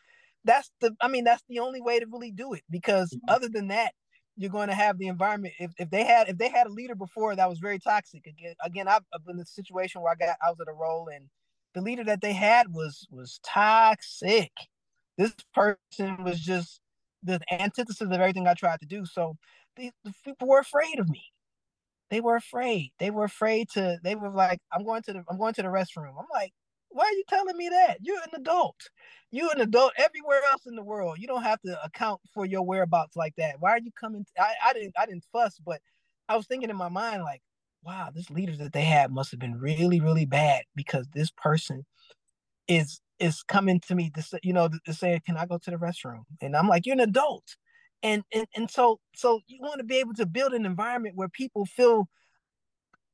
that's 0.45 0.71
the, 0.81 0.95
I 1.01 1.09
mean, 1.09 1.25
that's 1.25 1.45
the 1.49 1.59
only 1.59 1.81
way 1.81 2.01
to 2.01 2.07
really 2.07 2.31
do 2.31 2.55
it, 2.55 2.63
because 2.71 3.11
mm-hmm. 3.11 3.35
other 3.35 3.49
than 3.49 3.69
that, 3.69 3.93
you're 4.39 4.51
going 4.51 4.69
to 4.69 4.75
have 4.75 4.99
the 4.99 5.09
environment. 5.09 5.55
If, 5.59 5.73
if 5.79 5.91
they 5.91 6.05
had 6.05 6.29
if 6.29 6.37
they 6.37 6.51
had 6.51 6.67
a 6.67 6.73
leader 6.73 6.95
before 6.95 7.35
that 7.35 7.49
was 7.49 7.59
very 7.59 7.79
toxic, 7.79 8.27
again, 8.27 8.55
again, 8.63 8.87
I've, 8.87 9.05
I've 9.15 9.25
been 9.25 9.37
in 9.37 9.43
a 9.43 9.47
situation 9.47 10.03
where 10.03 10.13
I 10.13 10.15
got 10.15 10.37
I 10.45 10.51
was 10.51 10.61
at 10.61 10.69
a 10.69 10.75
role 10.75 11.09
and 11.09 11.29
the 11.75 11.81
leader 11.81 12.05
that 12.05 12.21
they 12.21 12.33
had 12.33 12.73
was 12.73 13.07
was 13.11 13.41
toxic. 13.45 14.53
This 15.17 15.33
person 15.55 16.23
was 16.23 16.39
just 16.41 16.81
the 17.27 17.41
antithesis 17.51 18.01
of 18.01 18.13
everything 18.13 18.47
I 18.47 18.55
tried 18.55 18.81
to 18.81 18.87
do. 18.87 19.05
So 19.07 19.37
the, 19.77 19.91
the 20.05 20.13
people 20.25 20.49
were 20.49 20.61
afraid 20.61 20.99
of 20.99 21.09
me. 21.09 21.23
They 22.11 22.21
were 22.21 22.37
afraid. 22.37 22.93
They 22.99 23.11
were 23.11 23.25
afraid 23.25 23.69
to. 23.71 23.99
They 24.03 24.15
were 24.15 24.31
like, 24.31 24.61
"I'm 24.73 24.85
going 24.85 25.03
to 25.05 25.13
the. 25.13 25.25
I'm 25.31 25.39
going 25.39 25.55
to 25.55 25.63
the 25.63 25.69
restroom." 25.69 26.11
I'm 26.19 26.27
like, 26.33 26.53
"Why 26.91 27.05
are 27.05 27.13
you 27.13 27.25
telling 27.29 27.57
me 27.57 27.69
that? 27.69 27.99
You're 28.01 28.23
an 28.23 28.41
adult. 28.41 28.77
You're 29.33 29.53
an 29.53 29.61
adult 29.61 29.93
everywhere 29.99 30.41
else 30.53 30.67
in 30.67 30.77
the 30.77 30.85
world. 30.85 31.19
You 31.19 31.27
don't 31.27 31.43
have 31.43 31.61
to 31.63 31.83
account 31.85 32.21
for 32.33 32.47
your 32.47 32.63
whereabouts 32.63 33.17
like 33.17 33.35
that. 33.37 33.57
Why 33.61 33.73
are 33.73 33.81
you 33.81 33.91
coming?" 34.01 34.25
To, 34.25 34.43
I 34.43 34.55
I 34.67 34.73
didn't 34.73 34.95
I 34.99 35.07
didn't 35.07 35.25
fuss, 35.33 35.59
but 35.65 35.81
I 36.29 36.37
was 36.37 36.47
thinking 36.47 36.71
in 36.71 36.77
my 36.77 36.89
mind 36.89 37.23
like, 37.23 37.43
wow, 37.85 38.11
this 38.15 38.31
leader 38.31 38.57
that 38.57 38.73
they 38.73 38.83
had 38.83 39.13
must 39.13 39.31
have 39.31 39.41
been 39.41 39.59
really, 39.59 40.01
really 40.01 40.27
bad 40.27 40.65
because 40.75 41.07
this 41.15 41.31
person 41.31 41.85
is 42.69 43.01
is 43.19 43.43
coming 43.43 43.81
to 43.89 43.95
me 43.95 44.11
to 44.11 44.23
say, 44.23 44.39
you 44.43 44.53
know, 44.53 44.69
to 44.85 44.93
say, 44.93 45.21
can 45.25 45.37
I 45.37 45.47
go 45.47 45.59
to 45.59 45.71
the 45.71 45.77
restroom? 45.77 46.23
And 46.41 46.57
I'm 46.57 46.69
like, 46.69 46.87
you're 46.87 46.95
an 46.95 47.01
adult. 47.01 47.57
And 48.03 48.23
and 48.33 48.47
and 48.55 48.71
so 48.71 49.01
so 49.15 49.41
you 49.47 49.59
want 49.61 49.79
to 49.79 49.85
be 49.85 49.97
able 49.97 50.15
to 50.15 50.27
build 50.27 50.53
an 50.53 50.67
environment 50.67 51.17
where 51.17 51.29
people 51.29 51.65
feel 51.65 52.09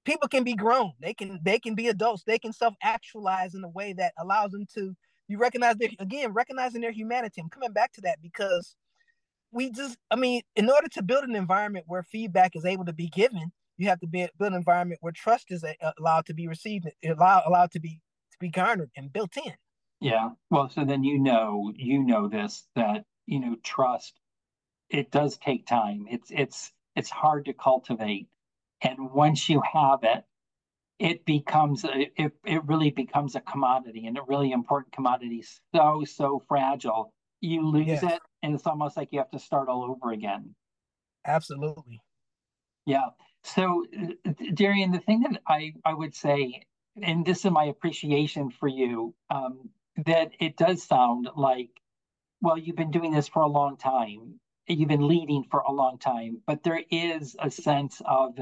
people 0.05 0.29
can 0.29 0.45
be 0.45 0.55
grown. 0.55 0.93
They 1.01 1.15
can 1.15 1.39
they 1.43 1.59
can 1.59 1.75
be 1.75 1.89
adults. 1.89 2.25
They 2.25 2.39
can 2.39 2.53
self-actualize 2.53 3.55
in 3.55 3.63
a 3.65 3.69
way 3.69 3.93
that 3.95 4.13
allows 4.19 4.51
them 4.51 4.67
to 4.75 4.95
you 5.29 5.39
recognize 5.39 5.77
their 5.77 5.89
again, 5.99 6.33
recognizing 6.33 6.81
their 6.81 6.93
humanity. 6.93 7.41
I'm 7.41 7.49
coming 7.49 7.73
back 7.73 7.93
to 7.95 8.01
that 8.03 8.21
because 8.21 8.75
we 9.53 9.71
just 9.71 9.97
I 10.11 10.17
mean, 10.17 10.43
in 10.57 10.71
order 10.71 10.89
to 10.89 11.03
build 11.03 11.25
an 11.25 11.37
environment 11.37 11.85
where 11.89 12.03
feedback 12.03 12.57
is 12.57 12.65
able 12.65 12.85
to 12.87 12.93
be 12.93 13.09
given, 13.09 13.53
you 13.79 13.89
have 13.89 14.01
to 14.01 14.07
be, 14.07 14.29
build 14.39 14.53
an 14.53 14.57
environment 14.59 14.99
where 15.01 15.13
trust 15.13 15.47
is 15.51 15.65
allowed 15.99 16.27
to 16.27 16.35
be 16.35 16.49
received, 16.49 16.89
allowed 17.05 17.45
allowed 17.47 17.71
to 17.73 17.81
be 17.81 18.01
to 18.33 18.39
be 18.41 18.49
garnered 18.49 18.91
and 18.97 19.13
built 19.13 19.37
in. 19.37 19.53
Yeah. 20.03 20.31
Well, 20.51 20.69
so 20.69 20.85
then 20.85 21.05
you 21.05 21.19
know 21.21 21.73
you 21.77 22.03
know 22.03 22.29
this 22.29 22.67
that 22.75 23.05
you 23.27 23.39
know 23.39 23.57
trust. 23.63 24.19
It 24.91 25.11
does 25.13 25.39
take 25.39 25.67
time. 25.67 26.07
It's 26.11 26.31
it's 26.31 26.73
it's 26.97 27.09
hard 27.09 27.45
to 27.47 27.53
cultivate, 27.53 28.29
and 28.83 29.13
once 29.13 29.49
you 29.49 29.63
have 29.73 30.01
it, 30.03 30.25
it 30.99 31.25
becomes 31.25 31.85
it 31.85 32.13
it 32.45 32.65
really 32.65 32.91
becomes 32.91 33.37
a 33.37 33.41
commodity 33.41 34.07
and 34.07 34.19
a 34.19 34.23
really 34.27 34.51
important 34.51 34.93
commodity. 34.93 35.45
So 35.75 36.05
so 36.05 36.43
fragile. 36.49 37.13
You 37.41 37.69
lose 37.69 37.87
yes. 37.87 38.03
it, 38.03 38.21
and 38.43 38.55
it's 38.55 38.67
almost 38.67 38.97
like 38.97 39.11
you 39.13 39.21
have 39.21 39.31
to 39.31 39.39
start 39.39 39.69
all 39.69 39.85
over 39.85 40.13
again. 40.13 40.55
Absolutely. 41.25 42.01
Yeah. 42.87 43.11
So, 43.45 43.85
Darrien, 44.55 44.93
the 44.93 45.01
thing 45.01 45.21
that 45.23 45.41
I, 45.47 45.75
I 45.85 45.95
would 45.95 46.15
say, 46.15 46.63
and 47.03 47.25
this 47.25 47.45
is 47.45 47.51
my 47.51 47.65
appreciation 47.65 48.51
for 48.51 48.69
you, 48.69 49.15
um, 49.31 49.71
that 50.07 50.33
it 50.41 50.57
does 50.57 50.83
sound 50.83 51.29
like, 51.37 51.71
well, 52.41 52.59
you've 52.59 52.77
been 52.77 52.91
doing 52.91 53.13
this 53.13 53.29
for 53.29 53.43
a 53.43 53.49
long 53.49 53.77
time, 53.77 54.41
you've 54.67 54.89
been 54.89 55.09
leading 55.09 55.45
for 55.51 55.61
a 55.61 55.73
long 55.73 55.99
time, 55.99 56.41
but 56.47 56.63
there 56.63 56.83
is 56.91 57.37
a 57.39 57.51
sense 57.51 58.01
of 58.05 58.39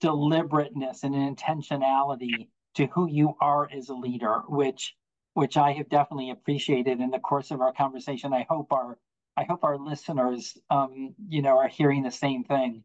deliberateness 0.00 1.02
and 1.02 1.14
an 1.14 1.34
intentionality 1.34 2.48
to 2.74 2.86
who 2.86 3.08
you 3.08 3.34
are 3.40 3.68
as 3.70 3.88
a 3.88 3.94
leader, 3.94 4.42
which 4.48 4.94
which 5.34 5.56
I 5.56 5.72
have 5.72 5.88
definitely 5.88 6.30
appreciated 6.30 7.00
in 7.00 7.10
the 7.10 7.18
course 7.18 7.50
of 7.50 7.60
our 7.60 7.72
conversation. 7.72 8.32
I 8.32 8.46
hope 8.48 8.72
our 8.72 8.98
I 9.36 9.44
hope 9.44 9.64
our 9.64 9.76
listeners, 9.76 10.56
um, 10.70 11.14
you 11.28 11.42
know, 11.42 11.58
are 11.58 11.68
hearing 11.68 12.04
the 12.04 12.10
same 12.10 12.44
thing. 12.44 12.84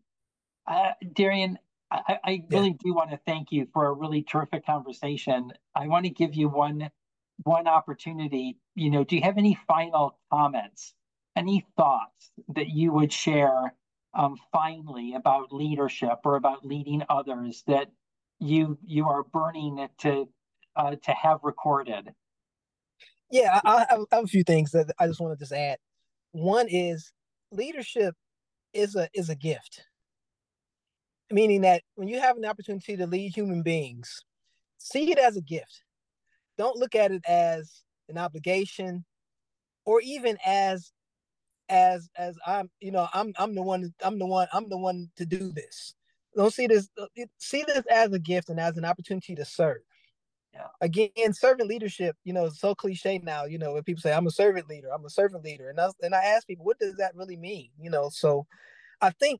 Uh, 0.65 0.91
Darrien, 1.13 1.59
I, 1.91 2.19
I 2.23 2.43
really 2.49 2.69
yeah. 2.69 2.83
do 2.83 2.93
want 2.93 3.11
to 3.11 3.19
thank 3.25 3.51
you 3.51 3.67
for 3.73 3.87
a 3.87 3.93
really 3.93 4.23
terrific 4.23 4.65
conversation. 4.65 5.51
I 5.75 5.87
want 5.87 6.05
to 6.05 6.11
give 6.11 6.35
you 6.35 6.49
one 6.49 6.89
one 7.43 7.67
opportunity. 7.67 8.57
You 8.75 8.91
know, 8.91 9.03
do 9.03 9.15
you 9.15 9.21
have 9.21 9.37
any 9.37 9.57
final 9.67 10.17
comments, 10.31 10.93
any 11.35 11.65
thoughts 11.77 12.31
that 12.49 12.69
you 12.69 12.91
would 12.93 13.11
share 13.11 13.73
um, 14.13 14.37
finally 14.51 15.13
about 15.13 15.51
leadership 15.51 16.19
or 16.25 16.35
about 16.35 16.65
leading 16.65 17.03
others 17.09 17.63
that 17.67 17.89
you 18.39 18.77
you 18.83 19.07
are 19.07 19.23
burning 19.23 19.87
to 19.99 20.27
uh, 20.75 20.95
to 20.95 21.11
have 21.11 21.39
recorded? 21.43 22.13
Yeah, 23.31 23.59
I, 23.63 23.85
I 23.89 23.97
have 24.15 24.23
a 24.23 24.27
few 24.27 24.43
things 24.43 24.71
that 24.71 24.91
I 24.99 25.07
just 25.07 25.19
want 25.19 25.37
to 25.37 25.39
just 25.39 25.51
add. 25.51 25.77
One 26.31 26.67
is 26.67 27.11
leadership 27.51 28.15
is 28.73 28.95
a 28.95 29.09
is 29.13 29.29
a 29.29 29.35
gift 29.35 29.81
meaning 31.31 31.61
that 31.61 31.83
when 31.95 32.07
you 32.07 32.19
have 32.19 32.37
an 32.37 32.45
opportunity 32.45 32.97
to 32.97 33.07
lead 33.07 33.33
human 33.33 33.61
beings, 33.61 34.23
see 34.77 35.11
it 35.11 35.17
as 35.17 35.37
a 35.37 35.41
gift. 35.41 35.83
Don't 36.59 36.77
look 36.77 36.93
at 36.93 37.13
it 37.13 37.23
as 37.25 37.83
an 38.09 38.17
obligation 38.17 39.05
or 39.85 40.01
even 40.01 40.37
as 40.45 40.91
as 41.69 42.09
as 42.17 42.37
I'm 42.45 42.69
you 42.81 42.91
know 42.91 43.07
I'm 43.13 43.31
I'm 43.39 43.55
the 43.55 43.63
one 43.63 43.93
I'm 44.03 44.19
the 44.19 44.25
one 44.25 44.47
I'm 44.51 44.67
the 44.67 44.77
one 44.77 45.09
to 45.15 45.25
do 45.25 45.53
this. 45.53 45.95
Don't 46.35 46.53
see 46.53 46.67
this 46.67 46.89
see 47.37 47.63
this 47.63 47.85
as 47.89 48.11
a 48.11 48.19
gift 48.19 48.49
and 48.49 48.59
as 48.59 48.75
an 48.75 48.83
opportunity 48.83 49.35
to 49.35 49.45
serve. 49.45 49.77
Yeah. 50.53 50.67
Again, 50.81 51.31
servant 51.33 51.69
leadership, 51.69 52.17
you 52.25 52.33
know, 52.33 52.49
so 52.49 52.75
cliche 52.75 53.19
now. 53.23 53.45
You 53.45 53.57
know, 53.57 53.73
when 53.73 53.83
people 53.83 54.01
say 54.01 54.11
I'm 54.11 54.27
a 54.27 54.31
servant 54.31 54.67
leader, 54.67 54.89
I'm 54.93 55.05
a 55.05 55.09
servant 55.09 55.45
leader, 55.45 55.69
and 55.69 55.79
I, 55.79 55.89
and 56.01 56.13
I 56.13 56.23
ask 56.25 56.45
people, 56.45 56.65
what 56.65 56.79
does 56.79 56.97
that 56.97 57.15
really 57.15 57.37
mean? 57.37 57.69
You 57.79 57.89
know, 57.89 58.09
so 58.09 58.45
I 58.99 59.11
think 59.11 59.39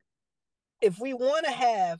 if 0.79 0.99
we 0.99 1.13
want 1.13 1.45
to 1.45 1.51
have 1.51 1.99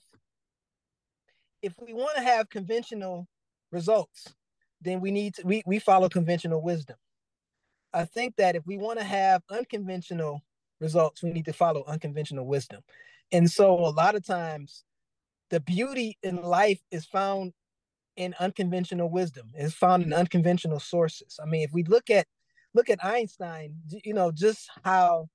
if 1.61 1.73
we 1.77 1.93
want 1.93 2.15
to 2.15 2.23
have 2.23 2.49
conventional 2.49 3.27
results, 3.71 4.33
then 4.81 5.01
we 5.01 5.11
need 5.11 5.35
to 5.35 5.43
we, 5.45 5.63
we 5.65 5.79
follow 5.79 6.09
conventional 6.09 6.61
wisdom. 6.61 6.97
I 7.93 8.05
think 8.05 8.35
that 8.37 8.55
if 8.55 8.65
we 8.65 8.77
want 8.77 8.99
to 8.99 9.05
have 9.05 9.41
unconventional 9.49 10.41
results, 10.79 11.23
we 11.23 11.31
need 11.31 11.45
to 11.45 11.53
follow 11.53 11.83
unconventional 11.87 12.45
wisdom. 12.45 12.81
And 13.31 13.49
so 13.49 13.73
a 13.73 13.89
lot 13.89 14.15
of 14.15 14.25
times 14.25 14.83
the 15.49 15.59
beauty 15.59 16.17
in 16.23 16.41
life 16.41 16.79
is 16.91 17.05
found 17.05 17.53
in 18.15 18.35
unconventional 18.39 19.09
wisdom, 19.09 19.49
is 19.55 19.73
found 19.73 20.03
in 20.03 20.13
unconventional 20.13 20.79
sources. 20.79 21.39
I 21.41 21.45
mean, 21.45 21.63
if 21.63 21.71
we 21.73 21.83
look 21.83 22.09
at 22.09 22.27
look 22.73 22.89
at 22.89 23.03
Einstein, 23.03 23.75
you 24.03 24.13
know, 24.13 24.31
just 24.31 24.69
how 24.83 25.27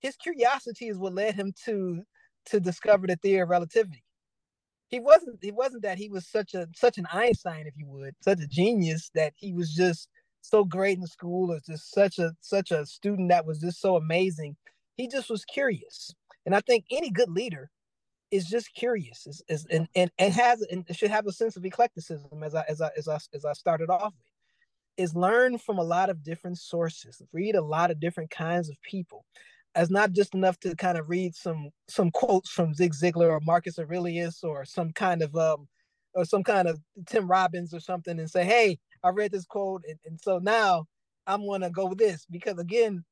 his 0.00 0.16
curiosity 0.16 0.88
is 0.88 0.98
what 0.98 1.14
led 1.14 1.34
him 1.34 1.52
to 1.64 2.02
to 2.46 2.60
discover 2.60 3.06
the 3.06 3.16
theory 3.16 3.42
of 3.42 3.48
relativity. 3.50 4.02
He 4.90 5.00
wasn't 5.00 5.38
he 5.42 5.52
wasn't 5.52 5.82
that 5.82 5.98
he 5.98 6.08
was 6.08 6.26
such 6.26 6.54
a 6.54 6.68
such 6.74 6.98
an 6.98 7.06
Einstein, 7.12 7.66
if 7.66 7.74
you 7.76 7.86
would, 7.86 8.14
such 8.20 8.40
a 8.40 8.46
genius 8.46 9.10
that 9.14 9.32
he 9.36 9.52
was 9.52 9.72
just 9.74 10.08
so 10.42 10.64
great 10.64 10.98
in 10.98 11.06
school 11.06 11.52
or 11.52 11.60
just 11.64 11.92
such 11.92 12.18
a 12.18 12.32
such 12.40 12.70
a 12.72 12.84
student 12.86 13.30
that 13.30 13.46
was 13.46 13.60
just 13.60 13.80
so 13.80 13.96
amazing. 13.96 14.56
He 14.96 15.08
just 15.08 15.30
was 15.30 15.44
curious. 15.44 16.12
And 16.44 16.54
I 16.54 16.60
think 16.60 16.86
any 16.90 17.10
good 17.10 17.30
leader 17.30 17.70
is 18.30 18.46
just 18.46 18.72
curious 18.74 19.26
is, 19.26 19.42
is 19.48 19.66
and, 19.70 19.88
and 19.94 20.10
and 20.18 20.32
has 20.34 20.62
and 20.62 20.84
should 20.92 21.10
have 21.10 21.26
a 21.26 21.32
sense 21.32 21.56
of 21.56 21.64
eclecticism 21.64 22.42
as 22.42 22.54
I 22.54 22.64
as 22.68 22.80
I 22.80 22.90
as 22.96 23.08
I 23.08 23.18
as 23.34 23.44
I 23.44 23.52
started 23.52 23.90
off 23.90 24.12
with 24.16 24.26
is 24.96 25.14
learn 25.14 25.58
from 25.58 25.78
a 25.78 25.82
lot 25.84 26.10
of 26.10 26.22
different 26.22 26.58
sources 26.58 27.22
read 27.32 27.54
a 27.54 27.62
lot 27.62 27.90
of 27.90 28.00
different 28.00 28.30
kinds 28.30 28.68
of 28.68 28.76
people 28.82 29.24
as 29.74 29.90
not 29.90 30.12
just 30.12 30.34
enough 30.34 30.58
to 30.60 30.74
kind 30.74 30.98
of 30.98 31.08
read 31.08 31.34
some 31.34 31.70
some 31.88 32.10
quotes 32.10 32.50
from 32.50 32.74
Zig 32.74 32.92
Ziglar 32.92 33.30
or 33.30 33.40
Marcus 33.40 33.78
Aurelius 33.78 34.42
or 34.42 34.64
some 34.64 34.92
kind 34.92 35.22
of 35.22 35.34
um 35.36 35.68
or 36.14 36.24
some 36.24 36.42
kind 36.42 36.66
of 36.66 36.80
Tim 37.06 37.28
Robbins 37.28 37.72
or 37.72 37.78
something 37.78 38.18
and 38.18 38.28
say, 38.28 38.44
hey, 38.44 38.78
I 39.04 39.10
read 39.10 39.30
this 39.30 39.46
quote 39.46 39.84
and, 39.88 39.98
and 40.04 40.20
so 40.20 40.38
now 40.38 40.86
I'm 41.26 41.46
gonna 41.46 41.70
go 41.70 41.86
with 41.86 41.98
this 41.98 42.26
because 42.30 42.58
again, 42.58 43.04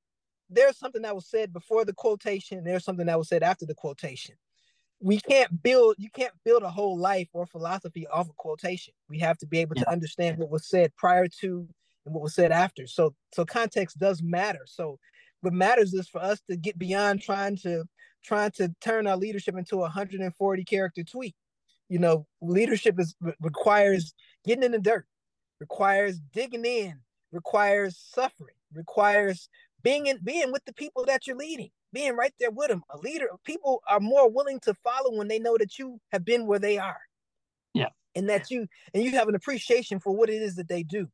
there's 0.51 0.79
something 0.79 1.03
that 1.03 1.15
was 1.15 1.29
said 1.29 1.53
before 1.53 1.85
the 1.85 1.93
quotation, 1.93 2.65
there's 2.65 2.85
something 2.85 3.07
that 3.07 3.19
was 3.19 3.29
said 3.29 3.43
after 3.43 3.67
the 3.67 3.75
quotation. 3.75 4.35
We 5.01 5.21
can't 5.21 5.63
build 5.63 5.95
you 5.99 6.11
can't 6.11 6.35
build 6.45 6.65
a 6.65 6.71
whole 6.71 6.99
life 6.99 7.29
or 7.33 7.47
philosophy 7.47 8.09
off 8.09 8.29
a 8.29 8.33
quotation. 8.37 8.95
We 9.09 9.21
have 9.21 9.39
to 9.39 9.47
be 9.47 9.61
able 9.61 9.77
yeah. 9.77 9.85
to 9.85 9.93
understand 9.93 10.39
what 10.39 10.51
was 10.51 10.69
said 10.69 10.93
prior 10.97 11.29
to 11.41 11.69
and 12.05 12.15
what 12.15 12.23
was 12.23 12.35
said 12.35 12.51
after. 12.51 12.89
So 12.89 13.15
so 13.33 13.45
context 13.45 13.99
does 13.99 14.23
matter. 14.25 14.63
So 14.67 14.99
what 15.41 15.53
matters 15.53 15.95
is 15.95 16.09
for 16.09 16.23
us 16.23 16.41
to 16.51 16.57
get 16.57 16.79
beyond 16.79 17.23
trying 17.23 17.57
to 17.59 17.85
trying 18.25 18.51
to 18.51 18.75
turn 18.81 19.07
our 19.07 19.17
leadership 19.17 19.57
into 19.57 19.77
a 19.77 19.81
140 19.81 20.65
character 20.65 21.05
tweet. 21.05 21.35
You 21.89 21.99
know, 21.99 22.27
leadership 22.43 22.99
is 22.99 23.15
requires 23.41 24.13
getting 24.45 24.65
in 24.65 24.73
the 24.73 24.79
dirt, 24.79 25.07
requires 25.61 26.21
digging 26.33 26.65
in, 26.65 26.95
requires 27.33 27.99
suffering, 28.13 28.55
requires 28.75 29.49
being 29.83 30.07
in 30.07 30.19
being 30.23 30.53
with 30.53 30.65
the 30.65 30.75
people 30.75 31.05
that 31.07 31.27
you're 31.27 31.37
leading, 31.37 31.71
being 31.93 32.17
right 32.17 32.35
there 32.39 32.51
with 32.51 32.69
them. 32.69 32.83
A 32.91 32.99
leader, 32.99 33.29
people 33.45 33.81
are 33.89 34.01
more 34.01 34.31
willing 34.31 34.61
to 34.61 34.75
follow 34.75 35.17
when 35.17 35.29
they 35.29 35.39
know 35.39 35.57
that 35.57 35.79
you 35.79 35.99
have 36.13 36.25
been 36.25 36.47
where 36.47 36.59
they 36.59 36.79
are. 36.79 37.01
Yeah. 37.73 37.89
And 38.15 38.29
that 38.29 38.51
you 38.51 38.67
and 38.93 39.03
you 39.03 39.13
have 39.13 39.29
an 39.29 39.35
appreciation 39.35 40.01
for 40.01 40.15
what 40.15 40.29
it 40.29 40.43
is 40.43 40.57
that 40.57 40.69
they 40.69 40.83
do 40.83 41.09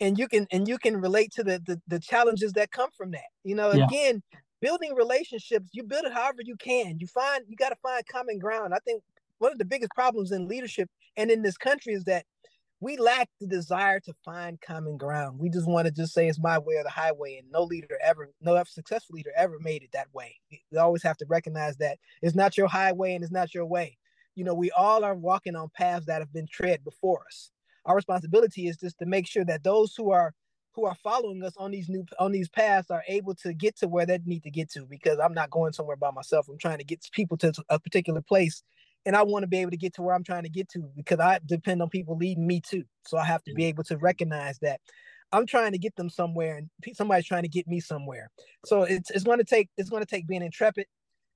and 0.00 0.18
you 0.18 0.28
can 0.28 0.46
and 0.50 0.68
you 0.68 0.78
can 0.78 1.00
relate 1.00 1.32
to 1.32 1.44
the 1.44 1.62
the, 1.66 1.80
the 1.88 2.00
challenges 2.00 2.52
that 2.52 2.70
come 2.70 2.90
from 2.96 3.12
that. 3.12 3.30
You 3.44 3.54
know 3.54 3.72
yeah. 3.72 3.86
again 3.86 4.22
building 4.60 4.94
relationships 4.94 5.68
you 5.72 5.82
build 5.82 6.04
it 6.04 6.12
however 6.12 6.38
you 6.44 6.56
can. 6.56 6.98
You 6.98 7.06
find 7.06 7.44
you 7.48 7.56
got 7.56 7.70
to 7.70 7.76
find 7.82 8.06
common 8.06 8.38
ground. 8.38 8.74
I 8.74 8.78
think 8.84 9.02
one 9.38 9.52
of 9.52 9.58
the 9.58 9.64
biggest 9.64 9.92
problems 9.94 10.32
in 10.32 10.48
leadership 10.48 10.88
and 11.16 11.30
in 11.30 11.42
this 11.42 11.56
country 11.56 11.94
is 11.94 12.04
that 12.04 12.24
we 12.80 12.98
lack 12.98 13.28
the 13.40 13.46
desire 13.46 14.00
to 14.00 14.12
find 14.24 14.60
common 14.60 14.98
ground. 14.98 15.38
We 15.38 15.48
just 15.48 15.66
want 15.66 15.86
to 15.86 15.92
just 15.92 16.12
say 16.12 16.28
it's 16.28 16.38
my 16.38 16.58
way 16.58 16.74
or 16.74 16.82
the 16.82 16.90
highway 16.90 17.38
and 17.38 17.50
no 17.50 17.62
leader 17.62 17.98
ever 18.02 18.30
no 18.40 18.62
successful 18.64 19.14
leader 19.14 19.32
ever 19.36 19.58
made 19.60 19.82
it 19.82 19.90
that 19.92 20.12
way. 20.12 20.36
We 20.70 20.78
always 20.78 21.02
have 21.02 21.16
to 21.18 21.26
recognize 21.26 21.76
that 21.78 21.98
it's 22.22 22.36
not 22.36 22.56
your 22.56 22.68
highway 22.68 23.14
and 23.14 23.24
it's 23.24 23.32
not 23.32 23.54
your 23.54 23.66
way. 23.66 23.96
You 24.34 24.44
know 24.44 24.54
we 24.54 24.70
all 24.72 25.04
are 25.04 25.14
walking 25.14 25.56
on 25.56 25.70
paths 25.74 26.06
that 26.06 26.20
have 26.20 26.32
been 26.32 26.46
tread 26.50 26.84
before 26.84 27.24
us 27.26 27.50
our 27.86 27.96
responsibility 27.96 28.66
is 28.66 28.76
just 28.76 28.98
to 28.98 29.06
make 29.06 29.26
sure 29.26 29.44
that 29.44 29.64
those 29.64 29.94
who 29.96 30.10
are 30.10 30.34
who 30.74 30.84
are 30.84 30.94
following 31.02 31.42
us 31.42 31.54
on 31.56 31.70
these 31.70 31.88
new 31.88 32.04
on 32.18 32.32
these 32.32 32.50
paths 32.50 32.90
are 32.90 33.02
able 33.08 33.34
to 33.34 33.54
get 33.54 33.76
to 33.78 33.88
where 33.88 34.04
they 34.04 34.18
need 34.26 34.42
to 34.42 34.50
get 34.50 34.70
to 34.72 34.84
because 34.84 35.18
I'm 35.18 35.32
not 35.32 35.50
going 35.50 35.72
somewhere 35.72 35.96
by 35.96 36.10
myself. 36.10 36.48
I'm 36.48 36.58
trying 36.58 36.78
to 36.78 36.84
get 36.84 37.06
people 37.12 37.38
to 37.38 37.52
a 37.70 37.80
particular 37.80 38.20
place 38.20 38.62
and 39.06 39.16
I 39.16 39.22
want 39.22 39.44
to 39.44 39.46
be 39.46 39.58
able 39.58 39.70
to 39.70 39.76
get 39.78 39.94
to 39.94 40.02
where 40.02 40.14
I'm 40.14 40.24
trying 40.24 40.42
to 40.42 40.50
get 40.50 40.68
to 40.70 40.90
because 40.94 41.18
I 41.18 41.40
depend 41.46 41.80
on 41.80 41.88
people 41.88 42.16
leading 42.16 42.46
me 42.46 42.60
too. 42.60 42.84
So 43.06 43.16
I 43.16 43.24
have 43.24 43.42
to 43.44 43.54
be 43.54 43.64
able 43.64 43.84
to 43.84 43.96
recognize 43.96 44.58
that 44.58 44.80
I'm 45.32 45.46
trying 45.46 45.72
to 45.72 45.78
get 45.78 45.96
them 45.96 46.10
somewhere 46.10 46.56
and 46.56 46.68
somebody's 46.94 47.26
trying 47.26 47.44
to 47.44 47.48
get 47.48 47.66
me 47.66 47.80
somewhere. 47.80 48.30
So 48.66 48.82
it's 48.82 49.10
it's 49.10 49.24
going 49.24 49.38
to 49.38 49.44
take 49.44 49.70
it's 49.78 49.88
going 49.88 50.02
to 50.02 50.08
take 50.08 50.26
being 50.26 50.42
intrepid. 50.42 50.86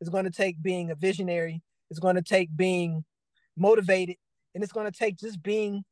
It's 0.01 0.11
going 0.11 0.25
to 0.25 0.31
take 0.31 0.61
being 0.61 0.91
a 0.91 0.95
visionary. 0.95 1.63
It's 1.91 2.01
going 2.01 2.17
to 2.17 2.23
take 2.23 2.55
being 2.55 3.05
motivated 3.57 4.17
and 4.55 4.63
it's 4.63 4.73
going 4.73 4.91
to 4.91 4.97
take 4.97 5.17
just 5.17 5.43
being 5.43 5.85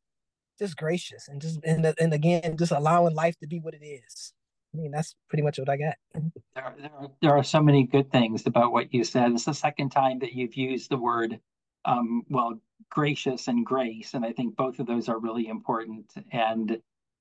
just 0.58 0.76
gracious 0.76 1.28
and 1.28 1.40
just 1.40 1.60
and, 1.64 1.94
and 1.98 2.12
again 2.12 2.56
just 2.58 2.72
allowing 2.72 3.14
life 3.14 3.38
to 3.38 3.46
be 3.46 3.60
what 3.60 3.74
it 3.74 3.84
is. 3.84 4.32
I 4.74 4.78
mean 4.78 4.90
that's 4.90 5.14
pretty 5.28 5.42
much 5.42 5.58
what 5.58 5.68
i 5.68 5.76
got. 5.76 5.94
There, 6.14 6.74
there, 6.78 6.90
are, 6.98 7.10
there 7.22 7.36
are 7.36 7.44
so 7.44 7.62
many 7.62 7.84
good 7.84 8.10
things 8.10 8.46
about 8.46 8.72
what 8.72 8.92
you 8.92 9.04
said. 9.04 9.32
It's 9.32 9.44
the 9.44 9.54
second 9.54 9.90
time 9.90 10.18
that 10.20 10.32
you've 10.32 10.56
used 10.56 10.90
the 10.90 10.98
word 10.98 11.40
um, 11.84 12.24
well 12.28 12.60
gracious 12.90 13.48
and 13.48 13.66
grace 13.66 14.14
and 14.14 14.24
i 14.24 14.32
think 14.32 14.56
both 14.56 14.78
of 14.78 14.86
those 14.86 15.08
are 15.08 15.18
really 15.18 15.48
important. 15.48 16.12
And 16.32 16.78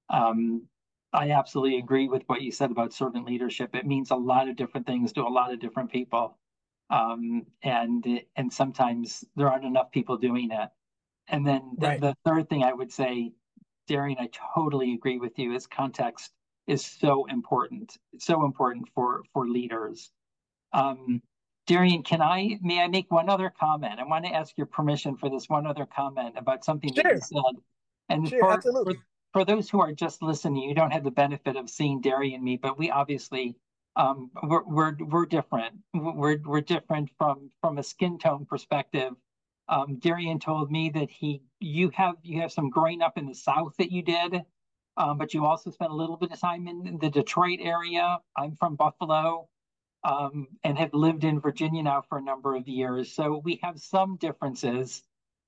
um, 0.09 0.63
i 1.13 1.31
absolutely 1.31 1.77
agree 1.79 2.07
with 2.07 2.23
what 2.27 2.41
you 2.41 2.51
said 2.51 2.71
about 2.71 2.93
servant 2.93 3.25
leadership. 3.25 3.75
It 3.75 3.85
means 3.85 4.11
a 4.11 4.15
lot 4.15 4.49
of 4.49 4.55
different 4.55 4.87
things 4.87 5.13
to 5.13 5.21
a 5.21 5.29
lot 5.29 5.53
of 5.53 5.59
different 5.59 5.91
people. 5.91 6.37
Um, 6.89 7.45
and 7.63 8.21
and 8.37 8.51
sometimes 8.51 9.25
there 9.35 9.49
aren't 9.49 9.65
enough 9.65 9.91
people 9.91 10.17
doing 10.17 10.51
it 10.51 10.69
and 11.27 11.45
then 11.45 11.75
the, 11.77 11.87
right. 11.87 12.01
the 12.01 12.15
third 12.25 12.49
thing 12.49 12.63
I 12.63 12.73
would 12.73 12.91
say, 12.91 13.31
Darrien, 13.87 14.17
I 14.19 14.29
totally 14.55 14.93
agree 14.93 15.17
with 15.17 15.37
you, 15.39 15.53
is 15.53 15.67
context 15.67 16.31
is 16.67 16.85
so 16.85 17.25
important, 17.25 17.97
so 18.19 18.45
important 18.45 18.89
for 18.93 19.23
for 19.33 19.47
leaders. 19.47 20.11
Um, 20.73 21.21
Darrien, 21.65 22.03
can 22.03 22.21
I 22.21 22.57
may 22.61 22.81
I 22.81 22.87
make 22.87 23.11
one 23.11 23.29
other 23.29 23.51
comment? 23.57 23.99
I 23.99 24.03
want 24.03 24.25
to 24.25 24.31
ask 24.31 24.57
your 24.57 24.67
permission 24.67 25.15
for 25.17 25.29
this 25.29 25.49
one 25.49 25.65
other 25.65 25.85
comment 25.85 26.35
about 26.37 26.63
something 26.63 26.93
sure. 26.93 27.03
that 27.03 27.13
you 27.13 27.21
said. 27.21 27.61
And 28.09 28.27
sure, 28.27 28.39
for, 28.39 28.51
absolutely. 28.51 28.95
For, 28.95 29.01
for 29.33 29.45
those 29.45 29.69
who 29.69 29.81
are 29.81 29.91
just 29.91 30.21
listening, 30.21 30.63
you 30.63 30.75
don't 30.75 30.91
have 30.91 31.03
the 31.03 31.11
benefit 31.11 31.55
of 31.55 31.69
seeing 31.69 32.01
Darrien 32.01 32.35
and 32.35 32.43
me, 32.43 32.57
but 32.57 32.77
we 32.77 32.89
obviously 32.89 33.55
um, 33.95 34.29
we're, 34.43 34.63
we're 34.63 34.95
we're 34.99 35.25
different. 35.25 35.75
We're 35.93 36.39
we're 36.45 36.61
different 36.61 37.09
from 37.17 37.49
from 37.61 37.77
a 37.77 37.83
skin 37.83 38.17
tone 38.17 38.45
perspective 38.45 39.13
um, 39.69 39.99
Darrien 39.99 40.39
told 40.39 40.71
me 40.71 40.89
that 40.89 41.09
he 41.09 41.41
you 41.59 41.89
have 41.89 42.15
you 42.23 42.39
have 42.41 42.51
some 42.51 42.69
growing 42.69 43.01
up 43.01 43.17
in 43.17 43.25
the 43.25 43.35
South 43.35 43.75
that 43.77 43.91
you 43.91 44.01
did, 44.01 44.43
um, 44.95 45.17
but 45.17 45.33
you 45.33 45.45
also 45.45 45.71
spent 45.71 45.91
a 45.91 45.95
little 45.95 46.17
bit 46.17 46.31
of 46.31 46.39
time 46.39 46.67
in 46.67 46.97
the 47.01 47.09
Detroit 47.09 47.59
area. 47.61 48.19
I'm 48.37 48.55
from 48.55 48.75
Buffalo, 48.75 49.49
um, 50.03 50.47
and 50.63 50.77
have 50.77 50.93
lived 50.93 51.23
in 51.23 51.39
Virginia 51.39 51.83
now 51.83 52.01
for 52.01 52.17
a 52.17 52.21
number 52.21 52.55
of 52.55 52.67
years. 52.67 53.11
So 53.11 53.41
we 53.43 53.59
have 53.63 53.79
some 53.79 54.17
differences. 54.17 55.03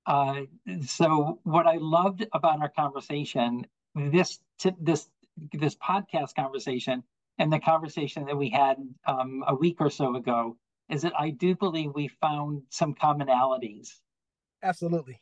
Uh, 0.06 0.42
so 0.84 1.40
what 1.44 1.66
I 1.66 1.76
loved 1.76 2.26
about 2.32 2.60
our 2.60 2.68
conversation, 2.70 3.66
this 3.94 4.40
this 4.80 5.08
this 5.52 5.76
podcast 5.76 6.34
conversation, 6.34 7.02
and 7.38 7.50
the 7.50 7.58
conversation 7.58 8.26
that 8.26 8.36
we 8.36 8.50
had 8.50 8.76
um, 9.06 9.44
a 9.46 9.54
week 9.54 9.76
or 9.80 9.88
so 9.88 10.16
ago, 10.16 10.58
is 10.90 11.02
that 11.02 11.18
I 11.18 11.30
do 11.30 11.54
believe 11.54 11.92
we 11.94 12.08
found 12.08 12.62
some 12.68 12.94
commonalities 12.94 14.00
Absolutely. 14.62 15.20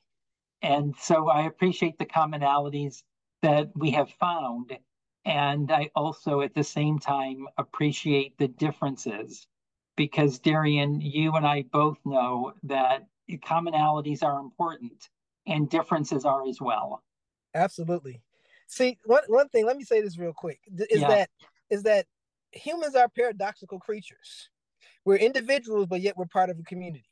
And 0.62 0.94
so 1.00 1.28
I 1.28 1.46
appreciate 1.46 1.98
the 1.98 2.06
commonalities 2.06 3.02
that 3.42 3.70
we 3.76 3.90
have 3.92 4.10
found. 4.18 4.76
And 5.24 5.70
I 5.70 5.90
also, 5.94 6.40
at 6.40 6.54
the 6.54 6.64
same 6.64 6.98
time, 6.98 7.46
appreciate 7.56 8.36
the 8.38 8.48
differences 8.48 9.46
because, 9.96 10.38
Darrien, 10.38 11.00
you 11.00 11.32
and 11.34 11.46
I 11.46 11.64
both 11.72 11.98
know 12.04 12.54
that 12.64 13.06
commonalities 13.44 14.22
are 14.22 14.40
important 14.40 15.08
and 15.46 15.68
differences 15.68 16.24
are 16.24 16.46
as 16.48 16.60
well. 16.60 17.02
Absolutely. 17.54 18.22
See, 18.68 18.98
one, 19.04 19.22
one 19.28 19.48
thing, 19.48 19.66
let 19.66 19.76
me 19.76 19.84
say 19.84 20.00
this 20.00 20.18
real 20.18 20.32
quick 20.32 20.60
is 20.90 21.00
yeah. 21.00 21.08
that 21.08 21.30
is 21.70 21.82
that 21.84 22.06
humans 22.52 22.94
are 22.94 23.08
paradoxical 23.08 23.78
creatures. 23.78 24.50
We're 25.04 25.16
individuals, 25.16 25.86
but 25.86 26.00
yet 26.00 26.16
we're 26.16 26.26
part 26.26 26.50
of 26.50 26.58
a 26.58 26.62
community 26.62 27.07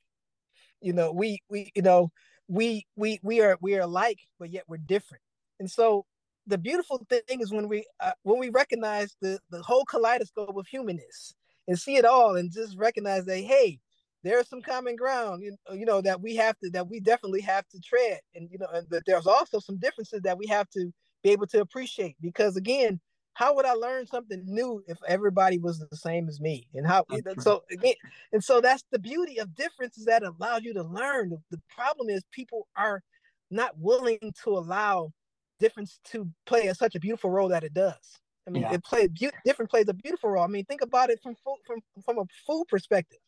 you 0.80 0.92
know 0.92 1.12
we 1.12 1.40
we 1.48 1.70
you 1.74 1.82
know 1.82 2.10
we 2.48 2.86
we 2.96 3.18
we 3.22 3.40
are 3.40 3.58
we 3.60 3.76
are 3.76 3.82
alike 3.82 4.20
but 4.38 4.50
yet 4.50 4.64
we're 4.68 4.76
different. 4.78 5.22
And 5.58 5.70
so 5.70 6.04
the 6.46 6.58
beautiful 6.58 7.04
thing 7.08 7.40
is 7.40 7.52
when 7.52 7.68
we 7.68 7.86
uh, 8.00 8.12
when 8.22 8.38
we 8.38 8.50
recognize 8.50 9.16
the 9.20 9.38
the 9.50 9.62
whole 9.62 9.84
kaleidoscope 9.84 10.56
of 10.56 10.66
humanness 10.66 11.34
and 11.68 11.78
see 11.78 11.96
it 11.96 12.04
all 12.04 12.36
and 12.36 12.52
just 12.52 12.76
recognize 12.76 13.24
that 13.24 13.38
hey 13.38 13.78
there's 14.22 14.48
some 14.48 14.62
common 14.62 14.96
ground 14.96 15.42
you, 15.42 15.56
you 15.72 15.84
know 15.84 16.00
that 16.00 16.20
we 16.20 16.34
have 16.36 16.58
to 16.58 16.70
that 16.70 16.88
we 16.88 17.00
definitely 17.00 17.40
have 17.40 17.66
to 17.68 17.80
tread 17.80 18.20
and 18.34 18.48
you 18.50 18.58
know 18.58 18.66
and 18.72 18.88
that 18.90 19.02
there's 19.06 19.26
also 19.26 19.58
some 19.58 19.78
differences 19.78 20.20
that 20.22 20.38
we 20.38 20.46
have 20.46 20.68
to 20.70 20.92
be 21.22 21.30
able 21.30 21.46
to 21.46 21.60
appreciate 21.60 22.16
because 22.20 22.56
again 22.56 23.00
how 23.36 23.54
would 23.54 23.66
I 23.66 23.74
learn 23.74 24.06
something 24.06 24.42
new 24.46 24.82
if 24.88 24.96
everybody 25.06 25.58
was 25.58 25.78
the 25.78 25.94
same 25.94 26.26
as 26.26 26.40
me? 26.40 26.68
And 26.72 26.86
how 26.86 27.04
so 27.38 27.64
again, 27.70 27.92
and 28.32 28.42
so 28.42 28.62
that's 28.62 28.82
the 28.90 28.98
beauty 28.98 29.38
of 29.38 29.54
differences 29.54 30.06
that 30.06 30.22
allows 30.22 30.62
you 30.62 30.72
to 30.72 30.82
learn. 30.82 31.28
The, 31.28 31.38
the 31.50 31.60
problem 31.68 32.08
is 32.08 32.24
people 32.32 32.66
are 32.76 33.02
not 33.50 33.78
willing 33.78 34.32
to 34.44 34.50
allow 34.50 35.12
difference 35.60 36.00
to 36.04 36.30
play 36.46 36.68
a, 36.68 36.74
such 36.74 36.94
a 36.94 36.98
beautiful 36.98 37.30
role 37.30 37.50
that 37.50 37.62
it 37.62 37.74
does. 37.74 38.18
I 38.48 38.52
mean, 38.52 38.62
yeah. 38.62 38.72
it 38.72 38.82
plays 38.82 39.10
be- 39.10 39.30
different 39.44 39.70
plays 39.70 39.84
a 39.88 39.94
beautiful 39.94 40.30
role. 40.30 40.44
I 40.44 40.46
mean, 40.46 40.64
think 40.64 40.80
about 40.80 41.10
it 41.10 41.20
from 41.22 41.34
food, 41.44 41.58
from 41.66 41.80
from 42.06 42.18
a 42.18 42.24
food 42.46 42.64
perspective. 42.70 43.18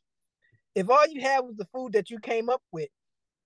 If 0.75 0.89
all 0.89 1.07
you 1.07 1.21
had 1.21 1.41
was 1.41 1.57
the 1.57 1.67
food 1.67 1.93
that 1.93 2.09
you 2.09 2.19
came 2.19 2.49
up 2.49 2.63
with, 2.73 2.89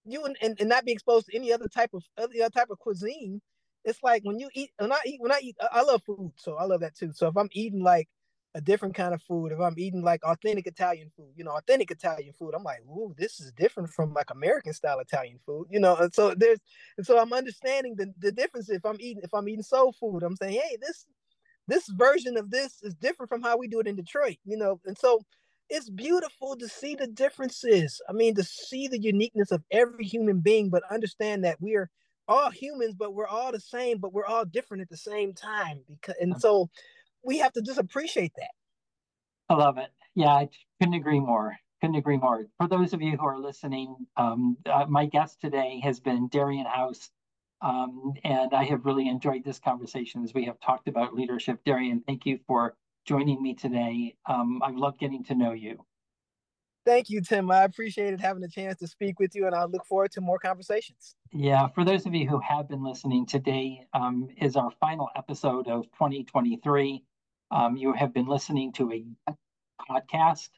you 0.04 0.22
and, 0.26 0.36
and, 0.40 0.56
and 0.60 0.68
not 0.68 0.84
be 0.84 0.92
exposed 0.92 1.26
to 1.26 1.36
any 1.36 1.52
other 1.52 1.66
type 1.66 1.90
of 1.92 2.04
other 2.16 2.34
type 2.50 2.70
of 2.70 2.78
cuisine, 2.78 3.42
it's 3.84 4.02
like 4.02 4.24
when 4.24 4.38
you 4.38 4.48
eat 4.54 4.70
when 4.78 4.92
I 4.92 5.00
eat 5.06 5.20
when 5.20 5.32
I 5.32 5.40
eat 5.42 5.56
I 5.72 5.82
love 5.82 6.02
food, 6.04 6.32
so 6.36 6.56
I 6.56 6.64
love 6.64 6.80
that 6.80 6.94
too. 6.96 7.12
So 7.12 7.28
if 7.28 7.36
I'm 7.36 7.48
eating 7.52 7.82
like 7.82 8.08
a 8.54 8.60
different 8.60 8.94
kind 8.94 9.14
of 9.14 9.22
food, 9.22 9.50
if 9.52 9.60
I'm 9.60 9.78
eating 9.78 10.02
like 10.02 10.22
authentic 10.24 10.66
Italian 10.66 11.10
food, 11.16 11.32
you 11.36 11.44
know, 11.44 11.52
authentic 11.52 11.90
Italian 11.90 12.34
food, 12.38 12.52
I'm 12.54 12.62
like, 12.62 12.80
ooh, 12.82 13.14
this 13.16 13.40
is 13.40 13.52
different 13.52 13.90
from 13.90 14.12
like 14.12 14.30
American 14.30 14.74
style 14.74 15.00
Italian 15.00 15.38
food, 15.46 15.66
you 15.70 15.80
know. 15.80 15.96
And 15.96 16.12
so 16.14 16.34
there's 16.36 16.60
and 16.98 17.06
so 17.06 17.18
I'm 17.18 17.32
understanding 17.32 17.96
the, 17.96 18.12
the 18.18 18.32
difference 18.32 18.68
if 18.70 18.84
I'm 18.84 18.98
eating 19.00 19.22
if 19.24 19.32
I'm 19.34 19.48
eating 19.48 19.62
soul 19.62 19.92
food, 19.98 20.22
I'm 20.22 20.36
saying, 20.36 20.54
hey, 20.54 20.76
this 20.80 21.06
this 21.68 21.88
version 21.88 22.36
of 22.36 22.50
this 22.50 22.78
is 22.82 22.94
different 22.94 23.30
from 23.30 23.42
how 23.42 23.56
we 23.56 23.68
do 23.68 23.80
it 23.80 23.86
in 23.86 23.96
Detroit, 23.96 24.36
you 24.44 24.56
know. 24.56 24.80
And 24.84 24.98
so 24.98 25.22
it's 25.70 25.88
beautiful 25.88 26.56
to 26.56 26.68
see 26.68 26.94
the 26.94 27.06
differences. 27.06 28.00
I 28.08 28.12
mean, 28.12 28.34
to 28.34 28.44
see 28.44 28.88
the 28.88 29.00
uniqueness 29.00 29.52
of 29.52 29.62
every 29.70 30.04
human 30.04 30.40
being, 30.40 30.68
but 30.70 30.82
understand 30.90 31.44
that 31.44 31.56
we're 31.60 31.90
all 32.32 32.50
humans, 32.50 32.94
but 32.94 33.14
we're 33.14 33.26
all 33.26 33.52
the 33.52 33.60
same, 33.60 33.98
but 33.98 34.12
we're 34.12 34.26
all 34.26 34.44
different 34.44 34.82
at 34.82 34.88
the 34.88 34.96
same 34.96 35.34
time. 35.34 35.80
Because 35.88 36.16
and 36.20 36.40
so 36.40 36.70
we 37.22 37.38
have 37.38 37.52
to 37.52 37.62
just 37.62 37.78
appreciate 37.78 38.32
that. 38.36 38.50
I 39.48 39.54
love 39.54 39.78
it. 39.78 39.90
Yeah, 40.14 40.28
I 40.28 40.48
couldn't 40.80 40.94
agree 40.94 41.20
more. 41.20 41.56
Couldn't 41.80 41.96
agree 41.96 42.16
more. 42.16 42.46
For 42.58 42.68
those 42.68 42.92
of 42.92 43.02
you 43.02 43.16
who 43.16 43.26
are 43.26 43.38
listening, 43.38 43.96
um, 44.16 44.56
uh, 44.66 44.86
my 44.88 45.06
guest 45.06 45.40
today 45.40 45.80
has 45.82 46.00
been 46.00 46.28
Darrien 46.28 46.66
Howze, 46.66 47.10
um, 47.60 48.14
and 48.24 48.54
I 48.54 48.64
have 48.64 48.86
really 48.86 49.08
enjoyed 49.08 49.44
this 49.44 49.58
conversation 49.58 50.22
as 50.24 50.32
we 50.32 50.44
have 50.46 50.60
talked 50.60 50.88
about 50.88 51.14
leadership. 51.14 51.60
Darrien, 51.64 52.02
thank 52.06 52.24
you 52.24 52.38
for 52.46 52.76
joining 53.04 53.42
me 53.42 53.54
today. 53.54 54.14
Um, 54.26 54.60
I've 54.62 54.76
loved 54.76 55.00
getting 55.00 55.24
to 55.24 55.34
know 55.34 55.52
you. 55.52 55.84
Thank 56.84 57.10
you, 57.10 57.20
Tim. 57.20 57.50
I 57.50 57.62
appreciated 57.62 58.20
having 58.20 58.42
a 58.42 58.48
chance 58.48 58.78
to 58.80 58.88
speak 58.88 59.20
with 59.20 59.34
you, 59.34 59.46
and 59.46 59.54
I 59.54 59.64
look 59.64 59.86
forward 59.86 60.10
to 60.12 60.20
more 60.20 60.38
conversations. 60.38 61.14
Yeah, 61.32 61.68
for 61.68 61.84
those 61.84 62.06
of 62.06 62.14
you 62.14 62.28
who 62.28 62.40
have 62.40 62.68
been 62.68 62.82
listening, 62.82 63.24
today 63.24 63.86
um, 63.94 64.28
is 64.40 64.56
our 64.56 64.70
final 64.80 65.08
episode 65.16 65.68
of 65.68 65.84
2023. 65.92 67.04
Um, 67.52 67.76
you 67.76 67.92
have 67.92 68.12
been 68.12 68.26
listening 68.26 68.72
to 68.72 68.90
a 68.92 69.34
podcast. 69.88 70.48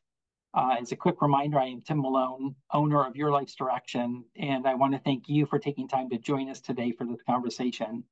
Uh, 0.54 0.76
as 0.80 0.92
a 0.92 0.96
quick 0.96 1.20
reminder, 1.20 1.58
I 1.58 1.66
am 1.66 1.82
Tim 1.82 2.00
Malone, 2.00 2.54
owner 2.72 3.04
of 3.04 3.16
Your 3.16 3.30
Life's 3.30 3.56
Direction, 3.56 4.24
and 4.36 4.66
I 4.66 4.74
want 4.74 4.94
to 4.94 5.00
thank 5.00 5.28
you 5.28 5.46
for 5.46 5.58
taking 5.58 5.88
time 5.88 6.08
to 6.10 6.18
join 6.18 6.48
us 6.48 6.60
today 6.60 6.92
for 6.92 7.04
this 7.04 7.20
conversation. 7.28 8.04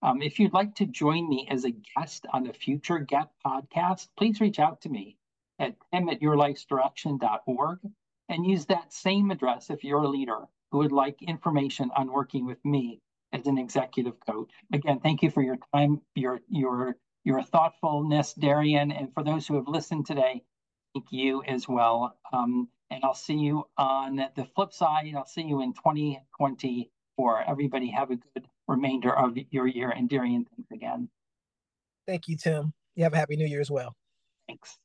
Um, 0.00 0.20
if 0.20 0.40
you'd 0.40 0.54
like 0.54 0.74
to 0.76 0.86
join 0.86 1.28
me 1.28 1.46
as 1.48 1.64
a 1.64 1.70
guest 1.70 2.26
on 2.32 2.48
a 2.48 2.52
future 2.52 2.98
GETT 2.98 3.28
podcast, 3.46 4.08
please 4.16 4.40
reach 4.40 4.58
out 4.58 4.80
to 4.80 4.88
me 4.88 5.16
at 5.62 5.76
tim 5.92 6.08
at 6.08 6.20
and 8.28 8.46
use 8.46 8.66
that 8.66 8.92
same 8.92 9.30
address 9.30 9.70
if 9.70 9.84
you're 9.84 10.02
a 10.02 10.08
leader 10.08 10.40
who 10.70 10.78
would 10.78 10.92
like 10.92 11.22
information 11.22 11.90
on 11.96 12.10
working 12.10 12.46
with 12.46 12.62
me 12.64 13.00
as 13.32 13.46
an 13.46 13.58
executive 13.58 14.14
coach. 14.26 14.50
Again, 14.72 15.00
thank 15.00 15.22
you 15.22 15.30
for 15.30 15.42
your 15.42 15.58
time, 15.74 16.00
your 16.14 16.40
your 16.48 16.96
your 17.24 17.42
thoughtfulness, 17.42 18.34
Darrien, 18.34 18.90
and 18.90 19.12
for 19.14 19.22
those 19.22 19.46
who 19.46 19.54
have 19.54 19.68
listened 19.68 20.06
today, 20.06 20.42
thank 20.94 21.06
you 21.10 21.42
as 21.44 21.68
well. 21.68 22.16
Um, 22.32 22.68
and 22.90 23.04
I'll 23.04 23.14
see 23.14 23.36
you 23.36 23.64
on 23.78 24.16
the 24.16 24.46
flip 24.54 24.72
side. 24.72 25.12
I'll 25.16 25.24
see 25.24 25.42
you 25.42 25.62
in 25.62 25.72
2024. 25.72 27.44
Everybody 27.48 27.90
have 27.90 28.10
a 28.10 28.16
good 28.16 28.46
remainder 28.66 29.16
of 29.16 29.38
your 29.50 29.66
year. 29.66 29.90
And 29.90 30.08
Darrien, 30.08 30.46
thanks 30.56 30.70
again. 30.72 31.08
Thank 32.06 32.28
you, 32.28 32.36
Tim. 32.36 32.72
You 32.96 33.04
have 33.04 33.14
a 33.14 33.16
happy 33.16 33.36
new 33.36 33.46
year 33.46 33.60
as 33.60 33.70
well. 33.70 33.94
Thanks. 34.48 34.76